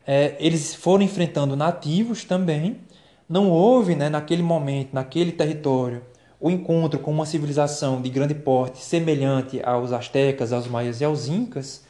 é, 0.06 0.36
eles 0.40 0.74
foram 0.74 1.04
enfrentando 1.04 1.56
nativos 1.56 2.24
também, 2.24 2.82
não 3.28 3.50
houve, 3.50 3.96
né, 3.96 4.10
naquele 4.10 4.42
momento, 4.42 4.90
naquele 4.94 5.32
território, 5.32 6.02
o 6.40 6.50
encontro 6.50 7.00
com 7.00 7.12
uma 7.12 7.26
civilização 7.26 8.02
de 8.02 8.10
grande 8.10 8.34
porte 8.34 8.80
semelhante 8.80 9.62
aos 9.64 9.92
astecas, 9.92 10.54
aos 10.54 10.68
maias 10.68 11.02
e 11.02 11.06
aos 11.06 11.28
incas, 11.28 11.84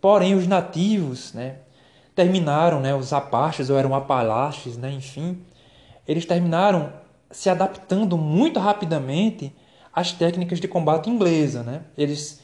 porém 0.00 0.34
os 0.34 0.46
nativos, 0.46 1.34
né, 1.34 1.56
terminaram, 2.14 2.80
né, 2.80 2.94
os 2.94 3.12
apaches 3.12 3.68
ou 3.68 3.78
eram 3.78 3.94
apalaches, 3.94 4.76
né, 4.76 4.90
enfim, 4.90 5.42
eles 6.08 6.24
terminaram 6.24 6.92
se 7.30 7.48
adaptando 7.48 8.16
muito 8.16 8.58
rapidamente 8.58 9.54
às 9.92 10.12
técnicas 10.12 10.60
de 10.60 10.66
combate 10.66 11.08
inglesa, 11.08 11.62
né? 11.62 11.82
Eles, 11.96 12.40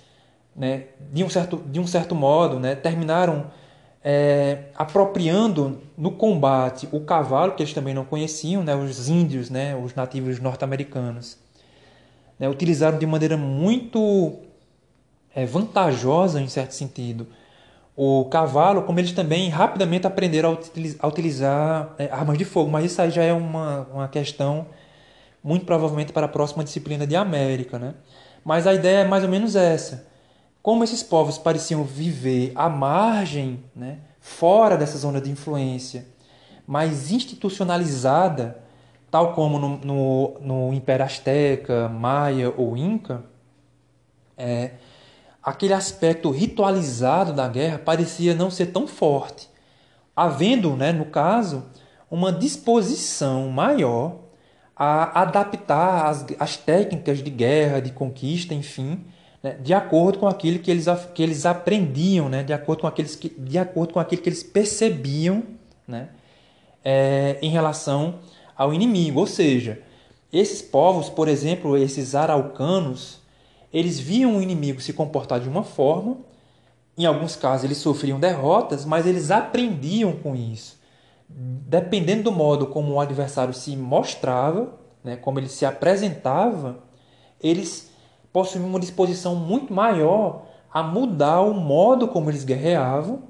né, 0.55 0.85
de 1.13 1.25
um 1.25 1.29
certo 1.29 1.57
de 1.57 1.81
um 1.81 1.87
certo 1.87 2.15
modo, 2.15 2.61
né, 2.61 2.75
terminaram 2.75 3.47
é, 4.05 4.67
apropriando 4.77 5.81
no 5.99 6.13
combate 6.13 6.89
o 6.93 7.01
cavalo, 7.01 7.53
que 7.53 7.63
eles 7.63 7.75
também 7.75 7.95
não 7.95 8.05
conheciam, 8.05 8.63
né, 8.63 8.75
os 8.77 9.09
índios, 9.09 9.51
né, 9.51 9.75
os 9.75 9.95
nativos 9.95 10.39
norte-americanos, 10.39 11.39
né, 12.39 12.49
utilizaram 12.49 12.99
de 12.99 13.07
maneira 13.07 13.37
muito 13.37 14.35
é, 15.35 15.45
vantajosa, 15.47 16.41
em 16.41 16.49
certo 16.49 16.73
sentido, 16.73 17.27
o 17.97 18.27
cavalo, 18.27 18.83
como 18.83 19.01
eles 19.01 19.13
também 19.13 19.49
rapidamente 19.49 20.07
aprenderam 20.07 20.51
a, 20.51 20.53
utilizar, 20.53 20.99
a 21.03 21.09
utilizar 21.09 21.95
é, 21.99 22.11
armas 22.11 22.37
de 22.37 22.45
fogo. 22.45 22.71
Mas 22.71 22.85
isso 22.85 23.01
aí 23.01 23.11
já 23.11 23.23
é 23.23 23.33
uma, 23.33 23.89
uma 23.93 24.09
questão, 24.09 24.67
muito 25.43 25.65
provavelmente, 25.65 26.13
para 26.13 26.27
a 26.27 26.29
próxima 26.29 26.63
disciplina 26.63 27.07
de 27.07 27.17
América. 27.17 27.79
Né? 27.79 27.95
Mas 28.45 28.67
a 28.67 28.75
ideia 28.75 28.99
é 28.99 29.05
mais 29.09 29.25
ou 29.25 29.31
menos 29.31 29.57
essa 29.57 30.07
como 30.67 30.83
esses 30.83 31.01
povos 31.01 31.39
pareciam 31.39 31.85
viver 31.85 32.51
à 32.57 32.69
margem, 32.69 33.63
né, 33.73 33.99
fora 34.19 34.77
dessa 34.77 34.99
zona 34.99 35.21
de 35.21 35.31
influência, 35.31 36.05
mais 36.67 37.13
institucionalizada, 37.13 38.59
tal 39.11 39.33
como 39.35 39.59
no, 39.59 39.77
no, 39.79 40.35
no 40.41 40.75
Império 40.75 41.05
Azteca, 41.05 41.89
Maia 41.89 42.53
ou 42.57 42.77
Inca, 42.77 43.25
é, 44.37 44.73
aquele 45.43 45.73
aspecto 45.73 46.31
ritualizado 46.31 47.33
da 47.33 47.49
guerra 47.49 47.79
parecia 47.79 48.35
não 48.35 48.51
ser 48.51 48.67
tão 48.67 48.87
forte, 48.87 49.49
havendo, 50.15 50.77
né, 50.77 50.93
no 50.93 51.07
caso, 51.07 51.65
uma 52.11 52.33
disposição 52.33 53.49
maior 53.49 54.17
a 54.75 55.23
adaptar 55.23 56.07
as, 56.07 56.27
as 56.39 56.57
técnicas 56.57 57.23
de 57.23 57.31
guerra, 57.31 57.81
de 57.81 57.93
conquista, 57.93 58.53
enfim, 58.53 59.05
né, 59.43 59.57
de 59.63 59.73
acordo 59.73 60.19
com 60.19 60.27
aquilo 60.27 60.59
que 60.59 60.71
eles, 60.71 60.87
que 61.15 61.23
eles 61.23 61.47
aprendiam, 61.47 62.29
né, 62.29 62.43
de, 62.43 62.53
acordo 62.53 62.81
com 62.81 62.87
aqueles 62.87 63.15
que, 63.17 63.29
de 63.29 63.59
acordo 63.59 63.95
com 63.95 64.01
aquilo 64.01 64.21
que 64.21 64.29
eles 64.29 64.43
percebiam 64.43 65.45
né, 65.87 66.09
é, 66.85 67.39
em 67.41 67.49
relação 67.49 68.17
ao 68.57 68.73
inimigo. 68.73 69.21
Ou 69.21 69.27
seja, 69.27 69.83
esses 70.33 70.63
povos, 70.63 71.09
por 71.09 71.29
exemplo, 71.29 71.77
esses 71.77 72.15
araucanos, 72.15 73.21
eles 73.73 73.99
viam 73.99 74.37
o 74.37 74.43
inimigo 74.43 74.81
se 74.81 74.93
comportar 74.93 75.41
de 75.41 75.49
uma 75.49 75.63
forma, 75.63 76.19
em 76.99 77.05
alguns 77.05 77.37
casos 77.37 77.65
eles 77.65 77.79
sofriam 77.79 78.19
derrotas, 78.19 78.85
mas 78.85 79.07
eles 79.07 79.31
aprendiam 79.31 80.13
com 80.13 80.35
isso. 80.35 80.79
Dependendo 81.29 82.25
do 82.25 82.33
modo 82.33 82.69
como 82.69 82.95
o 82.95 83.01
adversário 83.01 83.53
se 83.53 83.77
mostrava, 83.77 84.73
né, 85.05 85.17
como 85.17 85.39
ele 85.39 85.49
se 85.49 85.67
apresentava, 85.67 86.79
eles 87.41 87.91
possuíam 88.33 88.67
uma 88.67 88.81
disposição 88.81 89.35
muito 89.35 89.73
maior 89.73 90.47
a 90.73 90.83
mudar 90.83 91.41
o 91.41 91.55
modo 91.55 92.09
como 92.09 92.31
eles 92.31 92.45
guerreavam 92.45 93.23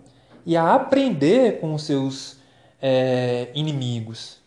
e 0.45 0.57
a 0.57 0.75
aprender 0.75 1.61
com 1.61 1.75
os 1.75 1.83
seus 1.83 2.39
é, 2.81 3.49
inimigos. 3.55 4.41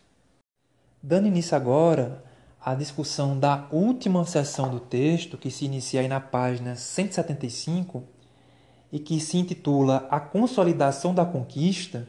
Dando 1.02 1.28
início 1.28 1.56
agora 1.56 2.22
à 2.62 2.74
discussão 2.74 3.38
da 3.38 3.66
última 3.72 4.22
seção 4.26 4.68
do 4.68 4.78
texto, 4.78 5.38
que 5.38 5.50
se 5.50 5.64
inicia 5.64 6.00
aí 6.00 6.08
na 6.08 6.20
página 6.20 6.76
175 6.76 8.04
e 8.92 8.98
que 8.98 9.18
se 9.18 9.38
intitula 9.38 10.06
A 10.10 10.20
Consolidação 10.20 11.14
da 11.14 11.24
Conquista, 11.24 12.06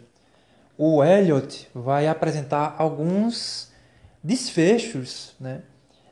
o 0.77 1.01
Eliot 1.01 1.69
vai 1.73 2.05
apresentar 2.05 2.75
alguns 2.77 3.71
desfechos, 4.21 5.35
né? 5.39 5.61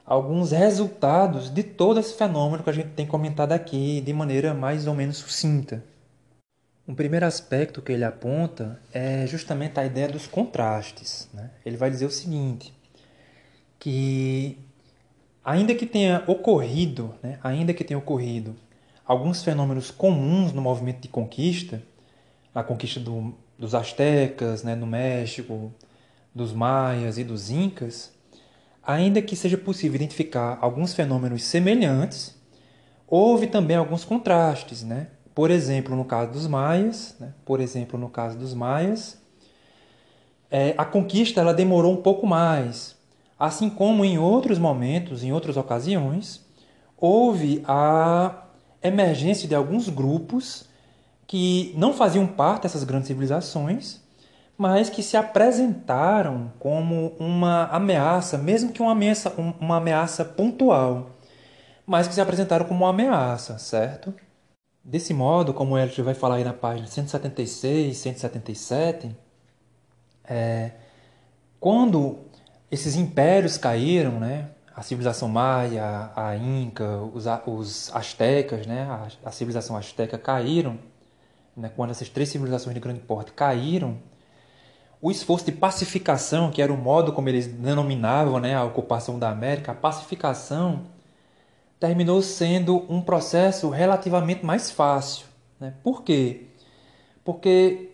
alguns 0.05 0.51
resultados 0.51 1.49
de 1.49 1.63
todo 1.63 1.99
esse 1.99 2.13
fenômeno 2.13 2.63
que 2.63 2.69
a 2.69 2.73
gente 2.73 2.91
tem 2.91 3.05
comentado 3.05 3.51
aqui 3.51 3.99
de 3.99 4.13
maneira 4.13 4.53
mais 4.53 4.87
ou 4.87 4.95
menos 4.95 5.17
sucinta. 5.17 5.83
Um 6.89 6.95
primeiro 6.95 7.23
aspecto 7.23 7.83
que 7.83 7.91
ele 7.91 8.03
aponta 8.03 8.81
é 8.91 9.27
justamente 9.27 9.79
a 9.79 9.85
ideia 9.85 10.07
dos 10.07 10.25
contrastes. 10.25 11.29
Né? 11.31 11.51
Ele 11.63 11.77
vai 11.77 11.91
dizer 11.91 12.07
o 12.07 12.09
seguinte, 12.09 12.73
que 13.77 14.57
ainda 15.45 15.75
que 15.75 15.85
tenha 15.85 16.23
ocorrido, 16.25 17.13
né, 17.21 17.37
ainda 17.43 17.75
que 17.75 17.83
tenha 17.83 17.99
ocorrido 17.99 18.55
alguns 19.05 19.43
fenômenos 19.43 19.91
comuns 19.91 20.51
no 20.51 20.63
movimento 20.63 21.01
de 21.01 21.09
conquista, 21.09 21.79
na 22.55 22.63
conquista 22.63 22.99
do, 22.99 23.35
dos 23.55 23.75
astecas, 23.75 24.63
né, 24.63 24.73
no 24.73 24.87
México, 24.87 25.71
dos 26.33 26.51
maias 26.51 27.19
e 27.19 27.23
dos 27.23 27.51
incas, 27.51 28.11
ainda 28.81 29.21
que 29.21 29.35
seja 29.35 29.59
possível 29.59 29.95
identificar 29.95 30.57
alguns 30.59 30.95
fenômenos 30.95 31.43
semelhantes, 31.43 32.35
houve 33.07 33.45
também 33.45 33.77
alguns 33.77 34.03
contrastes, 34.03 34.81
né? 34.83 35.09
Por 35.39 35.51
exemplo, 35.51 35.95
no 35.95 36.03
caso 36.03 36.33
dos 36.33 36.47
maias, 36.47 37.15
né? 37.17 37.31
por 37.45 37.61
exemplo, 37.61 37.97
no 37.97 38.09
caso 38.09 38.37
dos 38.37 38.53
maias, 38.53 39.17
é, 40.51 40.75
a 40.77 40.83
conquista 40.83 41.39
ela 41.39 41.53
demorou 41.53 41.93
um 41.93 42.01
pouco 42.01 42.27
mais, 42.27 42.97
assim 43.39 43.69
como 43.69 44.03
em 44.03 44.17
outros 44.17 44.59
momentos, 44.59 45.23
em 45.23 45.31
outras 45.31 45.55
ocasiões, 45.55 46.45
houve 46.97 47.63
a 47.65 48.47
emergência 48.83 49.47
de 49.47 49.55
alguns 49.55 49.87
grupos 49.87 50.65
que 51.25 51.73
não 51.77 51.93
faziam 51.93 52.27
parte 52.27 52.63
dessas 52.63 52.83
grandes 52.83 53.07
civilizações, 53.07 54.01
mas 54.57 54.89
que 54.89 55.01
se 55.01 55.15
apresentaram 55.15 56.51
como 56.59 57.13
uma 57.17 57.63
ameaça, 57.67 58.37
mesmo 58.37 58.73
que 58.73 58.81
uma 58.81 58.91
ameaça, 58.91 59.33
uma 59.57 59.77
ameaça 59.77 60.25
pontual, 60.25 61.11
mas 61.87 62.09
que 62.09 62.13
se 62.13 62.19
apresentaram 62.19 62.65
como 62.65 62.83
uma 62.83 62.89
ameaça, 62.89 63.57
certo? 63.57 64.13
Desse 64.83 65.13
modo, 65.13 65.53
como 65.53 65.79
gente 65.79 66.01
vai 66.01 66.13
falar 66.13 66.35
aí 66.35 66.43
na 66.43 66.53
página 66.53 66.87
176, 66.87 67.97
177, 67.97 69.15
é, 70.23 70.71
quando 71.59 72.19
esses 72.71 72.95
impérios 72.95 73.57
caíram, 73.57 74.19
né? 74.19 74.49
A 74.75 74.81
civilização 74.81 75.27
maia, 75.27 76.09
a 76.15 76.37
inca, 76.37 77.01
os, 77.13 77.25
os 77.45 77.93
astecas, 77.93 78.65
né? 78.65 78.83
A, 78.83 79.07
a 79.25 79.31
civilização 79.31 79.75
asteca 79.75 80.17
caíram, 80.17 80.79
né? 81.55 81.69
quando 81.75 81.91
essas 81.91 82.07
três 82.07 82.29
civilizações 82.29 82.73
de 82.73 82.79
grande 82.79 83.01
porte 83.01 83.33
caíram, 83.33 83.97
o 85.01 85.11
esforço 85.11 85.45
de 85.45 85.51
pacificação, 85.51 86.51
que 86.51 86.61
era 86.61 86.71
o 86.71 86.77
modo 86.77 87.13
como 87.13 87.29
eles 87.29 87.47
denominavam 87.47 88.39
né, 88.39 88.55
a 88.55 88.63
ocupação 88.63 89.17
da 89.17 89.29
América, 89.29 89.71
a 89.71 89.75
pacificação 89.75 90.85
terminou 91.79 92.21
sendo 92.21 92.85
um 92.89 93.01
processo 93.01 93.69
relativamente 93.69 94.45
mais 94.45 94.69
fácil. 94.69 95.27
Né? 95.59 95.73
Por 95.83 96.03
quê? 96.03 96.47
Porque 97.23 97.91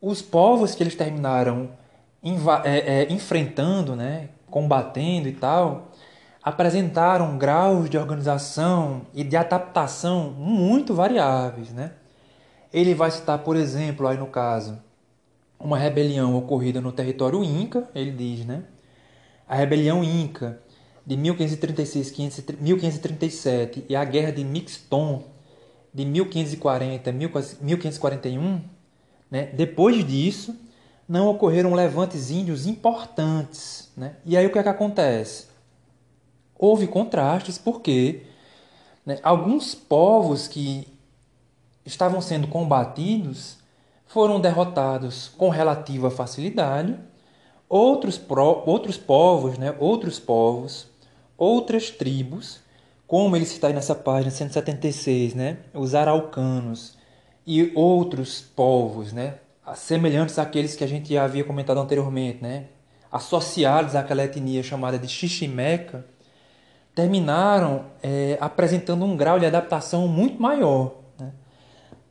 os 0.00 0.22
povos 0.22 0.74
que 0.74 0.82
eles 0.82 0.94
terminaram 0.94 1.70
é, 2.64 3.02
é, 3.02 3.12
enfrentando, 3.12 3.96
né, 3.96 4.28
combatendo 4.48 5.28
e 5.28 5.32
tal, 5.32 5.90
apresentaram 6.42 7.36
graus 7.36 7.90
de 7.90 7.98
organização 7.98 9.02
e 9.12 9.24
de 9.24 9.36
adaptação 9.36 10.30
muito 10.30 10.94
variáveis. 10.94 11.72
Né? 11.72 11.92
Ele 12.72 12.94
vai 12.94 13.10
citar, 13.10 13.38
por 13.38 13.56
exemplo, 13.56 14.06
aí 14.06 14.16
no 14.16 14.26
caso, 14.26 14.78
uma 15.58 15.78
rebelião 15.78 16.36
ocorrida 16.36 16.80
no 16.80 16.92
território 16.92 17.42
Inca, 17.42 17.88
ele 17.94 18.10
diz, 18.10 18.44
né? 18.44 18.64
A 19.48 19.54
rebelião 19.54 20.02
Inca 20.02 20.60
de 21.04 21.16
1536 21.16 22.12
1537 22.60 23.84
e 23.88 23.96
a 23.96 24.04
Guerra 24.04 24.32
de 24.32 24.44
Mixton 24.44 25.24
de 25.92 26.04
1540 26.04 27.12
1541, 27.12 28.60
né? 29.30 29.46
depois 29.46 30.06
disso, 30.06 30.56
não 31.08 31.28
ocorreram 31.28 31.74
levantes 31.74 32.30
índios 32.30 32.66
importantes. 32.66 33.90
Né? 33.96 34.16
E 34.24 34.36
aí 34.36 34.46
o 34.46 34.52
que 34.52 34.58
é 34.58 34.62
que 34.62 34.68
acontece? 34.68 35.46
Houve 36.56 36.86
contrastes 36.86 37.58
porque 37.58 38.22
né, 39.04 39.18
alguns 39.22 39.74
povos 39.74 40.46
que 40.46 40.86
estavam 41.84 42.20
sendo 42.20 42.46
combatidos 42.46 43.58
foram 44.06 44.40
derrotados 44.40 45.28
com 45.36 45.48
relativa 45.48 46.10
facilidade, 46.10 46.96
outros, 47.68 48.16
pro, 48.16 48.62
outros 48.64 48.96
povos, 48.96 49.58
né, 49.58 49.74
outros 49.80 50.20
povos 50.20 50.91
outras 51.36 51.90
tribos, 51.90 52.60
como 53.06 53.36
ele 53.36 53.44
cita 53.44 53.66
aí 53.66 53.72
nessa 53.72 53.94
página 53.94 54.30
176, 54.30 55.34
né? 55.34 55.58
os 55.74 55.94
araucanos 55.94 56.96
e 57.46 57.72
outros 57.74 58.40
povos, 58.40 59.12
né? 59.12 59.34
semelhantes 59.74 60.38
àqueles 60.38 60.74
que 60.74 60.84
a 60.84 60.86
gente 60.86 61.12
já 61.12 61.24
havia 61.24 61.44
comentado 61.44 61.78
anteriormente, 61.78 62.42
né? 62.42 62.66
associados 63.10 63.94
àquela 63.94 64.24
etnia 64.24 64.62
chamada 64.62 64.98
de 64.98 65.06
Xiximeca, 65.06 66.06
terminaram 66.94 67.86
é, 68.02 68.38
apresentando 68.40 69.04
um 69.04 69.16
grau 69.16 69.38
de 69.38 69.46
adaptação 69.46 70.08
muito 70.08 70.40
maior. 70.40 70.94
Né? 71.18 71.32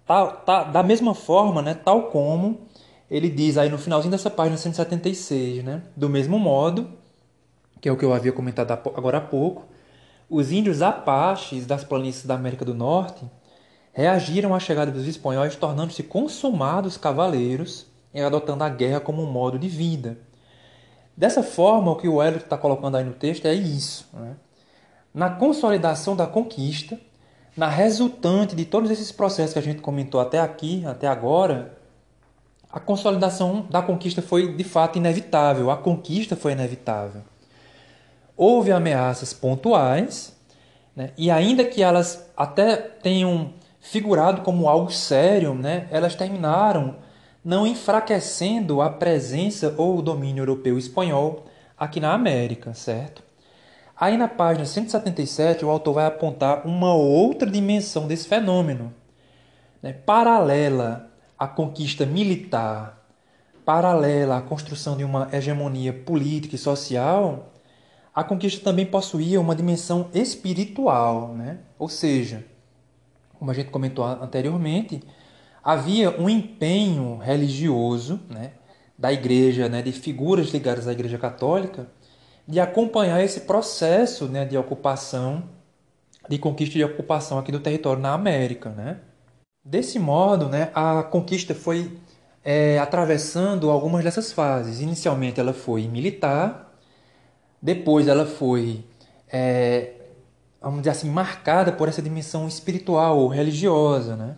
Tá, 0.06 0.28
tá, 0.28 0.64
da 0.64 0.84
mesma 0.84 1.16
forma, 1.16 1.62
né? 1.62 1.74
tal 1.74 2.04
como 2.04 2.68
ele 3.10 3.30
diz 3.30 3.58
aí 3.58 3.70
no 3.70 3.78
finalzinho 3.78 4.12
dessa 4.12 4.30
página 4.30 4.56
176, 4.58 5.64
né? 5.64 5.82
do 5.96 6.08
mesmo 6.08 6.38
modo, 6.38 7.01
que 7.82 7.90
é 7.90 7.92
o 7.92 7.98
que 7.98 8.06
eu 8.06 8.14
havia 8.14 8.32
comentado 8.32 8.72
agora 8.72 9.18
há 9.18 9.22
pouco, 9.22 9.66
os 10.30 10.52
índios 10.52 10.82
apaches 10.84 11.66
das 11.66 11.84
planícies 11.84 12.26
da 12.26 12.36
América 12.36 12.64
do 12.64 12.76
Norte 12.76 13.26
reagiram 13.92 14.56
à 14.56 14.60
chegada 14.60 14.92
dos 14.92 15.08
espanhóis, 15.08 15.56
tornando-se 15.56 16.04
consumados 16.04 16.96
cavaleiros 16.96 17.88
e 18.14 18.22
adotando 18.22 18.64
a 18.64 18.70
guerra 18.70 19.02
como 19.02 19.22
um 19.22 19.30
modo 19.30 19.58
de 19.58 19.68
vida. 19.68 20.18
Dessa 21.18 21.44
forma, 21.44 21.92
o 21.92 21.96
que 21.98 22.08
o 22.08 22.22
Hélio 22.22 22.38
está 22.38 22.58
colocando 22.58 22.96
aí 22.96 23.04
no 23.04 23.14
texto 23.14 23.46
é 23.46 23.54
isso. 23.54 24.08
Né? 24.14 24.36
Na 25.14 25.30
consolidação 25.30 26.16
da 26.16 26.26
conquista, 26.26 26.98
na 27.58 27.68
resultante 27.68 28.56
de 28.56 28.64
todos 28.64 28.90
esses 28.90 29.12
processos 29.12 29.54
que 29.54 29.60
a 29.60 29.64
gente 29.64 29.82
comentou 29.82 30.22
até 30.22 30.40
aqui, 30.40 30.86
até 30.86 31.08
agora, 31.08 31.78
a 32.72 32.80
consolidação 32.80 33.66
da 33.70 33.82
conquista 33.82 34.22
foi 34.22 34.54
de 34.54 34.64
fato 34.64 34.98
inevitável, 34.98 35.70
a 35.70 35.76
conquista 35.76 36.38
foi 36.38 36.54
inevitável 36.54 37.24
houve 38.42 38.72
ameaças 38.72 39.34
pontuais, 39.34 40.36
né? 40.96 41.12
e 41.16 41.30
ainda 41.30 41.64
que 41.64 41.84
elas 41.84 42.28
até 42.36 42.76
tenham 42.76 43.54
figurado 43.80 44.42
como 44.42 44.68
algo 44.68 44.92
sério, 44.92 45.54
né? 45.54 45.88
elas 45.92 46.16
terminaram 46.16 46.96
não 47.46 47.68
enfraquecendo 47.68 48.82
a 48.82 48.90
presença 48.90 49.76
ou 49.78 50.00
o 50.00 50.02
domínio 50.02 50.42
europeu 50.42 50.76
espanhol 50.80 51.46
aqui 51.78 52.00
na 52.00 52.14
América, 52.14 52.74
certo? 52.74 53.22
Aí 53.96 54.18
na 54.18 54.28
página 54.28 54.66
177 54.66 55.64
o 55.64 55.70
autor 55.70 55.94
vai 55.94 56.08
apontar 56.08 56.66
uma 56.66 56.96
outra 56.96 57.48
dimensão 57.48 58.08
desse 58.08 58.28
fenômeno, 58.28 58.92
né? 59.84 59.94
paralela 59.94 61.12
à 61.38 61.48
conquista 61.48 62.08
militar, 62.08 63.06
paralela 63.64 64.38
à 64.38 64.42
construção 64.42 64.98
de 64.98 65.04
uma 65.04 65.30
hegemonia 65.32 65.94
política 65.94 66.56
e 66.56 66.58
social, 66.58 67.51
a 68.14 68.24
conquista 68.24 68.64
também 68.64 68.86
possuía 68.86 69.40
uma 69.40 69.56
dimensão 69.56 70.10
espiritual, 70.14 71.34
né? 71.34 71.60
ou 71.80 71.88
seja, 71.88 72.46
como 73.40 73.50
a 73.50 73.54
gente 73.54 73.72
comentou 73.72 74.06
anteriormente, 74.06 75.02
havia 75.64 76.12
um 76.20 76.30
empenho 76.30 77.18
religioso 77.18 78.20
né, 78.30 78.52
da 78.98 79.12
igreja, 79.12 79.70
né, 79.70 79.82
de 79.82 79.92
figuras 79.92 80.50
ligadas 80.50 80.88
à 80.88 80.92
igreja 80.92 81.18
católica, 81.18 81.88
de 82.48 82.60
acompanhar 82.60 83.24
esse 83.24 83.42
processo 83.42 84.26
né, 84.26 84.46
de 84.46 84.58
ocupação, 84.58 85.44
de 86.28 86.38
conquista 86.38 86.78
e 86.78 86.84
ocupação 86.84 87.40
aqui 87.40 87.52
do 87.52 87.60
território 87.60 88.02
na 88.02 88.14
América. 88.14 88.70
Né? 88.70 88.98
Desse 89.64 89.98
modo, 89.98 90.50
né, 90.50 90.70
a 90.74 91.02
conquista 91.02 91.56
foi 91.56 91.98
é, 92.44 92.78
atravessando 92.80 93.70
algumas 93.70 94.04
dessas 94.04 94.32
fases. 94.32 94.82
Inicialmente 94.82 95.40
ela 95.40 95.54
foi 95.54 95.88
militar, 95.88 96.71
depois 97.62 98.08
ela 98.08 98.26
foi 98.26 98.84
é, 99.32 99.94
vamos 100.62 100.82
dizer 100.82 100.92
assim, 100.92 101.10
marcada 101.10 101.72
por 101.72 101.90
essa 101.90 102.02
dimensão 102.02 102.48
espiritual 102.48 103.18
ou 103.18 103.28
religiosa. 103.28 104.16
Né? 104.16 104.36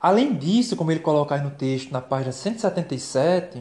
Além 0.00 0.34
disso, 0.34 0.76
como 0.76 0.92
ele 0.92 1.00
coloca 1.00 1.34
aí 1.34 1.42
no 1.42 1.50
texto, 1.50 1.90
na 1.90 2.00
página 2.00 2.30
177, 2.30 3.60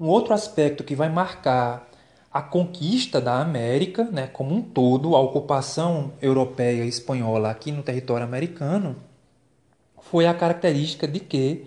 um 0.00 0.06
outro 0.06 0.34
aspecto 0.34 0.82
que 0.82 0.96
vai 0.96 1.08
marcar 1.08 1.88
a 2.32 2.42
conquista 2.42 3.20
da 3.20 3.40
América, 3.40 4.04
né, 4.04 4.26
como 4.26 4.54
um 4.54 4.60
todo, 4.60 5.16
a 5.16 5.20
ocupação 5.20 6.12
europeia 6.20 6.84
e 6.84 6.88
espanhola 6.88 7.50
aqui 7.50 7.72
no 7.72 7.82
território 7.82 8.24
americano, 8.24 8.96
foi 10.00 10.26
a 10.26 10.34
característica 10.34 11.08
de 11.08 11.20
que 11.20 11.66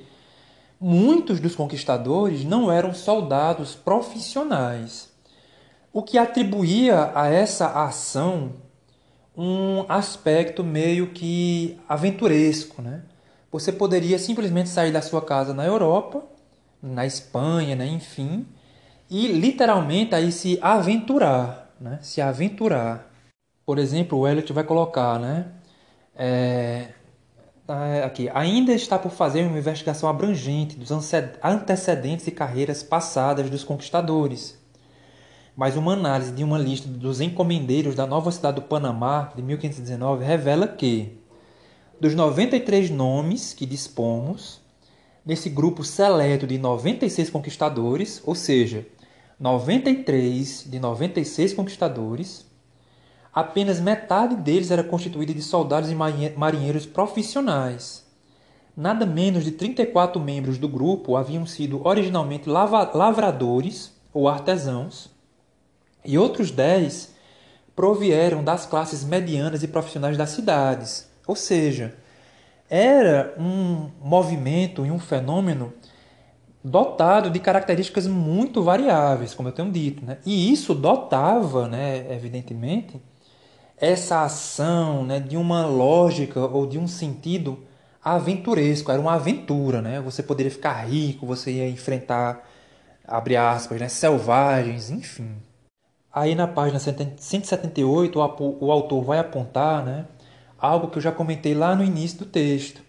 muitos 0.80 1.40
dos 1.40 1.56
conquistadores 1.56 2.44
não 2.44 2.72
eram 2.72 2.94
soldados 2.94 3.76
profissionais, 3.76 5.11
o 5.94 6.02
que 6.02 6.18
atribuía 6.18 7.12
a 7.16 7.28
essa 7.28 7.68
ação 7.84 8.54
um 9.36 9.86
aspecto 9.90 10.64
meio 10.64 11.08
que 11.08 11.80
aventuresco. 11.88 12.82
Né? 12.82 13.04
Você 13.52 13.72
poderia 13.72 14.20
simplesmente 14.20 14.70
sair 14.70 14.92
da 14.92 15.02
sua 15.02 15.22
casa 15.22 15.54
na 15.54 15.66
Europa, 15.66 16.24
na 16.82 17.06
Espanha, 17.06 17.76
né? 17.76 17.88
enfim, 17.88 18.46
e 19.10 19.28
literalmente 19.28 20.16
aí 20.16 20.32
se 20.32 20.60
aventurar, 20.62 21.74
né? 21.80 22.00
se 22.02 22.22
aventurar. 22.22 23.12
Por 23.66 23.78
exemplo, 23.78 24.20
o 24.20 24.28
Elliot 24.28 24.52
vai 24.54 24.64
colocar, 24.64 25.20
né? 25.20 25.48
É, 26.16 26.90
Tá, 27.72 28.04
aqui, 28.06 28.30
ainda 28.34 28.74
está 28.74 29.00
por 29.00 29.12
fazer 29.12 29.46
uma 29.46 29.58
investigação 29.58 30.10
abrangente 30.10 30.76
dos 30.76 30.92
antecedentes 31.42 32.28
e 32.28 32.32
carreiras 32.32 32.84
passadas 32.84 33.50
dos 33.50 33.64
conquistadores. 33.64 34.61
Mas 35.56 35.76
uma 35.76 35.94
análise 35.94 36.32
de 36.32 36.44
uma 36.44 36.58
lista 36.58 36.88
dos 36.88 37.20
encomendeiros 37.20 37.96
da 37.96 38.08
nova 38.08 38.32
cidade 38.32 38.56
do 38.56 38.62
Panamá 38.62 39.32
de 39.36 39.42
1519 39.42 40.24
revela 40.24 40.68
que, 40.68 41.18
dos 42.00 42.16
93 42.16 42.90
nomes 42.90 43.54
que 43.54 43.66
dispomos, 43.66 44.62
nesse 45.26 45.50
grupo 45.50 45.84
seleto 45.84 46.48
de 46.48 46.58
96 46.58 47.30
conquistadores, 47.30 48.22
ou 48.26 48.34
seja, 48.34 48.88
93 49.40 50.66
de 50.70 50.80
96 50.80 51.54
conquistadores, 51.54 52.46
apenas 53.34 53.80
metade 53.80 54.36
deles 54.36 54.72
era 54.72 54.84
constituída 54.84 55.34
de 55.34 55.42
soldados 55.42 55.92
e 55.92 55.96
marinheiros 55.96 56.86
profissionais. 56.86 58.06
Nada 58.76 59.06
menos 59.06 59.44
de 59.44 59.52
34 59.52 60.20
membros 60.20 60.58
do 60.58 60.70
grupo 60.70 61.18
haviam 61.18 61.46
sido 61.46 61.86
originalmente 61.86 62.50
lavradores 62.50 63.92
ou 64.14 64.30
artesãos, 64.30 65.11
e 66.04 66.18
outros 66.18 66.52
10 66.52 67.14
provieram 67.76 68.44
das 68.44 68.66
classes 68.66 69.04
medianas 69.04 69.64
e 69.64 69.68
profissionais 69.68 70.18
das 70.18 70.30
cidades. 70.32 71.10
Ou 71.26 71.36
seja, 71.36 71.96
era 72.70 73.34
um 73.38 73.90
movimento 74.02 74.86
e 74.86 74.92
um 74.92 75.00
fenômeno 75.00 75.74
dotado 76.64 77.30
de 77.30 77.40
características 77.40 78.08
muito 78.08 78.62
variáveis, 78.62 79.34
como 79.34 79.50
eu 79.50 79.54
tenho 79.54 79.72
dito. 79.72 80.06
Né? 80.06 80.18
E 80.26 80.52
isso 80.52 80.74
dotava, 80.74 81.68
né, 81.68 82.14
evidentemente, 82.14 83.02
essa 83.78 84.24
ação 84.24 85.04
né, 85.04 85.20
de 85.20 85.36
uma 85.36 85.66
lógica 85.66 86.40
ou 86.40 86.68
de 86.68 86.78
um 86.78 86.88
sentido 86.88 87.60
aventuresco, 88.04 88.92
era 88.92 89.02
uma 89.02 89.14
aventura, 89.14 89.82
né? 89.82 90.02
Você 90.02 90.24
poderia 90.24 90.52
ficar 90.52 90.74
rico, 90.88 91.26
você 91.26 91.52
ia 91.52 91.70
enfrentar, 91.70 92.48
abre 93.08 93.36
aspas, 93.36 93.80
né, 93.80 93.88
selvagens, 93.88 94.90
enfim. 94.90 95.36
Aí 96.14 96.36
na 96.36 96.48
página 96.48 96.78
178 96.80 98.20
o 98.20 98.72
autor 98.72 99.04
vai 99.04 99.20
apontar 99.20 99.86
né, 99.86 100.06
algo 100.60 100.90
que 100.90 100.98
eu 100.98 101.02
já 101.02 101.12
comentei 101.12 101.54
lá 101.54 101.76
no 101.76 101.84
início 101.84 102.20
do 102.20 102.26
texto. 102.26 102.82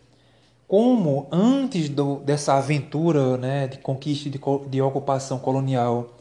Como 0.66 1.29
antes 1.31 1.89
do, 1.89 2.16
dessa 2.16 2.55
aventura 2.55 3.37
né, 3.37 3.68
de 3.68 3.79
conquista 3.79 4.29
de, 4.29 4.41
de 4.68 4.83
ocupação 4.83 5.39
colonial 5.39 6.18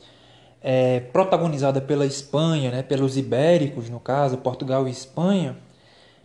é, 0.61 0.99
protagonizada 0.99 1.81
pela 1.81 2.05
Espanha, 2.05 2.69
né, 2.69 2.83
pelos 2.83 3.17
ibéricos, 3.17 3.89
no 3.89 3.99
caso, 3.99 4.37
Portugal 4.37 4.87
e 4.87 4.91
Espanha, 4.91 5.57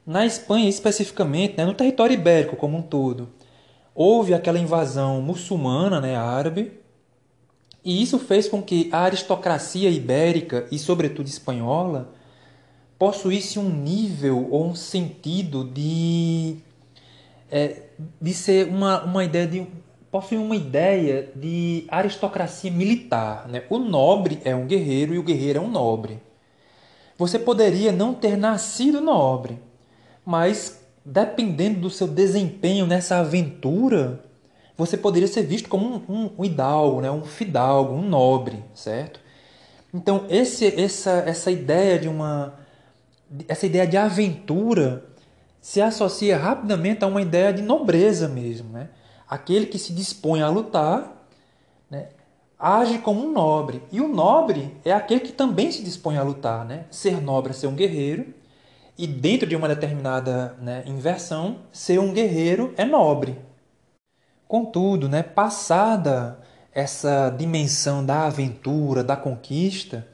na 0.07 0.27
Espanha 0.27 0.69
especificamente, 0.69 1.57
né, 1.57 1.65
no 1.65 1.73
território 1.73 2.15
ibérico 2.15 2.55
como 2.57 2.77
um 2.77 2.83
todo, 2.83 3.29
houve 3.95 4.35
aquela 4.35 4.59
invasão 4.59 5.23
muçulmana, 5.23 6.01
né, 6.01 6.17
árabe, 6.17 6.73
e 7.87 8.03
isso 8.03 8.19
fez 8.19 8.49
com 8.49 8.61
que 8.61 8.89
a 8.91 9.03
aristocracia 9.03 9.89
ibérica 9.89 10.67
e, 10.73 10.79
sobretudo, 10.79 11.29
espanhola 11.29 12.13
possuísse 12.99 13.61
um 13.61 13.71
nível 13.71 14.49
ou 14.51 14.67
um 14.67 14.75
sentido 14.75 15.63
de, 15.63 16.57
é, 17.49 17.83
de 18.21 18.35
ser 18.35 18.67
uma, 18.67 19.05
uma 19.05 19.23
ideia 19.23 19.47
de 19.47 19.67
possui 20.11 20.39
uma 20.39 20.57
ideia 20.57 21.31
de 21.37 21.85
aristocracia 21.89 22.73
militar. 22.73 23.47
Né? 23.49 23.63
O 23.71 23.79
nobre 23.79 24.41
é 24.45 24.55
um 24.55 24.67
guerreiro 24.67 25.15
e 25.15 25.19
o 25.19 25.23
guerreiro 25.23 25.61
é 25.61 25.63
um 25.63 25.71
nobre. 25.71 26.19
Você 27.17 27.39
poderia 27.39 27.93
não 27.93 28.15
ter 28.15 28.37
nascido 28.37 29.01
nobre, 29.01 29.61
mas 30.25 30.85
dependendo 31.05 31.81
do 31.81 31.91
seu 31.91 32.09
desempenho 32.09 32.85
nessa 32.85 33.19
aventura, 33.19 34.25
você 34.77 34.97
poderia 34.97 35.29
ser 35.29 35.43
visto 35.43 35.69
como 35.69 36.03
um, 36.09 36.31
um, 36.39 36.45
hidalgo, 36.45 37.01
né? 37.01 37.11
um 37.11 37.25
fidalgo, 37.25 37.95
um 37.95 38.03
nobre, 38.03 38.63
certo? 38.75 39.21
Então 39.93 40.27
esse, 40.29 40.67
essa, 40.81 41.25
essa 41.27 41.51
ideia 41.51 41.99
de 41.99 42.09
uma 42.09 42.55
essa 43.49 43.67
ideia 43.67 43.87
de 43.87 43.97
aventura 43.97 45.05
se 45.61 45.81
associa 45.81 46.39
rapidamente 46.39 47.05
a 47.05 47.09
uma 47.09 47.21
ideia 47.21 47.53
de 47.53 47.61
nobreza 47.61 48.29
mesmo, 48.29 48.71
né? 48.71 48.89
Aquele 49.29 49.67
que 49.67 49.79
se 49.79 49.93
dispõe 49.93 50.41
a 50.41 50.49
lutar 50.49 51.27
né, 51.91 52.09
age 52.59 52.99
como 52.99 53.27
um 53.27 53.33
nobre. 53.33 53.83
E 53.91 54.01
o 54.01 54.09
nobre 54.09 54.77
é 54.85 54.93
aquele 54.93 55.21
que 55.21 55.33
também 55.33 55.71
se 55.71 55.83
dispõe 55.83 56.17
a 56.17 56.23
lutar. 56.23 56.65
Né? 56.65 56.85
Ser 56.91 57.21
nobre 57.21 57.51
é 57.51 57.55
ser 57.55 57.67
um 57.67 57.75
guerreiro. 57.75 58.35
E 58.99 59.07
dentro 59.07 59.47
de 59.47 59.55
uma 59.55 59.69
determinada 59.69 60.57
né, 60.61 60.83
inversão, 60.87 61.59
ser 61.71 61.99
um 61.99 62.13
guerreiro 62.13 62.73
é 62.77 62.85
nobre. 62.85 63.39
Contudo, 64.49 65.09
né, 65.09 65.23
passada 65.23 66.39
essa 66.73 67.31
dimensão 67.31 68.05
da 68.05 68.27
aventura, 68.27 69.03
da 69.03 69.17
conquista, 69.17 70.07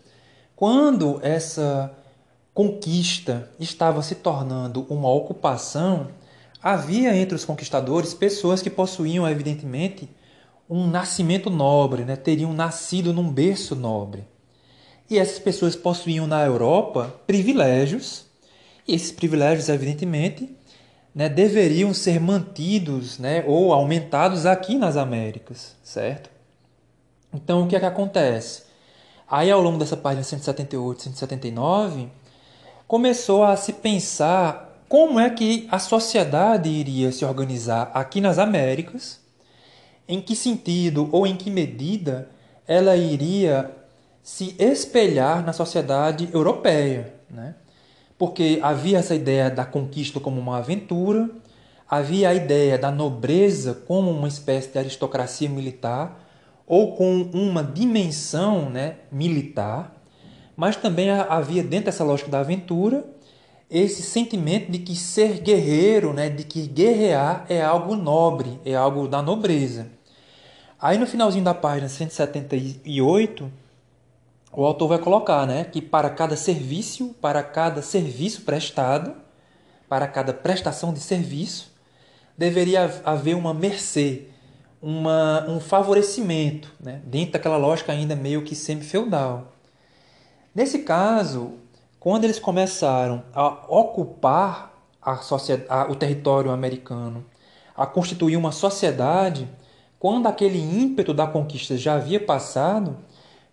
quando 0.54 1.18
essa 1.22 1.92
conquista 2.54 3.50
estava 3.58 4.02
se 4.02 4.14
tornando 4.16 4.86
uma 4.88 5.10
ocupação, 5.10 6.08
Havia 6.62 7.16
entre 7.16 7.34
os 7.34 7.44
conquistadores 7.44 8.14
pessoas 8.14 8.62
que 8.62 8.70
possuíam, 8.70 9.28
evidentemente, 9.28 10.08
um 10.70 10.86
nascimento 10.86 11.50
nobre, 11.50 12.04
né? 12.04 12.14
teriam 12.14 12.52
nascido 12.52 13.12
num 13.12 13.28
berço 13.28 13.74
nobre. 13.74 14.24
E 15.10 15.18
essas 15.18 15.40
pessoas 15.40 15.74
possuíam 15.74 16.24
na 16.24 16.44
Europa 16.44 17.12
privilégios, 17.26 18.26
e 18.86 18.94
esses 18.94 19.10
privilégios, 19.10 19.68
evidentemente, 19.68 20.56
né, 21.14 21.28
deveriam 21.28 21.92
ser 21.92 22.20
mantidos 22.20 23.18
né, 23.18 23.44
ou 23.46 23.72
aumentados 23.72 24.46
aqui 24.46 24.76
nas 24.76 24.96
Américas, 24.96 25.76
certo? 25.82 26.30
Então, 27.32 27.64
o 27.64 27.68
que 27.68 27.76
é 27.76 27.80
que 27.80 27.86
acontece? 27.86 28.62
Aí, 29.28 29.50
ao 29.50 29.62
longo 29.62 29.78
dessa 29.78 29.96
página 29.96 30.22
178, 30.22 31.02
179, 31.04 32.08
começou 32.86 33.44
a 33.44 33.56
se 33.56 33.72
pensar 33.72 34.84
como 34.88 35.18
é 35.18 35.30
que 35.30 35.66
a 35.70 35.78
sociedade 35.78 36.68
iria 36.68 37.10
se 37.10 37.24
organizar 37.24 37.90
aqui 37.94 38.20
nas 38.20 38.38
Américas, 38.38 39.20
em 40.06 40.20
que 40.20 40.36
sentido 40.36 41.08
ou 41.10 41.26
em 41.26 41.34
que 41.34 41.50
medida 41.50 42.28
ela 42.66 42.94
iria 42.94 43.70
se 44.22 44.54
espelhar 44.58 45.42
na 45.44 45.54
sociedade 45.54 46.28
europeia. 46.32 47.14
Né? 47.30 47.54
Porque 48.22 48.60
havia 48.62 48.98
essa 48.98 49.16
ideia 49.16 49.50
da 49.50 49.64
conquista 49.64 50.20
como 50.20 50.40
uma 50.40 50.58
aventura, 50.58 51.28
havia 51.90 52.28
a 52.28 52.34
ideia 52.34 52.78
da 52.78 52.88
nobreza 52.88 53.74
como 53.74 54.12
uma 54.12 54.28
espécie 54.28 54.70
de 54.70 54.78
aristocracia 54.78 55.48
militar 55.48 56.24
ou 56.64 56.94
com 56.94 57.22
uma 57.34 57.64
dimensão 57.64 58.70
né, 58.70 58.98
militar, 59.10 60.00
mas 60.54 60.76
também 60.76 61.10
havia 61.10 61.64
dentro 61.64 61.86
dessa 61.86 62.04
lógica 62.04 62.30
da 62.30 62.38
aventura 62.38 63.04
esse 63.68 64.02
sentimento 64.02 64.70
de 64.70 64.78
que 64.78 64.94
ser 64.94 65.40
guerreiro, 65.40 66.12
né, 66.12 66.28
de 66.28 66.44
que 66.44 66.68
guerrear 66.68 67.44
é 67.48 67.60
algo 67.60 67.96
nobre, 67.96 68.60
é 68.64 68.76
algo 68.76 69.08
da 69.08 69.20
nobreza. 69.20 69.88
Aí 70.80 70.96
no 70.96 71.08
finalzinho 71.08 71.42
da 71.42 71.54
página 71.54 71.88
178, 71.88 73.50
o 74.52 74.64
autor 74.66 74.88
vai 74.88 74.98
colocar, 74.98 75.46
né, 75.46 75.64
que 75.64 75.80
para 75.80 76.10
cada 76.10 76.36
serviço, 76.36 77.14
para 77.20 77.42
cada 77.42 77.80
serviço 77.80 78.42
prestado, 78.42 79.14
para 79.88 80.06
cada 80.06 80.34
prestação 80.34 80.92
de 80.92 81.00
serviço, 81.00 81.72
deveria 82.36 83.02
haver 83.04 83.34
uma 83.34 83.54
mercê, 83.54 84.28
uma, 84.80 85.46
um 85.48 85.58
favorecimento, 85.58 86.70
né, 86.78 87.00
dentro 87.04 87.32
daquela 87.32 87.56
lógica 87.56 87.92
ainda 87.92 88.14
meio 88.14 88.42
que 88.42 88.54
semi-feudal. 88.54 89.52
Nesse 90.54 90.80
caso, 90.80 91.54
quando 91.98 92.24
eles 92.24 92.38
começaram 92.38 93.22
a 93.32 93.64
ocupar 93.68 94.74
a 95.00 95.18
a, 95.68 95.90
o 95.90 95.96
território 95.96 96.50
americano, 96.50 97.24
a 97.74 97.86
constituir 97.86 98.36
uma 98.36 98.52
sociedade, 98.52 99.48
quando 99.98 100.26
aquele 100.26 100.58
ímpeto 100.58 101.14
da 101.14 101.26
conquista 101.26 101.76
já 101.76 101.94
havia 101.94 102.20
passado, 102.20 102.98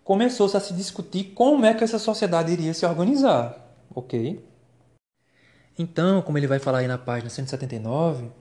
começou-se 0.09 0.57
a 0.57 0.59
se 0.59 0.73
discutir 0.73 1.35
como 1.35 1.67
é 1.67 1.73
que 1.75 1.83
essa 1.83 1.99
sociedade 1.99 2.51
iria 2.51 2.73
se 2.73 2.83
organizar, 2.83 3.55
ok? 3.93 4.43
Então, 5.77 6.23
como 6.23 6.35
ele 6.35 6.47
vai 6.47 6.57
falar 6.57 6.79
aí 6.79 6.87
na 6.87 6.97
página 6.97 7.29
179, 7.29 8.31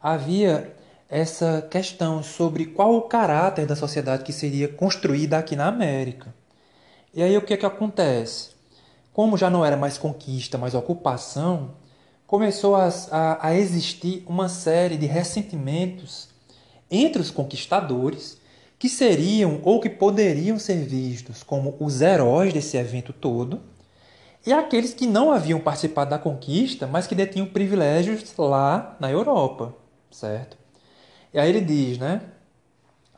havia 0.00 0.74
essa 1.10 1.60
questão 1.70 2.22
sobre 2.22 2.64
qual 2.64 2.94
o 2.94 3.02
caráter 3.02 3.66
da 3.66 3.76
sociedade 3.76 4.24
que 4.24 4.32
seria 4.32 4.66
construída 4.66 5.36
aqui 5.36 5.54
na 5.54 5.66
América. 5.66 6.34
E 7.12 7.22
aí 7.22 7.36
o 7.36 7.42
que 7.42 7.52
é 7.52 7.58
que 7.58 7.66
acontece? 7.66 8.52
Como 9.12 9.36
já 9.36 9.50
não 9.50 9.62
era 9.62 9.76
mais 9.76 9.98
conquista, 9.98 10.56
mas 10.56 10.72
ocupação, 10.72 11.72
começou 12.26 12.74
a, 12.74 12.88
a, 13.10 13.48
a 13.48 13.54
existir 13.54 14.24
uma 14.26 14.48
série 14.48 14.96
de 14.96 15.04
ressentimentos 15.04 16.30
entre 16.90 17.20
os 17.20 17.30
conquistadores 17.30 18.39
que 18.80 18.88
seriam 18.88 19.60
ou 19.62 19.78
que 19.78 19.90
poderiam 19.90 20.58
ser 20.58 20.82
vistos 20.86 21.42
como 21.42 21.76
os 21.78 22.00
heróis 22.00 22.50
desse 22.50 22.78
evento 22.78 23.12
todo, 23.12 23.60
e 24.46 24.54
aqueles 24.54 24.94
que 24.94 25.06
não 25.06 25.30
haviam 25.30 25.60
participado 25.60 26.08
da 26.08 26.18
conquista, 26.18 26.86
mas 26.86 27.06
que 27.06 27.14
detinham 27.14 27.46
privilégios 27.46 28.24
lá 28.38 28.96
na 28.98 29.10
Europa, 29.10 29.74
certo? 30.10 30.56
E 31.34 31.38
aí 31.38 31.50
ele 31.50 31.60
diz, 31.60 31.98
né? 31.98 32.22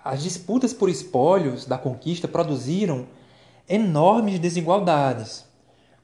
As 0.04 0.24
disputas 0.24 0.72
por 0.72 0.90
espólios 0.90 1.64
da 1.64 1.78
conquista 1.78 2.26
produziram 2.26 3.06
enormes 3.68 4.40
desigualdades. 4.40 5.44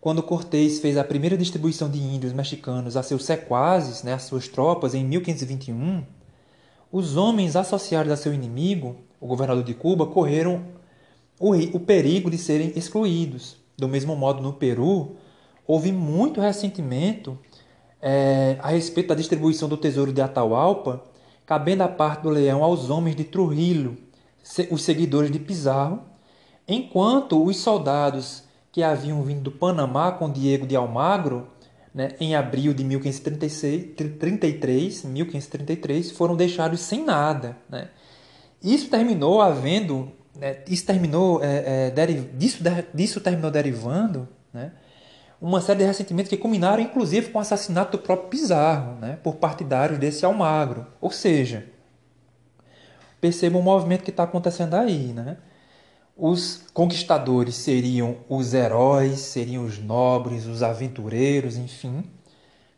Quando 0.00 0.22
Cortés 0.22 0.78
fez 0.78 0.96
a 0.96 1.02
primeira 1.02 1.36
distribuição 1.36 1.90
de 1.90 1.98
índios 1.98 2.32
mexicanos 2.32 2.96
a 2.96 3.02
seus 3.02 3.24
sequazes, 3.24 4.04
né, 4.04 4.12
às 4.14 4.22
suas 4.22 4.46
tropas, 4.46 4.94
em 4.94 5.04
1521, 5.04 6.04
os 6.92 7.16
homens 7.16 7.56
associados 7.56 8.12
a 8.12 8.16
seu 8.16 8.32
inimigo, 8.32 9.07
o 9.20 9.26
governador 9.26 9.64
de 9.64 9.74
Cuba, 9.74 10.06
correram 10.06 10.62
o, 11.38 11.54
o 11.54 11.80
perigo 11.80 12.30
de 12.30 12.38
serem 12.38 12.72
excluídos. 12.76 13.56
Do 13.76 13.88
mesmo 13.88 14.16
modo, 14.16 14.42
no 14.42 14.52
Peru, 14.52 15.16
houve 15.66 15.92
muito 15.92 16.40
ressentimento 16.40 17.38
é, 18.00 18.56
a 18.60 18.68
respeito 18.68 19.08
da 19.08 19.14
distribuição 19.14 19.68
do 19.68 19.76
tesouro 19.76 20.12
de 20.12 20.20
Atahualpa, 20.20 21.02
cabendo 21.44 21.82
a 21.82 21.88
parte 21.88 22.22
do 22.22 22.30
leão 22.30 22.62
aos 22.62 22.90
homens 22.90 23.16
de 23.16 23.24
Trujillo, 23.24 23.96
os 24.70 24.82
seguidores 24.82 25.30
de 25.30 25.38
Pizarro, 25.38 26.02
enquanto 26.66 27.44
os 27.44 27.58
soldados 27.58 28.44
que 28.70 28.82
haviam 28.82 29.22
vindo 29.22 29.42
do 29.42 29.50
Panamá 29.50 30.12
com 30.12 30.30
Diego 30.30 30.66
de 30.66 30.76
Almagro, 30.76 31.48
né, 31.94 32.14
em 32.20 32.34
abril 32.34 32.74
de 32.74 32.84
1533, 32.84 35.04
1533, 35.04 36.10
foram 36.12 36.36
deixados 36.36 36.80
sem 36.80 37.02
nada. 37.04 37.56
Né? 37.68 37.88
Isso 38.62 38.88
terminou 38.88 39.40
havendo, 39.40 40.12
né, 40.36 40.59
isso 40.66 40.84
terminou, 40.84 41.42
é, 41.42 41.86
é, 41.86 41.90
deriv, 41.90 42.28
disso, 42.34 42.62
disso 42.92 43.20
terminou 43.20 43.50
derivando 43.50 44.28
né, 44.52 44.72
uma 45.40 45.61
série 45.61 45.80
de 45.80 45.84
ressentimentos 45.84 46.28
que 46.28 46.36
culminaram 46.36 46.82
inclusive 46.82 47.30
com 47.30 47.38
o 47.38 47.40
assassinato 47.40 47.96
do 47.96 48.02
próprio 48.02 48.28
Pizarro 48.28 48.96
né, 49.00 49.18
por 49.22 49.36
partidários 49.36 49.98
desse 49.98 50.24
Almagro. 50.24 50.86
Ou 51.00 51.11
seja, 51.12 51.66
perceba 53.20 53.59
o 53.59 53.62
movimento 53.62 54.02
que 54.02 54.11
está 54.11 54.24
acontecendo 54.24 54.74
aí. 54.74 55.12
Né? 55.12 55.36
Os 56.16 56.64
conquistadores 56.74 57.54
seriam 57.54 58.16
os 58.28 58.52
heróis, 58.52 59.20
seriam 59.20 59.64
os 59.64 59.78
nobres, 59.78 60.46
os 60.46 60.64
aventureiros, 60.64 61.56
enfim. 61.56 62.02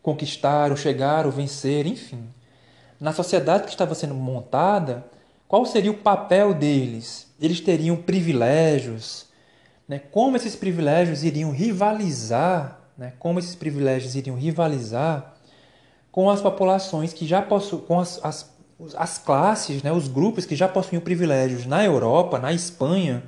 Conquistaram, 0.03 0.75
chegaram, 0.75 1.31
vencer, 1.31 1.87
enfim. 1.87 2.23
Na 2.99 3.11
sociedade 3.11 3.63
que 3.63 3.71
estava 3.71 3.95
sendo 3.95 4.13
montada, 4.13 5.05
qual 5.51 5.65
seria 5.65 5.91
o 5.91 5.97
papel 5.97 6.53
deles? 6.53 7.27
Eles 7.37 7.59
teriam 7.59 7.97
privilégios. 7.97 9.25
Né? 9.85 9.99
Como 9.99 10.37
esses 10.37 10.55
privilégios 10.55 11.25
iriam 11.25 11.51
rivalizar? 11.51 12.79
Né? 12.97 13.11
Como 13.19 13.37
esses 13.37 13.53
privilégios 13.53 14.15
iriam 14.15 14.37
rivalizar 14.37 15.33
com 16.09 16.29
as 16.29 16.39
populações 16.39 17.11
que 17.11 17.27
já 17.27 17.41
possuem, 17.41 17.81
com 17.81 17.99
as, 17.99 18.17
as 18.23 18.49
as 18.97 19.19
classes, 19.19 19.83
né, 19.83 19.91
os 19.91 20.07
grupos 20.07 20.45
que 20.45 20.55
já 20.55 20.67
possuíam 20.67 21.03
privilégios 21.03 21.67
na 21.67 21.83
Europa, 21.85 22.39
na 22.39 22.51
Espanha, 22.51 23.21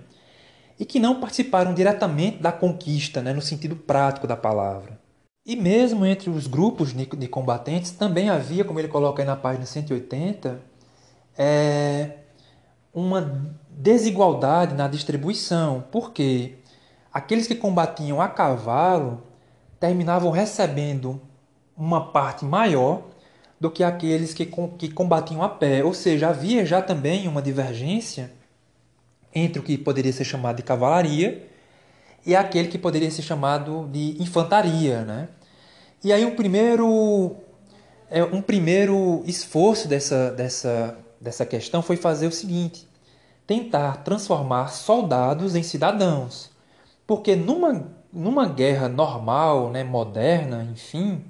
e 0.79 0.85
que 0.85 0.99
não 0.99 1.19
participaram 1.19 1.75
diretamente 1.75 2.37
da 2.37 2.51
conquista, 2.51 3.21
né, 3.21 3.33
no 3.33 3.41
sentido 3.41 3.75
prático 3.75 4.25
da 4.25 4.35
palavra. 4.35 4.99
E 5.45 5.55
mesmo 5.55 6.05
entre 6.05 6.29
os 6.29 6.47
grupos 6.47 6.91
de 6.93 7.27
combatentes 7.27 7.91
também 7.91 8.29
havia, 8.29 8.63
como 8.63 8.79
ele 8.79 8.87
coloca 8.87 9.21
aí 9.21 9.27
na 9.27 9.35
página 9.35 9.65
180, 9.65 10.72
é, 11.37 12.17
uma 12.93 13.53
desigualdade 13.69 14.75
na 14.75 14.87
distribuição, 14.87 15.83
porque 15.91 16.55
aqueles 17.11 17.47
que 17.47 17.55
combatiam 17.55 18.21
a 18.21 18.27
cavalo 18.27 19.23
terminavam 19.79 20.31
recebendo 20.31 21.21
uma 21.75 22.11
parte 22.11 22.45
maior 22.45 23.03
do 23.59 23.71
que 23.71 23.83
aqueles 23.83 24.33
que, 24.33 24.45
que 24.77 24.89
combatiam 24.89 25.41
a 25.41 25.49
pé. 25.49 25.83
Ou 25.83 25.93
seja, 25.93 26.29
havia 26.29 26.65
já 26.65 26.81
também 26.81 27.27
uma 27.27 27.41
divergência 27.41 28.31
entre 29.33 29.59
o 29.59 29.63
que 29.63 29.77
poderia 29.77 30.13
ser 30.13 30.25
chamado 30.25 30.57
de 30.57 30.63
cavalaria 30.63 31.47
e 32.25 32.35
aquele 32.35 32.67
que 32.67 32.77
poderia 32.77 33.09
ser 33.09 33.21
chamado 33.21 33.89
de 33.91 34.21
infantaria. 34.21 35.03
Né? 35.03 35.29
E 36.03 36.13
aí 36.13 36.25
um 36.25 36.35
primeiro, 36.35 37.35
é, 38.09 38.23
um 38.23 38.41
primeiro 38.41 39.23
esforço 39.25 39.87
dessa, 39.87 40.31
dessa, 40.31 40.97
dessa 41.23 41.45
questão 41.45 41.81
foi 41.81 41.95
fazer 41.95 42.27
o 42.27 42.31
seguinte: 42.31 42.87
tentar 43.47 44.03
transformar 44.03 44.67
soldados 44.67 45.55
em 45.55 45.63
cidadãos. 45.63 46.51
Porque 47.07 47.35
numa, 47.35 47.91
numa 48.11 48.45
guerra 48.47 48.87
normal, 48.89 49.69
né, 49.71 49.83
moderna, 49.83 50.67
enfim, 50.71 51.23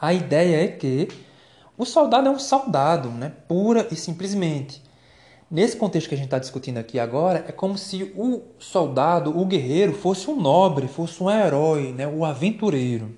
a 0.00 0.12
ideia 0.12 0.64
é 0.64 0.68
que 0.68 1.08
o 1.76 1.84
soldado 1.84 2.28
é 2.28 2.30
um 2.30 2.38
soldado, 2.38 3.08
né? 3.08 3.32
pura 3.46 3.86
e 3.90 3.96
simplesmente. 3.96 4.82
Nesse 5.50 5.76
contexto 5.76 6.08
que 6.08 6.14
a 6.14 6.18
gente 6.18 6.26
está 6.26 6.38
discutindo 6.38 6.78
aqui 6.78 6.98
agora, 6.98 7.44
é 7.46 7.52
como 7.52 7.76
se 7.76 8.12
o 8.16 8.42
soldado, 8.58 9.38
o 9.38 9.44
guerreiro, 9.44 9.92
fosse 9.92 10.30
um 10.30 10.40
nobre, 10.40 10.88
fosse 10.88 11.22
um 11.22 11.30
herói, 11.30 11.92
né? 11.92 12.06
o 12.06 12.24
aventureiro. 12.24 13.16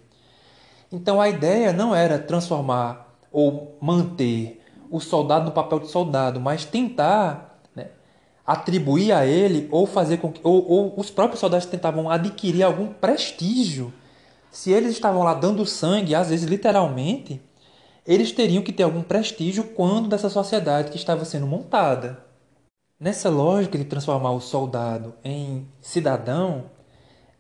Então 0.91 1.21
a 1.21 1.29
ideia 1.29 1.73
não 1.73 1.95
era 1.95 2.19
transformar 2.19 3.17
ou 3.31 3.77
manter 3.81 4.64
o 4.95 5.01
soldado 5.01 5.47
no 5.47 5.51
papel 5.51 5.81
de 5.81 5.89
soldado, 5.89 6.41
mas 6.41 6.65
tentar 6.65 7.59
né, 7.75 7.89
atribuir 8.47 9.11
a 9.11 9.27
ele 9.27 9.69
ou 9.73 9.87
fazer 9.87 10.19
com 10.19 10.31
que 10.31 10.41
ou, 10.45 10.65
ou 10.71 10.95
os 10.97 11.11
próprios 11.11 11.41
soldados 11.41 11.67
tentavam 11.67 12.09
adquirir 12.09 12.63
algum 12.63 12.87
prestígio 12.87 13.93
se 14.53 14.71
eles 14.71 14.93
estavam 14.93 15.25
lá 15.25 15.35
dando 15.35 15.67
sangue, 15.67 16.15
às 16.15 16.29
vezes 16.29 16.49
literalmente, 16.49 17.43
eles 18.07 18.31
teriam 18.31 18.63
que 18.63 18.73
ter 18.73 18.85
algum 18.85 19.03
prestígio 19.03 19.65
quando 19.65 20.09
dessa 20.09 20.31
sociedade 20.31 20.93
que 20.93 20.97
estava 20.97 21.25
sendo 21.25 21.45
montada. 21.45 22.25
Nessa 23.01 23.29
lógica 23.29 23.77
de 23.77 23.85
transformar 23.85 24.31
o 24.31 24.41
soldado 24.41 25.13
em 25.25 25.67
cidadão, 25.81 26.67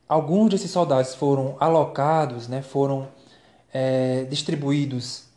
alguns 0.09 0.50
desses 0.50 0.72
soldados 0.72 1.14
foram 1.14 1.57
alocados, 1.61 2.48
né, 2.48 2.62
foram 2.62 3.07
é, 3.72 4.24
distribuídos 4.24 5.32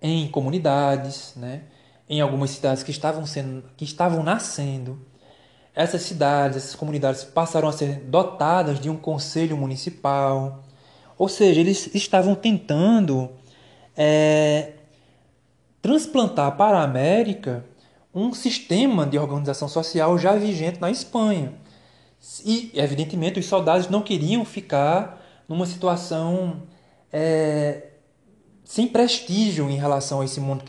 em 0.00 0.28
comunidades, 0.28 1.32
né, 1.36 1.62
em 2.08 2.20
algumas 2.20 2.50
cidades 2.50 2.82
que 2.82 2.90
estavam, 2.90 3.26
sendo, 3.26 3.64
que 3.76 3.84
estavam 3.84 4.22
nascendo. 4.22 4.98
Essas 5.74 6.02
cidades, 6.02 6.56
essas 6.56 6.74
comunidades 6.74 7.24
passaram 7.24 7.68
a 7.68 7.72
ser 7.72 8.00
dotadas 8.00 8.80
de 8.80 8.90
um 8.90 8.96
conselho 8.96 9.56
municipal, 9.56 10.64
ou 11.16 11.28
seja, 11.28 11.60
eles 11.60 11.94
estavam 11.94 12.34
tentando 12.34 13.30
é, 13.96 14.72
transplantar 15.82 16.56
para 16.56 16.78
a 16.78 16.82
América 16.82 17.64
um 18.14 18.32
sistema 18.32 19.04
de 19.04 19.18
organização 19.18 19.68
social 19.68 20.18
já 20.18 20.34
vigente 20.34 20.80
na 20.80 20.90
Espanha. 20.90 21.52
E, 22.44 22.70
evidentemente, 22.74 23.38
os 23.38 23.46
soldados 23.46 23.88
não 23.88 24.02
queriam 24.02 24.44
ficar 24.44 25.24
numa 25.48 25.66
situação 25.66 26.62
é, 27.12 27.87
sem 28.68 28.86
prestígio 28.86 29.70
em 29.70 29.78
relação 29.78 30.20
a 30.20 30.26
esse 30.26 30.38
mundo, 30.38 30.62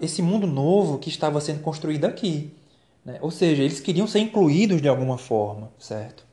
esse 0.00 0.22
mundo 0.22 0.46
novo 0.46 0.98
que 0.98 1.08
estava 1.08 1.40
sendo 1.40 1.58
construído 1.58 2.04
aqui. 2.04 2.56
Né? 3.04 3.18
Ou 3.20 3.32
seja, 3.32 3.64
eles 3.64 3.80
queriam 3.80 4.06
ser 4.06 4.20
incluídos 4.20 4.80
de 4.80 4.86
alguma 4.86 5.18
forma, 5.18 5.72
certo? 5.76 6.24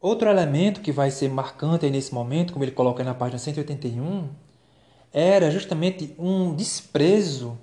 Outro 0.00 0.28
elemento 0.28 0.80
que 0.80 0.90
vai 0.90 1.08
ser 1.12 1.28
marcante 1.28 1.88
nesse 1.88 2.12
momento, 2.12 2.52
como 2.52 2.64
ele 2.64 2.72
coloca 2.72 3.04
na 3.04 3.14
página 3.14 3.38
181, 3.38 4.28
era 5.12 5.52
justamente 5.52 6.16
um 6.18 6.52
desprezo 6.52 7.56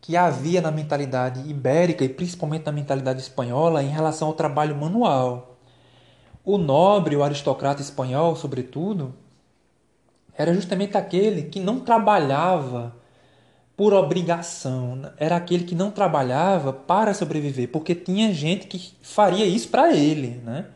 que 0.00 0.16
havia 0.16 0.60
na 0.60 0.72
mentalidade 0.72 1.48
ibérica 1.48 2.04
e 2.04 2.08
principalmente 2.08 2.66
na 2.66 2.72
mentalidade 2.72 3.20
espanhola 3.20 3.84
em 3.84 3.88
relação 3.88 4.26
ao 4.26 4.34
trabalho 4.34 4.74
manual. 4.74 5.58
O 6.44 6.58
nobre, 6.58 7.14
o 7.14 7.22
aristocrata 7.22 7.80
espanhol, 7.80 8.34
sobretudo, 8.34 9.14
era 10.36 10.54
justamente 10.54 10.96
aquele 10.96 11.42
que 11.42 11.60
não 11.60 11.80
trabalhava 11.80 12.94
por 13.76 13.92
obrigação, 13.92 15.10
era 15.16 15.36
aquele 15.36 15.64
que 15.64 15.74
não 15.74 15.90
trabalhava 15.90 16.72
para 16.72 17.14
sobreviver, 17.14 17.68
porque 17.70 17.94
tinha 17.94 18.32
gente 18.32 18.66
que 18.66 18.94
faria 19.02 19.46
isso 19.46 19.68
para 19.68 19.92
ele, 19.92 20.40
né? 20.44 20.66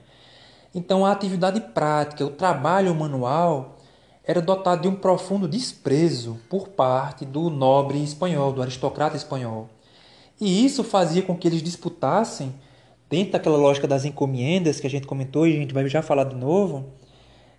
Então 0.74 1.06
a 1.06 1.12
atividade 1.12 1.60
prática, 1.60 2.24
o 2.24 2.30
trabalho 2.30 2.94
manual, 2.94 3.76
era 4.24 4.42
dotado 4.42 4.82
de 4.82 4.88
um 4.88 4.94
profundo 4.96 5.46
desprezo 5.46 6.38
por 6.50 6.68
parte 6.68 7.24
do 7.24 7.48
nobre 7.48 8.02
espanhol, 8.02 8.52
do 8.52 8.60
aristocrata 8.60 9.16
espanhol. 9.16 9.68
E 10.40 10.64
isso 10.64 10.82
fazia 10.82 11.22
com 11.22 11.36
que 11.36 11.46
eles 11.46 11.62
disputassem, 11.62 12.52
dentro 13.08 13.32
daquela 13.32 13.56
lógica 13.56 13.86
das 13.86 14.04
encomendas 14.04 14.80
que 14.80 14.86
a 14.86 14.90
gente 14.90 15.06
comentou 15.06 15.46
e 15.46 15.54
a 15.54 15.56
gente 15.56 15.72
vai 15.72 15.88
já 15.88 16.02
falar 16.02 16.24
de 16.24 16.34
novo, 16.34 16.92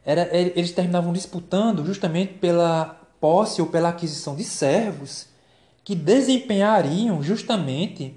era, 0.07 0.29
eles 0.33 0.71
terminavam 0.71 1.11
disputando 1.11 1.85
justamente 1.85 2.35
pela 2.35 2.97
posse 3.19 3.61
ou 3.61 3.67
pela 3.67 3.89
aquisição 3.89 4.37
de 4.37 4.43
servos 4.45 5.27
que 5.83 5.93
desempenhariam 5.93 7.21
justamente 7.21 8.15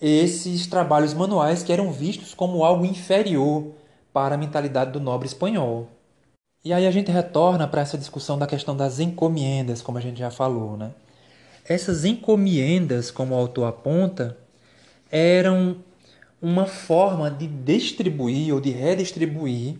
esses 0.00 0.68
trabalhos 0.68 1.12
manuais 1.14 1.64
que 1.64 1.72
eram 1.72 1.90
vistos 1.90 2.32
como 2.32 2.64
algo 2.64 2.84
inferior 2.84 3.72
para 4.12 4.36
a 4.36 4.38
mentalidade 4.38 4.92
do 4.92 5.00
nobre 5.00 5.26
espanhol. 5.26 5.88
E 6.64 6.72
aí 6.72 6.86
a 6.86 6.90
gente 6.92 7.10
retorna 7.10 7.66
para 7.66 7.80
essa 7.80 7.98
discussão 7.98 8.38
da 8.38 8.46
questão 8.46 8.76
das 8.76 9.00
encomiendas, 9.00 9.82
como 9.82 9.98
a 9.98 10.00
gente 10.00 10.20
já 10.20 10.30
falou, 10.30 10.76
né? 10.76 10.92
Essas 11.68 12.04
encomiendas, 12.04 13.10
como 13.10 13.34
o 13.34 13.38
autor 13.38 13.64
aponta, 13.64 14.36
eram 15.10 15.78
uma 16.40 16.66
forma 16.66 17.28
de 17.28 17.48
distribuir 17.48 18.54
ou 18.54 18.60
de 18.60 18.70
redistribuir 18.70 19.76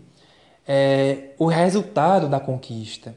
é, 0.66 1.30
o 1.38 1.46
resultado 1.46 2.28
da 2.28 2.40
conquista. 2.40 3.16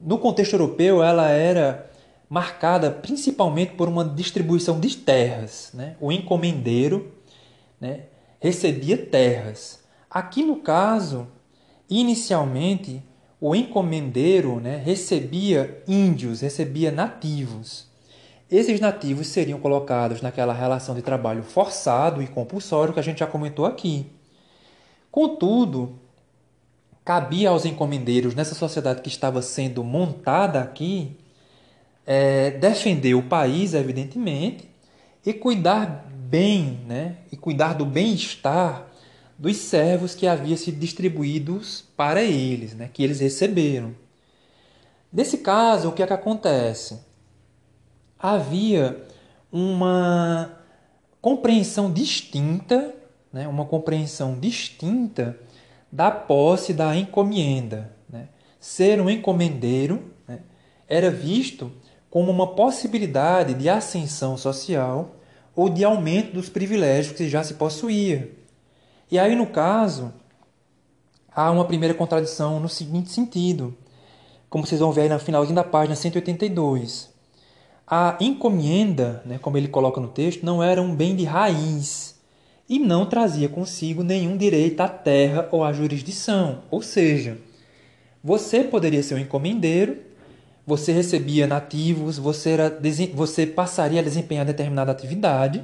No 0.00 0.18
contexto 0.18 0.54
europeu, 0.54 1.02
ela 1.02 1.30
era 1.30 1.90
marcada 2.28 2.90
principalmente 2.90 3.72
por 3.72 3.88
uma 3.88 4.04
distribuição 4.04 4.78
de 4.80 4.96
terras. 4.96 5.70
Né? 5.72 5.96
O 6.00 6.12
encomendeiro 6.12 7.12
né, 7.80 8.04
recebia 8.40 8.98
terras. 8.98 9.82
Aqui 10.10 10.44
no 10.44 10.56
caso, 10.56 11.26
inicialmente, 11.88 13.02
o 13.40 13.54
encomendeiro 13.54 14.60
né, 14.60 14.76
recebia 14.76 15.82
índios, 15.86 16.40
recebia 16.40 16.90
nativos. 16.90 17.86
Esses 18.50 18.78
nativos 18.78 19.26
seriam 19.28 19.58
colocados 19.58 20.20
naquela 20.20 20.52
relação 20.52 20.94
de 20.94 21.02
trabalho 21.02 21.42
forçado 21.42 22.22
e 22.22 22.26
compulsório 22.26 22.92
que 22.92 23.00
a 23.00 23.02
gente 23.02 23.18
já 23.18 23.26
comentou 23.26 23.64
aqui. 23.64 24.06
Contudo, 25.10 25.98
cabia 27.04 27.50
aos 27.50 27.64
encomendeiros 27.64 28.34
nessa 28.34 28.54
sociedade 28.54 29.02
que 29.02 29.08
estava 29.08 29.42
sendo 29.42 29.84
montada 29.84 30.60
aqui 30.60 31.16
é, 32.06 32.52
defender 32.52 33.14
o 33.14 33.22
país, 33.22 33.74
evidentemente, 33.74 34.68
e 35.24 35.32
cuidar 35.32 36.06
bem, 36.10 36.80
né? 36.86 37.18
e 37.30 37.36
cuidar 37.36 37.74
do 37.74 37.84
bem-estar 37.84 38.86
dos 39.38 39.56
servos 39.56 40.14
que 40.14 40.26
haviam 40.26 40.56
sido 40.56 40.78
distribuídos 40.78 41.84
para 41.96 42.22
eles, 42.22 42.74
né? 42.74 42.88
que 42.92 43.02
eles 43.02 43.20
receberam. 43.20 43.94
Nesse 45.12 45.38
caso, 45.38 45.88
o 45.88 45.92
que 45.92 46.02
é 46.02 46.06
que 46.06 46.12
acontece? 46.12 46.98
Havia 48.18 49.06
uma 49.52 50.58
compreensão 51.20 51.92
distinta, 51.92 52.94
né? 53.32 53.46
uma 53.46 53.64
compreensão 53.64 54.38
distinta 54.38 55.38
da 55.94 56.10
posse 56.10 56.72
da 56.72 56.96
encomenda. 56.96 57.92
Né? 58.08 58.26
Ser 58.58 59.00
um 59.00 59.08
encomendeiro 59.08 60.10
né? 60.26 60.40
era 60.88 61.08
visto 61.08 61.70
como 62.10 62.32
uma 62.32 62.48
possibilidade 62.48 63.54
de 63.54 63.68
ascensão 63.68 64.36
social 64.36 65.14
ou 65.54 65.68
de 65.68 65.84
aumento 65.84 66.32
dos 66.32 66.48
privilégios 66.48 67.16
que 67.16 67.28
já 67.28 67.44
se 67.44 67.54
possuía. 67.54 68.28
E 69.08 69.20
aí, 69.20 69.36
no 69.36 69.46
caso, 69.46 70.12
há 71.32 71.48
uma 71.52 71.64
primeira 71.64 71.94
contradição 71.94 72.58
no 72.58 72.68
seguinte 72.68 73.10
sentido, 73.10 73.76
como 74.50 74.66
vocês 74.66 74.80
vão 74.80 74.90
ver 74.90 75.02
aí 75.02 75.08
no 75.08 75.20
finalzinho 75.20 75.54
da 75.54 75.62
página 75.62 75.94
182. 75.94 77.08
A 77.86 78.16
encomenda, 78.20 79.22
né, 79.24 79.38
como 79.38 79.56
ele 79.56 79.68
coloca 79.68 80.00
no 80.00 80.08
texto, 80.08 80.44
não 80.44 80.60
era 80.60 80.82
um 80.82 80.92
bem 80.92 81.14
de 81.14 81.22
raiz, 81.22 82.13
e 82.74 82.78
não 82.80 83.06
trazia 83.06 83.48
consigo 83.48 84.02
nenhum 84.02 84.36
direito 84.36 84.80
à 84.80 84.88
terra 84.88 85.48
ou 85.52 85.62
à 85.62 85.72
jurisdição. 85.72 86.62
Ou 86.72 86.82
seja, 86.82 87.38
você 88.22 88.64
poderia 88.64 89.00
ser 89.00 89.14
um 89.14 89.18
encomendeiro, 89.18 89.98
você 90.66 90.90
recebia 90.90 91.46
nativos, 91.46 92.18
você, 92.18 92.50
era, 92.50 92.80
você 93.14 93.46
passaria 93.46 94.00
a 94.00 94.02
desempenhar 94.02 94.44
determinada 94.44 94.90
atividade, 94.90 95.62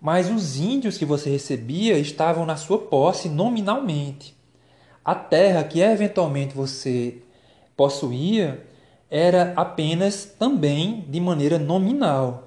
mas 0.00 0.30
os 0.30 0.56
índios 0.58 0.96
que 0.96 1.04
você 1.04 1.28
recebia 1.28 1.98
estavam 1.98 2.46
na 2.46 2.56
sua 2.56 2.78
posse 2.78 3.28
nominalmente. 3.28 4.34
A 5.04 5.14
terra 5.14 5.62
que 5.62 5.80
eventualmente 5.80 6.54
você 6.54 7.18
possuía 7.76 8.64
era 9.10 9.52
apenas 9.56 10.24
também 10.24 11.04
de 11.06 11.20
maneira 11.20 11.58
nominal. 11.58 12.43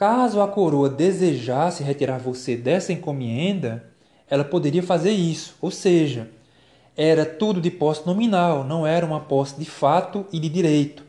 Caso 0.00 0.40
a 0.40 0.48
coroa 0.48 0.88
desejasse 0.88 1.82
retirar 1.82 2.16
você 2.16 2.56
dessa 2.56 2.90
encomenda, 2.90 3.84
ela 4.30 4.42
poderia 4.42 4.82
fazer 4.82 5.10
isso, 5.10 5.54
ou 5.60 5.70
seja, 5.70 6.30
era 6.96 7.26
tudo 7.26 7.60
de 7.60 7.70
posse 7.70 8.06
nominal, 8.06 8.64
não 8.64 8.86
era 8.86 9.04
uma 9.04 9.20
posse 9.20 9.58
de 9.58 9.66
fato 9.66 10.24
e 10.32 10.40
de 10.40 10.48
direito. 10.48 11.04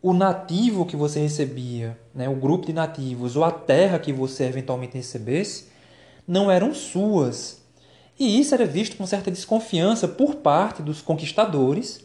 O 0.00 0.14
nativo 0.14 0.86
que 0.86 0.96
você 0.96 1.20
recebia, 1.20 1.98
né, 2.14 2.30
o 2.30 2.34
grupo 2.34 2.64
de 2.64 2.72
nativos, 2.72 3.36
ou 3.36 3.44
a 3.44 3.50
terra 3.50 3.98
que 3.98 4.10
você 4.10 4.44
eventualmente 4.44 4.96
recebesse, 4.96 5.66
não 6.26 6.50
eram 6.50 6.72
suas. 6.72 7.60
E 8.18 8.40
isso 8.40 8.54
era 8.54 8.64
visto 8.64 8.96
com 8.96 9.06
certa 9.06 9.30
desconfiança 9.30 10.08
por 10.08 10.36
parte 10.36 10.80
dos 10.80 11.02
conquistadores, 11.02 12.00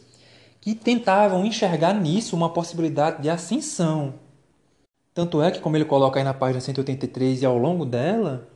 que 0.60 0.74
tentavam 0.74 1.46
enxergar 1.46 1.94
nisso 1.94 2.36
uma 2.36 2.50
possibilidade 2.50 3.22
de 3.22 3.30
ascensão. 3.30 4.25
Tanto 5.16 5.40
é 5.40 5.50
que, 5.50 5.60
como 5.60 5.74
ele 5.78 5.86
coloca 5.86 6.20
aí 6.20 6.24
na 6.24 6.34
página 6.34 6.60
183 6.60 7.40
e 7.40 7.46
ao 7.46 7.56
longo 7.56 7.86
dela, 7.86 8.46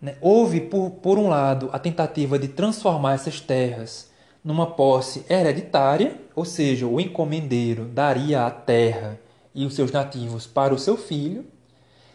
né, 0.00 0.14
houve, 0.20 0.60
por, 0.60 0.90
por 0.90 1.18
um 1.18 1.28
lado, 1.28 1.70
a 1.72 1.78
tentativa 1.80 2.38
de 2.38 2.46
transformar 2.46 3.14
essas 3.14 3.40
terras 3.40 4.08
numa 4.44 4.64
posse 4.64 5.26
hereditária, 5.28 6.20
ou 6.36 6.44
seja, 6.44 6.86
o 6.86 7.00
encomendeiro 7.00 7.86
daria 7.86 8.46
a 8.46 8.50
terra 8.52 9.18
e 9.52 9.66
os 9.66 9.74
seus 9.74 9.90
nativos 9.90 10.46
para 10.46 10.72
o 10.72 10.78
seu 10.78 10.96
filho, 10.96 11.44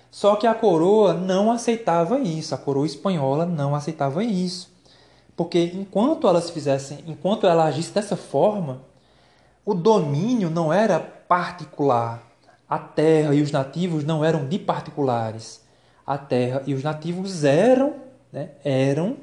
só 0.09 0.37
que 0.37 0.47
a 0.47 0.53
coroa 0.53 1.13
não 1.13 1.51
aceitava 1.51 2.19
isso, 2.19 2.55
a 2.55 2.57
coroa 2.57 2.85
espanhola 2.85 3.45
não 3.45 3.75
aceitava 3.75 4.23
isso. 4.23 4.71
Porque 5.35 5.73
enquanto 5.75 6.25
elas 6.25 6.49
fizessem, 6.49 6.99
enquanto 7.05 7.45
ela 7.45 7.65
agisse 7.65 7.91
dessa 7.91 8.15
forma, 8.15 8.81
o 9.65 9.73
domínio 9.73 10.49
não 10.49 10.71
era 10.71 11.01
particular, 11.01 12.26
a 12.69 12.77
terra 12.77 13.33
e 13.33 13.41
os 13.41 13.51
nativos 13.51 14.03
não 14.03 14.23
eram 14.23 14.47
de 14.47 14.59
particulares. 14.59 15.65
A 16.05 16.17
terra 16.17 16.63
e 16.65 16.73
os 16.73 16.83
nativos 16.83 17.43
eram, 17.43 17.95
né, 18.31 18.51
eram 18.63 19.17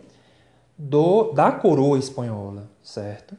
do, 0.76 1.32
da 1.32 1.52
coroa 1.52 1.98
espanhola, 1.98 2.70
certo? 2.82 3.36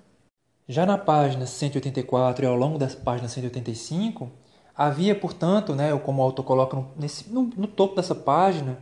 Já 0.68 0.86
na 0.86 0.98
página 0.98 1.46
184 1.46 2.44
e 2.44 2.48
ao 2.48 2.56
longo 2.56 2.78
da 2.78 2.88
página 2.88 3.28
185, 3.28 4.32
havia, 4.76 5.16
portanto, 5.16 5.76
né, 5.76 5.96
como 6.00 6.22
o 6.22 6.26
autor 6.26 6.44
coloca 6.44 6.76
no, 6.76 6.88
nesse, 6.98 7.30
no, 7.32 7.44
no 7.56 7.68
topo 7.68 7.96
dessa 7.96 8.16
página, 8.16 8.80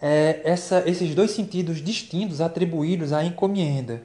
é, 0.00 0.40
essa, 0.44 0.82
esses 0.88 1.14
dois 1.14 1.30
sentidos 1.30 1.82
distintos 1.82 2.40
atribuídos 2.40 3.12
à 3.12 3.24
encomenda. 3.24 4.02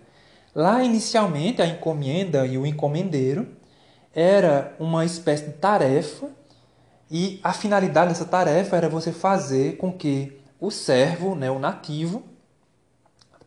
Lá, 0.53 0.83
inicialmente, 0.83 1.61
a 1.61 1.67
encomenda 1.67 2.45
e 2.45 2.57
o 2.57 2.65
encomendeiro 2.65 3.47
era 4.13 4.75
uma 4.79 5.05
espécie 5.05 5.45
de 5.45 5.53
tarefa 5.53 6.38
e 7.09 7.39
a 7.43 7.53
finalidade 7.53 8.09
dessa 8.09 8.25
tarefa 8.25 8.77
era 8.77 8.87
você 8.87 9.11
fazer 9.11 9.77
com 9.77 9.91
que 9.91 10.39
o 10.59 10.69
servo, 10.69 11.35
né, 11.35 11.49
o 11.49 11.57
nativo, 11.57 12.23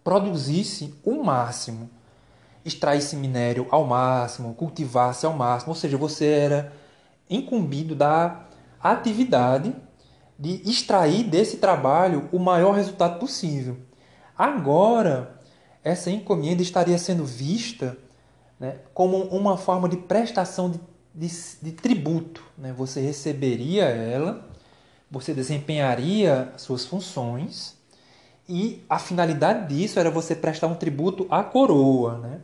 produzisse 0.03 0.95
o 1.05 1.23
máximo, 1.23 1.89
extraísse 2.65 3.15
minério 3.15 3.67
ao 3.71 3.85
máximo, 3.85 4.55
cultivasse 4.55 5.27
ao 5.27 5.33
máximo, 5.33 5.71
ou 5.71 5.77
seja, 5.77 5.97
você 5.97 6.27
era 6.27 6.73
incumbido 7.31 7.95
da 7.95 8.47
atividade 8.81 9.75
de 10.39 10.61
extrair 10.69 11.23
desse 11.23 11.59
trabalho 11.59 12.29
o 12.33 12.39
maior 12.39 12.73
resultado 12.73 13.21
possível. 13.21 13.77
Agora, 14.37 15.41
essa 15.85 16.11
encomenda 16.11 16.63
estaria 16.63 16.99
sendo 16.99 17.25
vista 17.25 17.97
né, 18.59 18.79
como 18.93 19.19
uma 19.25 19.57
forma 19.57 19.89
de 19.89 19.97
prestação 19.97 20.71
de 20.71 20.81
de, 21.15 21.29
de 21.61 21.73
tributo. 21.73 22.43
Né? 22.57 22.73
Você 22.73 23.01
receberia 23.01 23.85
ela, 23.85 24.49
você 25.11 25.35
desempenharia 25.35 26.53
suas 26.57 26.85
funções 26.85 27.77
e 28.49 28.83
a 28.89 28.99
finalidade 28.99 29.75
disso 29.75 29.99
era 29.99 30.11
você 30.11 30.35
prestar 30.35 30.67
um 30.67 30.75
tributo 30.75 31.27
à 31.31 31.43
coroa. 31.43 32.19
Né? 32.19 32.41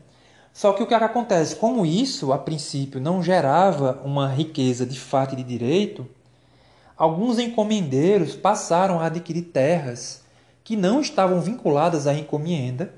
Só 0.53 0.73
que 0.73 0.83
o 0.83 0.87
que, 0.87 0.95
é 0.95 0.97
acontece? 0.97 1.57
Como 1.57 1.85
isso, 1.87 2.33
a 2.33 2.39
princípio, 2.39 3.01
não 3.01 3.23
gerava 3.23 4.01
uma 4.05 4.29
riqueza 4.29 4.85
de 4.85 4.99
fato 4.99 5.35
e 5.35 5.37
de 5.37 5.45
direito, 5.45 6.07
alguns 6.97 7.39
encomendeiros 7.39 8.35
passaram 8.35 9.01
a 9.01 9.07
adquirir 9.07 9.43
terras 9.43 10.23
que 10.64 10.77
não 10.77 11.01
estavam 11.01 11.41
vinculadas 11.41 12.07
à 12.07 12.14
encomenda, 12.14 12.93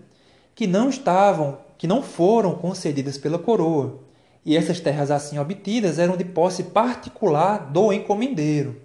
que 0.54 0.66
não 0.66 0.88
estavam, 0.88 1.58
que 1.78 1.86
não 1.86 2.02
foram 2.02 2.54
concedidas 2.54 3.16
pela 3.16 3.38
coroa. 3.38 4.00
E 4.44 4.56
essas 4.56 4.80
terras 4.80 5.10
assim 5.10 5.38
obtidas 5.38 5.98
eram 5.98 6.16
de 6.16 6.24
posse 6.24 6.64
particular 6.64 7.70
do 7.70 7.92
encomendeiro. 7.92 8.80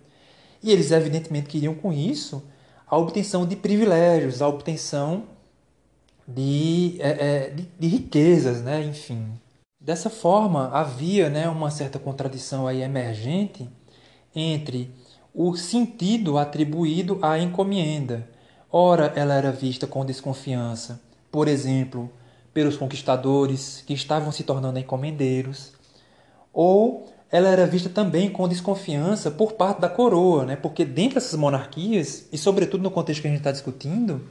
E 0.61 0.71
eles 0.71 0.91
evidentemente 0.91 1.47
queriam 1.47 1.73
com 1.73 1.93
isso 1.93 2.43
a 2.87 2.97
obtenção 2.97 3.45
de 3.45 3.55
privilégios, 3.55 4.41
a 4.41 4.47
obtenção 4.47 5.23
de, 6.27 6.97
é, 6.99 7.09
é, 7.09 7.49
de, 7.49 7.67
de, 7.79 7.87
riquezas, 7.87 8.61
né? 8.61 8.83
enfim. 8.83 9.27
Dessa 9.79 10.09
forma, 10.09 10.69
havia 10.69 11.29
né, 11.29 11.47
uma 11.47 11.69
certa 11.69 11.99
contradição 11.99 12.67
aí 12.67 12.81
emergente 12.81 13.69
entre 14.35 14.91
o 15.33 15.55
sentido 15.55 16.37
atribuído 16.37 17.19
à 17.21 17.37
encomenda. 17.37 18.27
Ora, 18.71 19.13
ela 19.15 19.35
era 19.35 19.51
vista 19.51 19.85
com 19.85 20.05
desconfiança, 20.05 20.99
por 21.31 21.47
exemplo, 21.47 22.09
pelos 22.55 22.77
conquistadores 22.77 23.83
que 23.85 23.93
estavam 23.93 24.31
se 24.31 24.41
tornando 24.41 24.79
encomendeiros, 24.79 25.73
ou 26.53 27.05
ela 27.29 27.49
era 27.49 27.67
vista 27.67 27.89
também 27.89 28.29
com 28.29 28.47
desconfiança 28.47 29.29
por 29.29 29.53
parte 29.53 29.81
da 29.81 29.89
coroa, 29.89 30.45
né? 30.45 30.55
porque 30.55 30.85
dentro 30.85 31.15
dessas 31.15 31.37
monarquias, 31.37 32.29
e 32.31 32.37
sobretudo 32.37 32.81
no 32.81 32.89
contexto 32.89 33.21
que 33.21 33.27
a 33.27 33.29
gente 33.29 33.41
está 33.41 33.51
discutindo, 33.51 34.21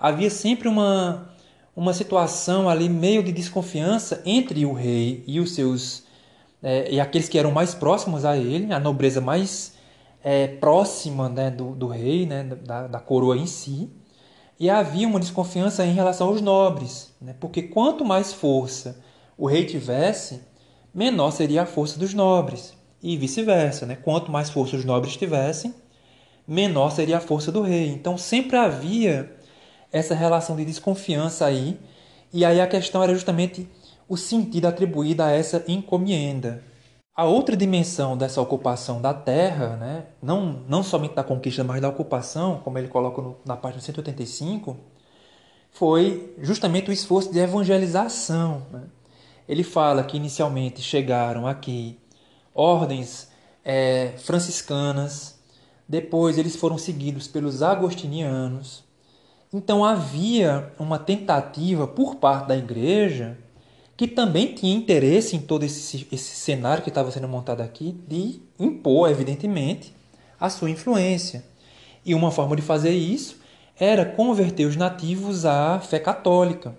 havia 0.00 0.30
sempre 0.30 0.68
uma, 0.68 1.28
uma 1.76 1.92
situação 1.92 2.66
ali 2.66 2.88
meio 2.88 3.22
de 3.22 3.30
desconfiança 3.30 4.22
entre 4.24 4.64
o 4.64 4.72
rei 4.72 5.22
e 5.26 5.38
os 5.38 5.54
seus 5.54 6.04
é, 6.62 6.90
e 6.90 6.98
aqueles 6.98 7.28
que 7.28 7.38
eram 7.38 7.52
mais 7.52 7.74
próximos 7.74 8.24
a 8.24 8.38
ele, 8.38 8.72
a 8.72 8.80
nobreza 8.80 9.20
mais 9.20 9.74
é, 10.22 10.46
próxima 10.46 11.28
né, 11.28 11.50
do, 11.50 11.72
do 11.72 11.88
rei, 11.88 12.24
né, 12.24 12.42
da, 12.42 12.86
da 12.86 12.98
coroa 13.00 13.36
em 13.36 13.44
si, 13.44 13.90
e 14.58 14.70
havia 14.70 15.06
uma 15.06 15.20
desconfiança 15.20 15.84
em 15.84 15.92
relação 15.92 16.28
aos 16.28 16.40
nobres, 16.40 17.14
né, 17.20 17.34
porque 17.40 17.62
quanto 17.62 18.04
mais 18.04 18.32
força 18.32 18.98
o 19.36 19.46
rei 19.46 19.64
tivesse, 19.64 20.40
menor 20.94 21.32
seria 21.32 21.62
a 21.62 21.66
força 21.66 21.98
dos 21.98 22.14
nobres, 22.14 22.74
e 23.04 23.18
vice-versa. 23.18 23.84
Né? 23.84 23.96
Quanto 23.96 24.32
mais 24.32 24.48
força 24.48 24.76
os 24.76 24.84
nobres 24.84 25.14
tivessem, 25.14 25.74
menor 26.48 26.90
seria 26.90 27.18
a 27.18 27.20
força 27.20 27.52
do 27.52 27.60
rei. 27.60 27.90
Então 27.90 28.16
sempre 28.16 28.56
havia 28.56 29.30
essa 29.92 30.14
relação 30.14 30.56
de 30.56 30.64
desconfiança 30.64 31.44
aí, 31.44 31.78
e 32.32 32.44
aí 32.44 32.60
a 32.60 32.66
questão 32.66 33.02
era 33.02 33.14
justamente 33.14 33.68
o 34.08 34.16
sentido 34.16 34.66
atribuído 34.66 35.22
a 35.22 35.30
essa 35.30 35.62
encomienda. 35.68 36.64
A 37.16 37.24
outra 37.24 37.56
dimensão 37.56 38.16
dessa 38.16 38.40
ocupação 38.40 39.00
da 39.00 39.14
terra, 39.14 39.76
né, 39.76 40.06
não, 40.20 40.64
não 40.68 40.82
somente 40.82 41.14
da 41.14 41.22
conquista, 41.22 41.62
mas 41.62 41.80
da 41.80 41.88
ocupação, 41.88 42.60
como 42.64 42.76
ele 42.76 42.88
coloca 42.88 43.22
no, 43.22 43.36
na 43.46 43.56
página 43.56 43.80
185, 43.80 44.76
foi 45.70 46.34
justamente 46.40 46.90
o 46.90 46.92
esforço 46.92 47.32
de 47.32 47.38
evangelização. 47.38 48.66
Né? 48.72 48.82
Ele 49.48 49.62
fala 49.62 50.02
que 50.02 50.16
inicialmente 50.16 50.82
chegaram 50.82 51.46
aqui 51.46 52.00
ordens 52.52 53.28
é, 53.64 54.14
franciscanas, 54.18 55.38
depois 55.88 56.36
eles 56.36 56.56
foram 56.56 56.76
seguidos 56.76 57.28
pelos 57.28 57.62
agostinianos. 57.62 58.82
Então 59.52 59.84
havia 59.84 60.72
uma 60.80 60.98
tentativa 60.98 61.86
por 61.86 62.16
parte 62.16 62.48
da 62.48 62.56
igreja, 62.56 63.38
que 63.96 64.08
também 64.08 64.54
tinha 64.54 64.74
interesse 64.74 65.36
em 65.36 65.40
todo 65.40 65.64
esse, 65.64 66.06
esse 66.10 66.36
cenário 66.36 66.82
que 66.82 66.88
estava 66.88 67.10
sendo 67.10 67.28
montado 67.28 67.60
aqui, 67.60 67.96
de 68.08 68.40
impor, 68.58 69.10
evidentemente, 69.10 69.94
a 70.38 70.50
sua 70.50 70.70
influência. 70.70 71.44
E 72.04 72.14
uma 72.14 72.30
forma 72.30 72.56
de 72.56 72.62
fazer 72.62 72.90
isso 72.90 73.38
era 73.78 74.04
converter 74.04 74.66
os 74.66 74.76
nativos 74.76 75.44
à 75.44 75.80
fé 75.80 75.98
católica. 75.98 76.74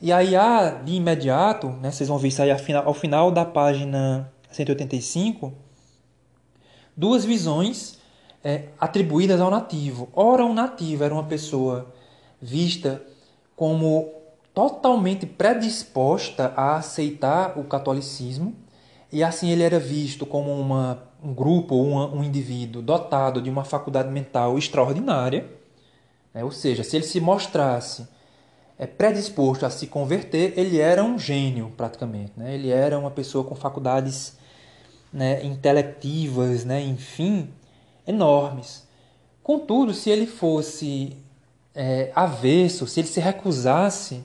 E 0.00 0.12
aí 0.12 0.36
há 0.36 0.70
de 0.70 0.94
imediato, 0.94 1.68
né, 1.82 1.90
vocês 1.90 2.08
vão 2.08 2.18
ver 2.18 2.28
isso 2.28 2.42
aí 2.42 2.50
ao 2.50 2.94
final 2.94 3.30
da 3.30 3.44
página 3.44 4.30
185, 4.50 5.52
duas 6.96 7.24
visões 7.24 7.98
é, 8.42 8.66
atribuídas 8.78 9.40
ao 9.40 9.50
nativo. 9.50 10.08
Ora, 10.12 10.44
um 10.44 10.54
nativo 10.54 11.02
era 11.02 11.12
uma 11.12 11.24
pessoa 11.24 11.92
vista 12.40 13.02
como 13.56 14.17
totalmente 14.58 15.24
predisposta 15.24 16.52
a 16.56 16.74
aceitar 16.74 17.56
o 17.56 17.62
catolicismo, 17.62 18.56
e 19.12 19.22
assim 19.22 19.50
ele 19.50 19.62
era 19.62 19.78
visto 19.78 20.26
como 20.26 20.50
uma, 20.50 21.00
um 21.22 21.32
grupo 21.32 21.76
ou 21.76 21.86
um, 21.86 22.24
indivíduo 22.24 22.82
dotado 22.82 23.40
de 23.40 23.48
uma 23.48 23.62
faculdade 23.62 24.10
mental 24.10 24.58
extraordinária. 24.58 25.48
Né? 26.34 26.42
Ou 26.42 26.50
seja, 26.50 26.82
se 26.82 26.96
ele 26.96 27.04
se 27.04 27.20
mostrasse 27.20 28.08
é, 28.76 28.84
predisposto 28.84 29.64
a 29.64 29.70
se 29.70 29.86
converter, 29.86 30.54
ele 30.56 30.80
era 30.80 31.04
um 31.04 31.16
gênio 31.16 31.72
praticamente. 31.76 32.32
Né? 32.36 32.56
Ele 32.56 32.70
era 32.70 32.98
uma 32.98 33.12
pessoa 33.12 33.44
com 33.44 33.54
faculdades 33.54 34.36
né, 35.12 35.40
intelectivas, 35.44 36.64
né, 36.64 36.82
enfim, 36.82 37.48
enormes. 38.04 38.88
Contudo, 39.40 39.94
se 39.94 40.10
ele 40.10 40.26
fosse 40.26 41.16
é, 41.76 42.10
avesso, 42.12 42.88
se 42.88 42.98
ele 42.98 43.06
se 43.06 43.20
recusasse 43.20 44.24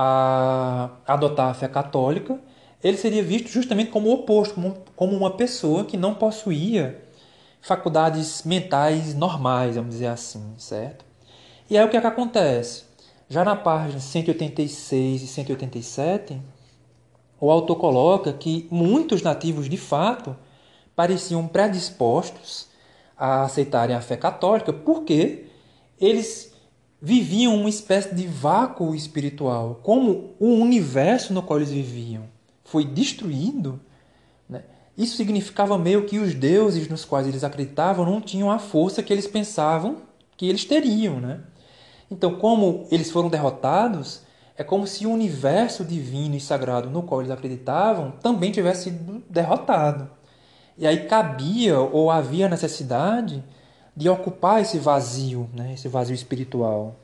a 0.00 0.90
adotar 1.08 1.50
a 1.50 1.54
fé 1.54 1.66
católica, 1.66 2.38
ele 2.84 2.96
seria 2.96 3.20
visto 3.20 3.48
justamente 3.48 3.90
como 3.90 4.08
o 4.08 4.12
oposto, 4.12 4.54
como, 4.94 5.16
uma 5.16 5.32
pessoa 5.32 5.84
que 5.84 5.96
não 5.96 6.14
possuía 6.14 7.02
faculdades 7.60 8.44
mentais 8.44 9.12
normais, 9.12 9.74
vamos 9.74 9.90
dizer 9.90 10.06
assim, 10.06 10.54
certo? 10.56 11.04
E 11.68 11.76
aí 11.76 11.84
o 11.84 11.90
que, 11.90 11.96
é 11.96 12.00
que 12.00 12.06
acontece? 12.06 12.84
Já 13.28 13.44
na 13.44 13.56
página 13.56 13.98
186 13.98 15.22
e 15.22 15.26
187, 15.26 16.40
o 17.40 17.50
autor 17.50 17.74
coloca 17.74 18.32
que 18.32 18.68
muitos 18.70 19.20
nativos 19.20 19.68
de 19.68 19.76
fato 19.76 20.36
pareciam 20.94 21.48
predispostos 21.48 22.68
a 23.16 23.42
aceitarem 23.42 23.96
a 23.96 24.00
fé 24.00 24.16
católica 24.16 24.72
porque 24.72 25.46
eles 26.00 26.56
viviam 27.00 27.54
uma 27.54 27.68
espécie 27.68 28.14
de 28.14 28.26
vácuo 28.26 28.94
espiritual, 28.94 29.80
como 29.82 30.34
o 30.38 30.54
universo 30.54 31.32
no 31.32 31.42
qual 31.42 31.58
eles 31.58 31.70
viviam 31.70 32.24
foi 32.68 32.84
destruído. 32.84 33.80
Né? 34.48 34.62
Isso 34.96 35.16
significava 35.16 35.78
meio 35.78 36.04
que 36.04 36.18
os 36.18 36.34
deuses 36.34 36.88
nos 36.88 37.04
quais 37.04 37.26
eles 37.26 37.42
acreditavam 37.42 38.04
não 38.04 38.20
tinham 38.20 38.50
a 38.50 38.58
força 38.58 39.02
que 39.02 39.12
eles 39.12 39.26
pensavam 39.26 40.08
que 40.36 40.46
eles 40.46 40.64
teriam, 40.64 41.20
né? 41.20 41.40
Então, 42.08 42.36
como 42.36 42.86
eles 42.92 43.10
foram 43.10 43.28
derrotados, 43.28 44.22
é 44.56 44.62
como 44.62 44.86
se 44.86 45.04
o 45.04 45.10
universo 45.10 45.84
divino 45.84 46.36
e 46.36 46.40
sagrado 46.40 46.88
no 46.88 47.02
qual 47.02 47.20
eles 47.20 47.32
acreditavam 47.32 48.12
também 48.22 48.52
tivesse 48.52 48.84
sido 48.84 49.22
derrotado. 49.28 50.08
E 50.76 50.86
aí 50.86 51.06
cabia 51.08 51.78
ou 51.78 52.08
havia 52.08 52.48
necessidade 52.48 53.42
de 53.98 54.08
ocupar 54.08 54.62
esse 54.62 54.78
vazio, 54.78 55.48
né, 55.52 55.74
esse 55.74 55.88
vazio 55.88 56.14
espiritual. 56.14 56.96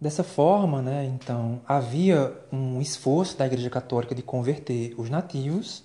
Dessa 0.00 0.22
forma, 0.22 0.82
né, 0.82 1.04
então, 1.04 1.60
havia 1.66 2.32
um 2.52 2.80
esforço 2.80 3.36
da 3.36 3.46
Igreja 3.46 3.70
Católica 3.70 4.14
de 4.14 4.22
converter 4.22 4.94
os 4.98 5.08
nativos, 5.08 5.84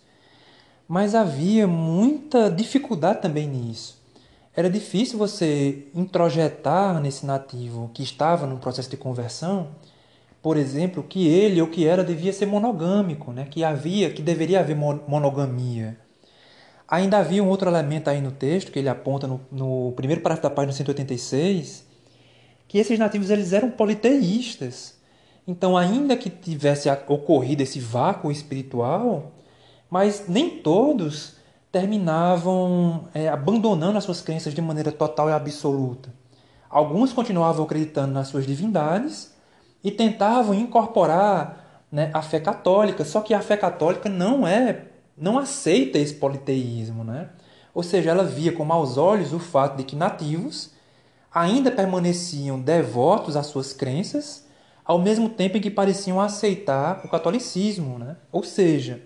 mas 0.87 1.15
havia 1.15 1.67
muita 1.67 2.49
dificuldade 2.49 3.21
também 3.21 3.47
nisso 3.47 3.97
era 4.57 4.71
difícil 4.71 5.19
você 5.19 5.87
introjetar 5.93 6.99
nesse 6.99 7.27
nativo 7.27 7.91
que 7.93 8.01
estava 8.01 8.47
num 8.47 8.57
processo 8.57 8.89
de 8.89 8.97
conversão, 8.97 9.67
por 10.41 10.57
exemplo, 10.57 11.03
que 11.03 11.27
ele 11.27 11.61
ou 11.61 11.67
que 11.67 11.85
era 11.85 12.03
devia 12.03 12.33
ser 12.33 12.47
monogâmico, 12.47 13.31
né? 13.31 13.45
que 13.45 13.63
havia, 13.63 14.11
que 14.11 14.19
deveria 14.19 14.61
haver 14.61 14.75
monogamia. 14.75 15.95
Ainda 16.87 17.17
havia 17.17 17.43
um 17.43 17.49
outro 17.49 17.69
elemento 17.69 18.09
aí 18.09 18.21
no 18.21 18.31
texto 18.31 18.71
que 18.71 18.79
ele 18.79 18.87
aponta 18.87 19.27
no, 19.27 19.41
no 19.51 19.91
primeiro 19.93 20.21
parágrafo 20.21 20.47
da 20.47 20.55
página 20.55 20.71
186, 20.71 21.85
que 22.67 22.77
esses 22.77 22.97
nativos 22.97 23.29
eles 23.29 23.51
eram 23.51 23.69
politeístas. 23.69 24.97
Então, 25.45 25.77
ainda 25.77 26.15
que 26.15 26.29
tivesse 26.29 26.89
ocorrido 27.07 27.63
esse 27.63 27.79
vácuo 27.79 28.31
espiritual, 28.31 29.31
mas 29.89 30.25
nem 30.27 30.59
todos 30.59 31.35
terminavam 31.71 33.07
é, 33.13 33.27
abandonando 33.27 33.97
as 33.97 34.03
suas 34.03 34.21
crenças 34.21 34.53
de 34.53 34.61
maneira 34.61 34.91
total 34.91 35.29
e 35.29 35.33
absoluta. 35.33 36.13
Alguns 36.69 37.13
continuavam 37.13 37.65
acreditando 37.65 38.13
nas 38.13 38.27
suas 38.27 38.45
divindades 38.45 39.33
e 39.83 39.91
tentavam 39.91 40.53
incorporar 40.53 41.85
né, 41.91 42.09
a 42.13 42.21
fé 42.21 42.39
católica, 42.39 43.05
só 43.05 43.21
que 43.21 43.33
a 43.33 43.41
fé 43.41 43.55
católica 43.55 44.09
não 44.09 44.45
é, 44.45 44.85
não 45.17 45.37
aceita 45.37 45.97
esse 45.97 46.13
politeísmo, 46.13 47.03
né? 47.03 47.29
Ou 47.73 47.83
seja, 47.83 48.11
ela 48.11 48.23
via 48.23 48.51
com 48.51 48.65
maus 48.65 48.97
olhos 48.97 49.33
o 49.33 49.39
fato 49.39 49.77
de 49.77 49.83
que 49.83 49.95
nativos 49.95 50.71
ainda 51.33 51.71
permaneciam 51.71 52.59
devotos 52.59 53.35
às 53.35 53.47
suas 53.47 53.71
crenças, 53.73 54.47
ao 54.83 54.99
mesmo 54.99 55.29
tempo 55.29 55.57
em 55.57 55.61
que 55.61 55.69
pareciam 55.69 56.19
aceitar 56.19 57.05
o 57.05 57.09
catolicismo. 57.09 57.99
Né? 57.99 58.15
Ou 58.31 58.43
seja, 58.43 59.01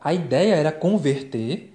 a 0.00 0.14
ideia 0.14 0.54
era 0.54 0.72
converter, 0.72 1.74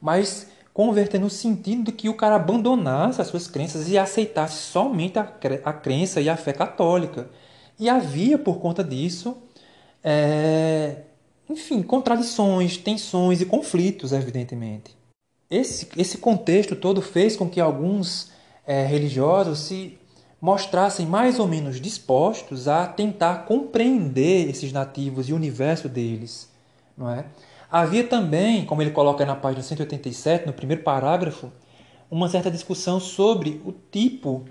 mas 0.00 0.48
converter 0.74 1.20
no 1.20 1.30
sentido 1.30 1.84
de 1.84 1.92
que 1.92 2.08
o 2.08 2.14
cara 2.14 2.36
abandonasse 2.36 3.20
as 3.20 3.28
suas 3.28 3.46
crenças 3.46 3.88
e 3.88 3.96
aceitasse 3.96 4.58
somente 4.70 5.18
a, 5.18 5.32
a 5.64 5.72
crença 5.72 6.20
e 6.20 6.28
a 6.28 6.36
fé 6.36 6.52
católica. 6.52 7.30
E 7.78 7.88
havia, 7.88 8.36
por 8.38 8.58
conta 8.58 8.82
disso, 8.82 9.36
é, 10.02 11.02
enfim, 11.48 11.82
contradições, 11.82 12.76
tensões 12.76 13.40
e 13.40 13.46
conflitos, 13.46 14.12
evidentemente. 14.12 14.96
Esse, 15.48 15.88
esse 15.96 16.18
contexto 16.18 16.74
todo 16.74 17.00
fez 17.00 17.36
com 17.36 17.48
que 17.48 17.60
alguns 17.60 18.32
é, 18.66 18.84
religiosos 18.84 19.60
se 19.60 19.98
mostrassem 20.40 21.06
mais 21.06 21.38
ou 21.38 21.46
menos 21.46 21.80
dispostos 21.80 22.68
a 22.68 22.86
tentar 22.86 23.46
compreender 23.46 24.48
esses 24.50 24.72
nativos 24.72 25.28
e 25.28 25.32
o 25.32 25.36
universo 25.36 25.88
deles. 25.88 26.50
Não 26.96 27.10
é? 27.10 27.26
Havia 27.70 28.04
também, 28.04 28.64
como 28.64 28.82
ele 28.82 28.90
coloca 28.90 29.24
na 29.24 29.34
página 29.34 29.62
187, 29.62 30.46
no 30.46 30.52
primeiro 30.52 30.82
parágrafo, 30.82 31.50
uma 32.10 32.28
certa 32.28 32.50
discussão 32.50 33.00
sobre 33.00 33.60
o 33.64 33.72
tipo 33.72 34.44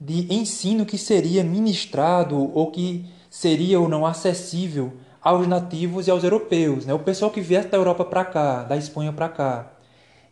de 0.00 0.32
ensino 0.32 0.84
que 0.84 0.98
seria 0.98 1.42
ministrado 1.44 2.36
ou 2.36 2.70
que 2.70 3.06
seria 3.30 3.80
ou 3.80 3.88
não 3.88 4.04
acessível 4.04 4.92
aos 5.26 5.48
nativos 5.48 6.06
e 6.06 6.10
aos 6.12 6.22
europeus. 6.22 6.86
Né? 6.86 6.94
O 6.94 7.00
pessoal 7.00 7.32
que 7.32 7.40
viesse 7.40 7.66
da 7.66 7.76
Europa 7.76 8.04
para 8.04 8.24
cá, 8.24 8.62
da 8.62 8.76
Espanha 8.76 9.12
para 9.12 9.28
cá, 9.28 9.72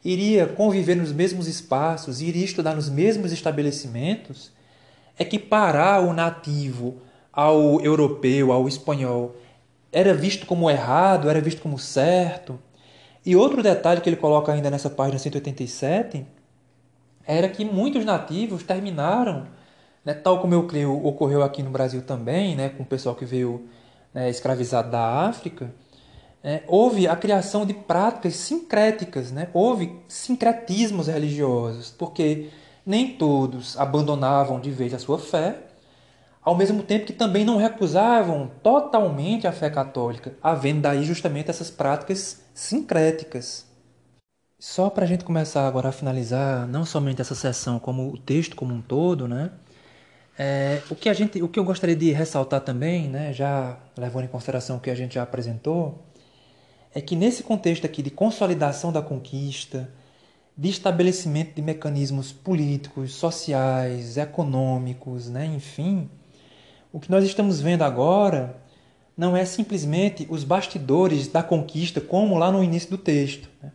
iria 0.04 0.46
conviver 0.46 0.94
nos 0.94 1.10
mesmos 1.10 1.48
espaços, 1.48 2.22
iria 2.22 2.44
estudar 2.44 2.76
nos 2.76 2.88
mesmos 2.88 3.32
estabelecimentos, 3.32 4.52
é 5.18 5.24
que 5.24 5.36
parar 5.36 6.00
o 6.00 6.12
nativo 6.12 6.98
ao 7.32 7.80
europeu, 7.80 8.52
ao 8.52 8.68
espanhol, 8.68 9.34
era 9.90 10.14
visto 10.14 10.46
como 10.46 10.70
errado, 10.70 11.28
era 11.28 11.40
visto 11.40 11.60
como 11.60 11.76
certo. 11.76 12.56
E 13.26 13.34
outro 13.34 13.64
detalhe 13.64 14.00
que 14.00 14.08
ele 14.08 14.14
coloca 14.14 14.52
ainda 14.52 14.70
nessa 14.70 14.88
página 14.88 15.18
187 15.18 16.24
era 17.26 17.48
que 17.48 17.64
muitos 17.64 18.04
nativos 18.04 18.62
terminaram, 18.62 19.48
né, 20.04 20.14
tal 20.14 20.40
como 20.40 20.54
eu 20.54 20.68
creio 20.68 21.04
ocorreu 21.04 21.42
aqui 21.42 21.64
no 21.64 21.70
Brasil 21.70 22.02
também, 22.02 22.54
né, 22.54 22.68
com 22.68 22.84
o 22.84 22.86
pessoal 22.86 23.16
que 23.16 23.24
veio 23.24 23.66
né, 24.14 24.30
escravizado 24.30 24.90
da 24.90 25.26
África, 25.26 25.74
é, 26.42 26.62
houve 26.68 27.08
a 27.08 27.16
criação 27.16 27.66
de 27.66 27.74
práticas 27.74 28.36
sincréticas, 28.36 29.32
né? 29.32 29.48
houve 29.54 29.98
sincretismos 30.06 31.08
religiosos, 31.08 31.90
porque 31.90 32.50
nem 32.84 33.16
todos 33.16 33.78
abandonavam 33.78 34.60
de 34.60 34.70
vez 34.70 34.92
a 34.92 34.98
sua 34.98 35.18
fé, 35.18 35.56
ao 36.42 36.54
mesmo 36.54 36.82
tempo 36.82 37.06
que 37.06 37.14
também 37.14 37.44
não 37.44 37.56
recusavam 37.56 38.50
totalmente 38.62 39.46
a 39.46 39.52
fé 39.52 39.70
católica, 39.70 40.34
havendo 40.42 40.82
daí 40.82 41.02
justamente 41.02 41.48
essas 41.48 41.70
práticas 41.70 42.42
sincréticas. 42.52 43.66
Só 44.58 44.90
para 44.90 45.04
a 45.04 45.08
gente 45.08 45.24
começar 45.24 45.66
agora 45.66 45.88
a 45.88 45.92
finalizar 45.92 46.66
não 46.68 46.84
somente 46.84 47.22
essa 47.22 47.34
sessão, 47.34 47.78
como 47.78 48.12
o 48.12 48.18
texto 48.18 48.54
como 48.54 48.74
um 48.74 48.82
todo, 48.82 49.26
né? 49.26 49.50
É, 50.36 50.82
o 50.90 50.96
que 50.96 51.08
a 51.08 51.12
gente, 51.12 51.40
o 51.42 51.48
que 51.48 51.58
eu 51.58 51.64
gostaria 51.64 51.94
de 51.94 52.10
ressaltar 52.10 52.60
também, 52.60 53.08
né, 53.08 53.32
já 53.32 53.78
levando 53.96 54.24
em 54.24 54.28
consideração 54.28 54.76
o 54.76 54.80
que 54.80 54.90
a 54.90 54.94
gente 54.94 55.14
já 55.14 55.22
apresentou, 55.22 56.02
é 56.92 57.00
que 57.00 57.14
nesse 57.14 57.42
contexto 57.42 57.84
aqui 57.84 58.02
de 58.02 58.10
consolidação 58.10 58.92
da 58.92 59.00
conquista, 59.00 59.88
de 60.56 60.68
estabelecimento 60.68 61.54
de 61.54 61.62
mecanismos 61.62 62.32
políticos, 62.32 63.14
sociais, 63.14 64.16
econômicos, 64.16 65.28
né, 65.28 65.46
enfim, 65.46 66.08
o 66.92 66.98
que 66.98 67.10
nós 67.10 67.24
estamos 67.24 67.60
vendo 67.60 67.82
agora 67.82 68.56
não 69.16 69.36
é 69.36 69.44
simplesmente 69.44 70.26
os 70.28 70.42
bastidores 70.42 71.28
da 71.28 71.42
conquista, 71.42 72.00
como 72.00 72.36
lá 72.36 72.50
no 72.50 72.62
início 72.62 72.90
do 72.90 72.98
texto. 72.98 73.48
Né? 73.62 73.70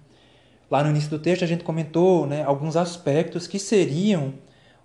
Lá 0.70 0.84
no 0.84 0.90
início 0.90 1.10
do 1.10 1.20
texto 1.20 1.44
a 1.44 1.48
gente 1.48 1.64
comentou 1.64 2.28
né, 2.28 2.44
alguns 2.44 2.76
aspectos 2.76 3.48
que 3.48 3.58
seriam 3.58 4.34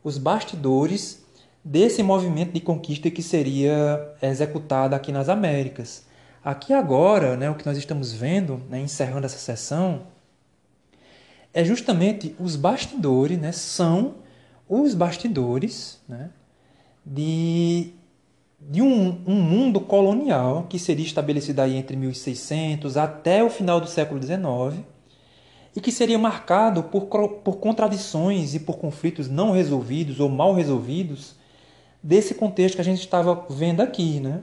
os 0.02 0.18
bastidores 0.18 1.23
desse 1.64 2.02
movimento 2.02 2.52
de 2.52 2.60
conquista 2.60 3.10
que 3.10 3.22
seria 3.22 4.14
executado 4.20 4.94
aqui 4.94 5.10
nas 5.10 5.28
Américas. 5.30 6.06
Aqui 6.44 6.74
agora, 6.74 7.36
né, 7.36 7.48
o 7.48 7.54
que 7.54 7.64
nós 7.64 7.78
estamos 7.78 8.12
vendo, 8.12 8.60
né, 8.68 8.78
encerrando 8.80 9.24
essa 9.24 9.38
sessão, 9.38 10.02
é 11.54 11.64
justamente 11.64 12.36
os 12.38 12.54
bastidores, 12.54 13.38
né, 13.38 13.50
são 13.50 14.16
os 14.68 14.94
bastidores 14.94 16.00
né, 16.06 16.30
de 17.04 17.94
de 18.66 18.80
um, 18.80 19.22
um, 19.26 19.42
mundo 19.42 19.78
colonial 19.78 20.66
que 20.70 20.78
seria 20.78 21.04
estabelecido 21.04 21.60
aí 21.60 21.76
entre 21.76 21.96
1600 21.96 22.96
até 22.96 23.44
o 23.44 23.50
final 23.50 23.78
do 23.78 23.86
século 23.86 24.22
XIX 24.22 24.82
e 25.76 25.82
que 25.82 25.92
seria 25.92 26.18
marcado 26.18 26.84
por, 26.84 27.04
por 27.04 27.56
contradições 27.56 28.54
e 28.54 28.60
por 28.60 28.78
conflitos 28.78 29.28
não 29.28 29.50
resolvidos 29.50 30.18
ou 30.18 30.30
mal 30.30 30.54
resolvidos 30.54 31.36
desse 32.04 32.34
contexto 32.34 32.76
que 32.76 32.80
a 32.80 32.84
gente 32.84 33.00
estava 33.00 33.46
vendo 33.50 33.80
aqui, 33.80 34.20
né? 34.20 34.42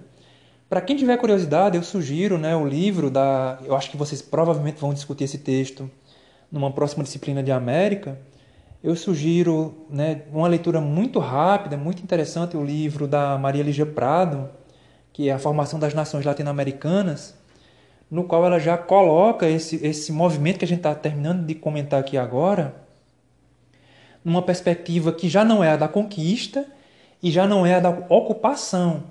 Para 0.69 0.81
quem 0.81 0.97
tiver 0.97 1.15
curiosidade, 1.17 1.77
eu 1.77 1.83
sugiro 1.83 2.38
né, 2.38 2.55
o 2.55 2.65
livro 2.65 3.09
da. 3.09 3.59
Eu 3.63 3.75
acho 3.75 3.89
que 3.89 3.95
vocês 3.95 4.21
provavelmente 4.21 4.81
vão 4.81 4.93
discutir 4.93 5.25
esse 5.25 5.38
texto 5.38 5.89
numa 6.51 6.71
próxima 6.71 7.03
disciplina 7.03 7.41
de 7.41 7.51
América 7.51 8.17
eu 8.83 8.95
sugiro 8.95 9.85
né, 9.89 10.23
uma 10.33 10.47
leitura 10.47 10.81
muito 10.81 11.19
rápida, 11.19 11.77
muito 11.77 12.01
interessante, 12.01 12.57
o 12.57 12.63
livro 12.63 13.07
da 13.07 13.38
Maria 13.38 13.61
Lígia 13.61 13.85
Prado, 13.85 14.49
que 15.13 15.29
é 15.29 15.33
a 15.33 15.39
Formação 15.39 15.79
das 15.79 15.93
Nações 15.93 16.25
Latino-Americanas, 16.25 17.35
no 18.09 18.23
qual 18.23 18.43
ela 18.43 18.59
já 18.59 18.77
coloca 18.77 19.47
esse, 19.47 19.75
esse 19.85 20.11
movimento 20.11 20.57
que 20.57 20.65
a 20.65 20.67
gente 20.67 20.79
está 20.79 20.95
terminando 20.95 21.45
de 21.45 21.53
comentar 21.53 21.99
aqui 21.99 22.17
agora, 22.17 22.75
numa 24.25 24.41
perspectiva 24.41 25.11
que 25.11 25.29
já 25.29 25.45
não 25.45 25.63
é 25.63 25.71
a 25.71 25.77
da 25.77 25.88
conquista 25.88 26.65
e 27.22 27.31
já 27.31 27.48
não 27.48 27.65
é 27.65 27.76
a 27.76 27.80
da 27.80 27.89
ocupação, 27.89 29.03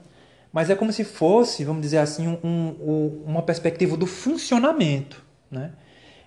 mas 0.53 0.69
é 0.69 0.75
como 0.75 0.93
se 0.93 1.05
fosse, 1.05 1.65
vamos 1.65 1.83
dizer 1.83 1.99
assim, 1.99 2.27
um, 2.27 2.39
um, 2.43 3.23
uma 3.27 3.43
perspectiva 3.43 3.97
do 3.97 4.07
funcionamento. 4.07 5.25
Né? 5.51 5.73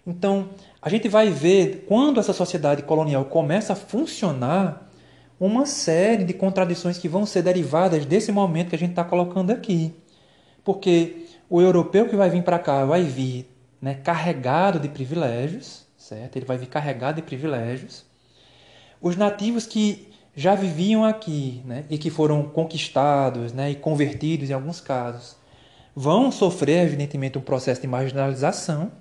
Então, 0.06 0.50
a 0.82 0.90
gente 0.90 1.10
vai 1.10 1.30
ver 1.30 1.86
quando 1.88 2.20
essa 2.20 2.34
sociedade 2.34 2.84
colonial 2.84 3.26
começa 3.26 3.74
a 3.74 3.76
funcionar 3.76 4.90
uma 5.40 5.66
série 5.66 6.24
de 6.24 6.34
contradições 6.34 6.98
que 6.98 7.10
vão 7.10 7.26
ser 7.26 7.42
derivadas 7.42 8.06
desse 8.06 8.32
momento 8.32 8.70
que 8.70 8.76
a 8.76 8.80
gente 8.80 8.92
está 8.92 9.04
colocando 9.04 9.52
aqui. 9.52 9.94
Porque 10.64 11.26
o 11.50 11.62
europeu 11.62 12.08
que 12.08 12.16
vai 12.16 12.30
vir 12.30 12.44
para 12.44 12.60
cá 12.60 12.86
vai 12.86 13.04
vir 13.04 13.50
né, 13.82 13.96
carregado 13.96 14.80
de 14.80 14.88
privilégios, 14.88 15.86
certo? 15.98 16.38
Ele 16.38 16.46
vai 16.46 16.58
vir 16.58 16.68
carregado 16.68 17.18
de 17.18 17.22
privilégios. 17.24 18.06
Os 19.02 19.18
nativos 19.18 19.66
que 19.66 20.13
já 20.36 20.56
viviam 20.56 21.06
aqui 21.06 21.62
né, 21.66 21.86
e 21.90 21.98
que 21.98 22.10
foram 22.10 22.44
conquistados 22.44 23.54
né, 23.54 23.72
e 23.72 23.76
convertidos 23.76 24.50
em 24.50 24.54
alguns 24.54 24.82
casos 24.82 25.36
vão 25.96 26.32
sofrer, 26.32 26.86
evidentemente, 26.86 27.38
um 27.38 27.42
processo 27.42 27.82
de 27.82 27.88
marginalização 27.88 28.92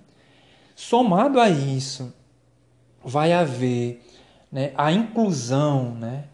Somado 0.74 1.38
a 1.38 1.48
isso, 1.48 2.14
vai 3.04 3.32
haver 3.32 4.02
né, 4.50 4.72
a 4.76 4.90
inclusão, 4.90 5.94
né, 5.94 6.24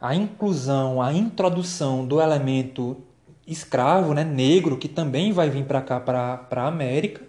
a 0.00 0.14
inclusão, 0.14 1.00
a 1.00 1.12
introdução 1.12 2.06
do 2.06 2.20
elemento 2.20 3.02
escravo, 3.46 4.14
né, 4.14 4.24
negro, 4.24 4.78
que 4.78 4.88
também 4.88 5.32
vai 5.32 5.50
vir 5.50 5.64
para 5.66 5.82
cá, 5.82 6.00
para 6.00 6.48
a 6.50 6.66
América, 6.66 7.22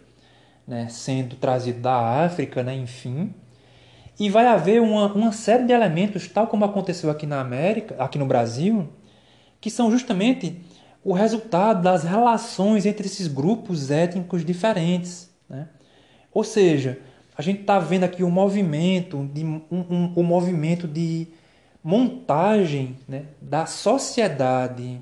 né, 0.65 0.87
sendo 0.89 1.35
trazido 1.35 1.79
da 1.79 2.23
África, 2.25 2.63
né, 2.63 2.75
enfim. 2.75 3.33
E 4.19 4.29
vai 4.29 4.45
haver 4.45 4.81
uma, 4.81 5.11
uma 5.13 5.31
série 5.31 5.63
de 5.63 5.73
elementos, 5.73 6.27
tal 6.27 6.47
como 6.47 6.65
aconteceu 6.65 7.09
aqui 7.09 7.25
na 7.25 7.41
América, 7.41 7.95
aqui 7.97 8.17
no 8.17 8.25
Brasil, 8.25 8.87
que 9.59 9.69
são 9.69 9.89
justamente 9.89 10.61
o 11.03 11.13
resultado 11.13 11.81
das 11.81 12.03
relações 12.03 12.85
entre 12.85 13.07
esses 13.07 13.27
grupos 13.27 13.91
étnicos 13.91 14.45
diferentes. 14.45 15.29
Né? 15.49 15.67
Ou 16.33 16.43
seja, 16.43 16.99
a 17.37 17.41
gente 17.41 17.61
está 17.61 17.79
vendo 17.79 18.03
aqui 18.03 18.23
o 18.23 18.27
um 18.27 18.31
movimento 18.31 19.29
de 19.33 19.43
um, 19.43 19.61
um, 19.71 20.13
um, 20.17 20.23
movimento 20.23 20.87
de 20.87 21.27
montagem 21.83 22.97
né, 23.07 23.25
da 23.41 23.65
sociedade 23.65 25.01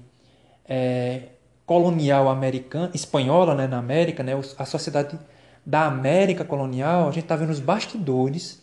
é, 0.66 1.24
colonial 1.66 2.30
americana, 2.30 2.90
espanhola 2.94 3.54
né, 3.54 3.68
na 3.68 3.78
América, 3.78 4.24
né, 4.24 4.34
a 4.58 4.66
sociedade 4.66 5.20
da 5.66 5.86
América 5.86 6.44
colonial, 6.44 7.10
a 7.10 7.12
gente 7.12 7.24
está 7.24 7.36
vendo 7.36 7.52
os 7.52 7.60
bastidores 7.60 8.61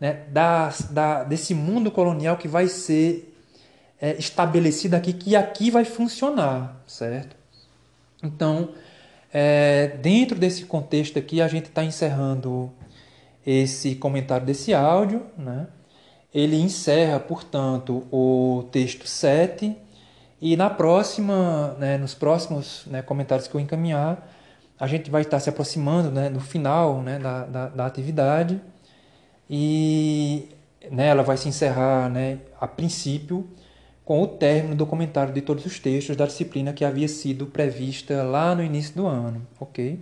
né, 0.00 0.24
da, 0.30 1.24
desse 1.24 1.54
mundo 1.54 1.90
colonial 1.90 2.36
que 2.38 2.48
vai 2.48 2.66
ser 2.66 3.36
é, 4.00 4.16
estabelecido 4.16 4.94
aqui, 4.94 5.12
que 5.12 5.36
aqui 5.36 5.70
vai 5.70 5.84
funcionar, 5.84 6.82
certo? 6.86 7.36
Então, 8.22 8.70
é, 9.32 9.88
dentro 10.02 10.38
desse 10.38 10.64
contexto 10.64 11.18
aqui, 11.18 11.42
a 11.42 11.48
gente 11.48 11.66
está 11.66 11.84
encerrando 11.84 12.72
esse 13.46 13.94
comentário 13.94 14.46
desse 14.46 14.72
áudio, 14.72 15.26
né? 15.36 15.66
ele 16.32 16.56
encerra, 16.56 17.18
portanto, 17.18 18.06
o 18.10 18.68
texto 18.70 19.06
7 19.06 19.76
e 20.40 20.56
na 20.56 20.70
próxima, 20.70 21.76
né, 21.78 21.98
nos 21.98 22.14
próximos 22.14 22.84
né, 22.86 23.02
comentários 23.02 23.48
que 23.48 23.54
eu 23.54 23.60
encaminhar, 23.60 24.26
a 24.78 24.86
gente 24.86 25.10
vai 25.10 25.22
estar 25.22 25.40
se 25.40 25.50
aproximando 25.50 26.10
né, 26.10 26.30
do 26.30 26.40
final 26.40 27.02
né, 27.02 27.18
da, 27.18 27.44
da, 27.44 27.68
da 27.68 27.86
atividade 27.86 28.60
e 29.50 30.48
né, 30.90 31.08
ela 31.08 31.24
vai 31.24 31.36
se 31.36 31.48
encerrar 31.48 32.08
né, 32.08 32.38
a 32.60 32.68
princípio 32.68 33.48
com 34.04 34.22
o 34.22 34.26
término 34.26 34.76
do 34.76 34.86
comentário 34.86 35.34
de 35.34 35.40
todos 35.40 35.66
os 35.66 35.78
textos 35.80 36.16
da 36.16 36.24
disciplina 36.24 36.72
que 36.72 36.84
havia 36.84 37.08
sido 37.08 37.46
prevista 37.46 38.22
lá 38.22 38.54
no 38.54 38.62
início 38.62 38.94
do 38.94 39.06
ano, 39.06 39.44
ok? 39.58 39.98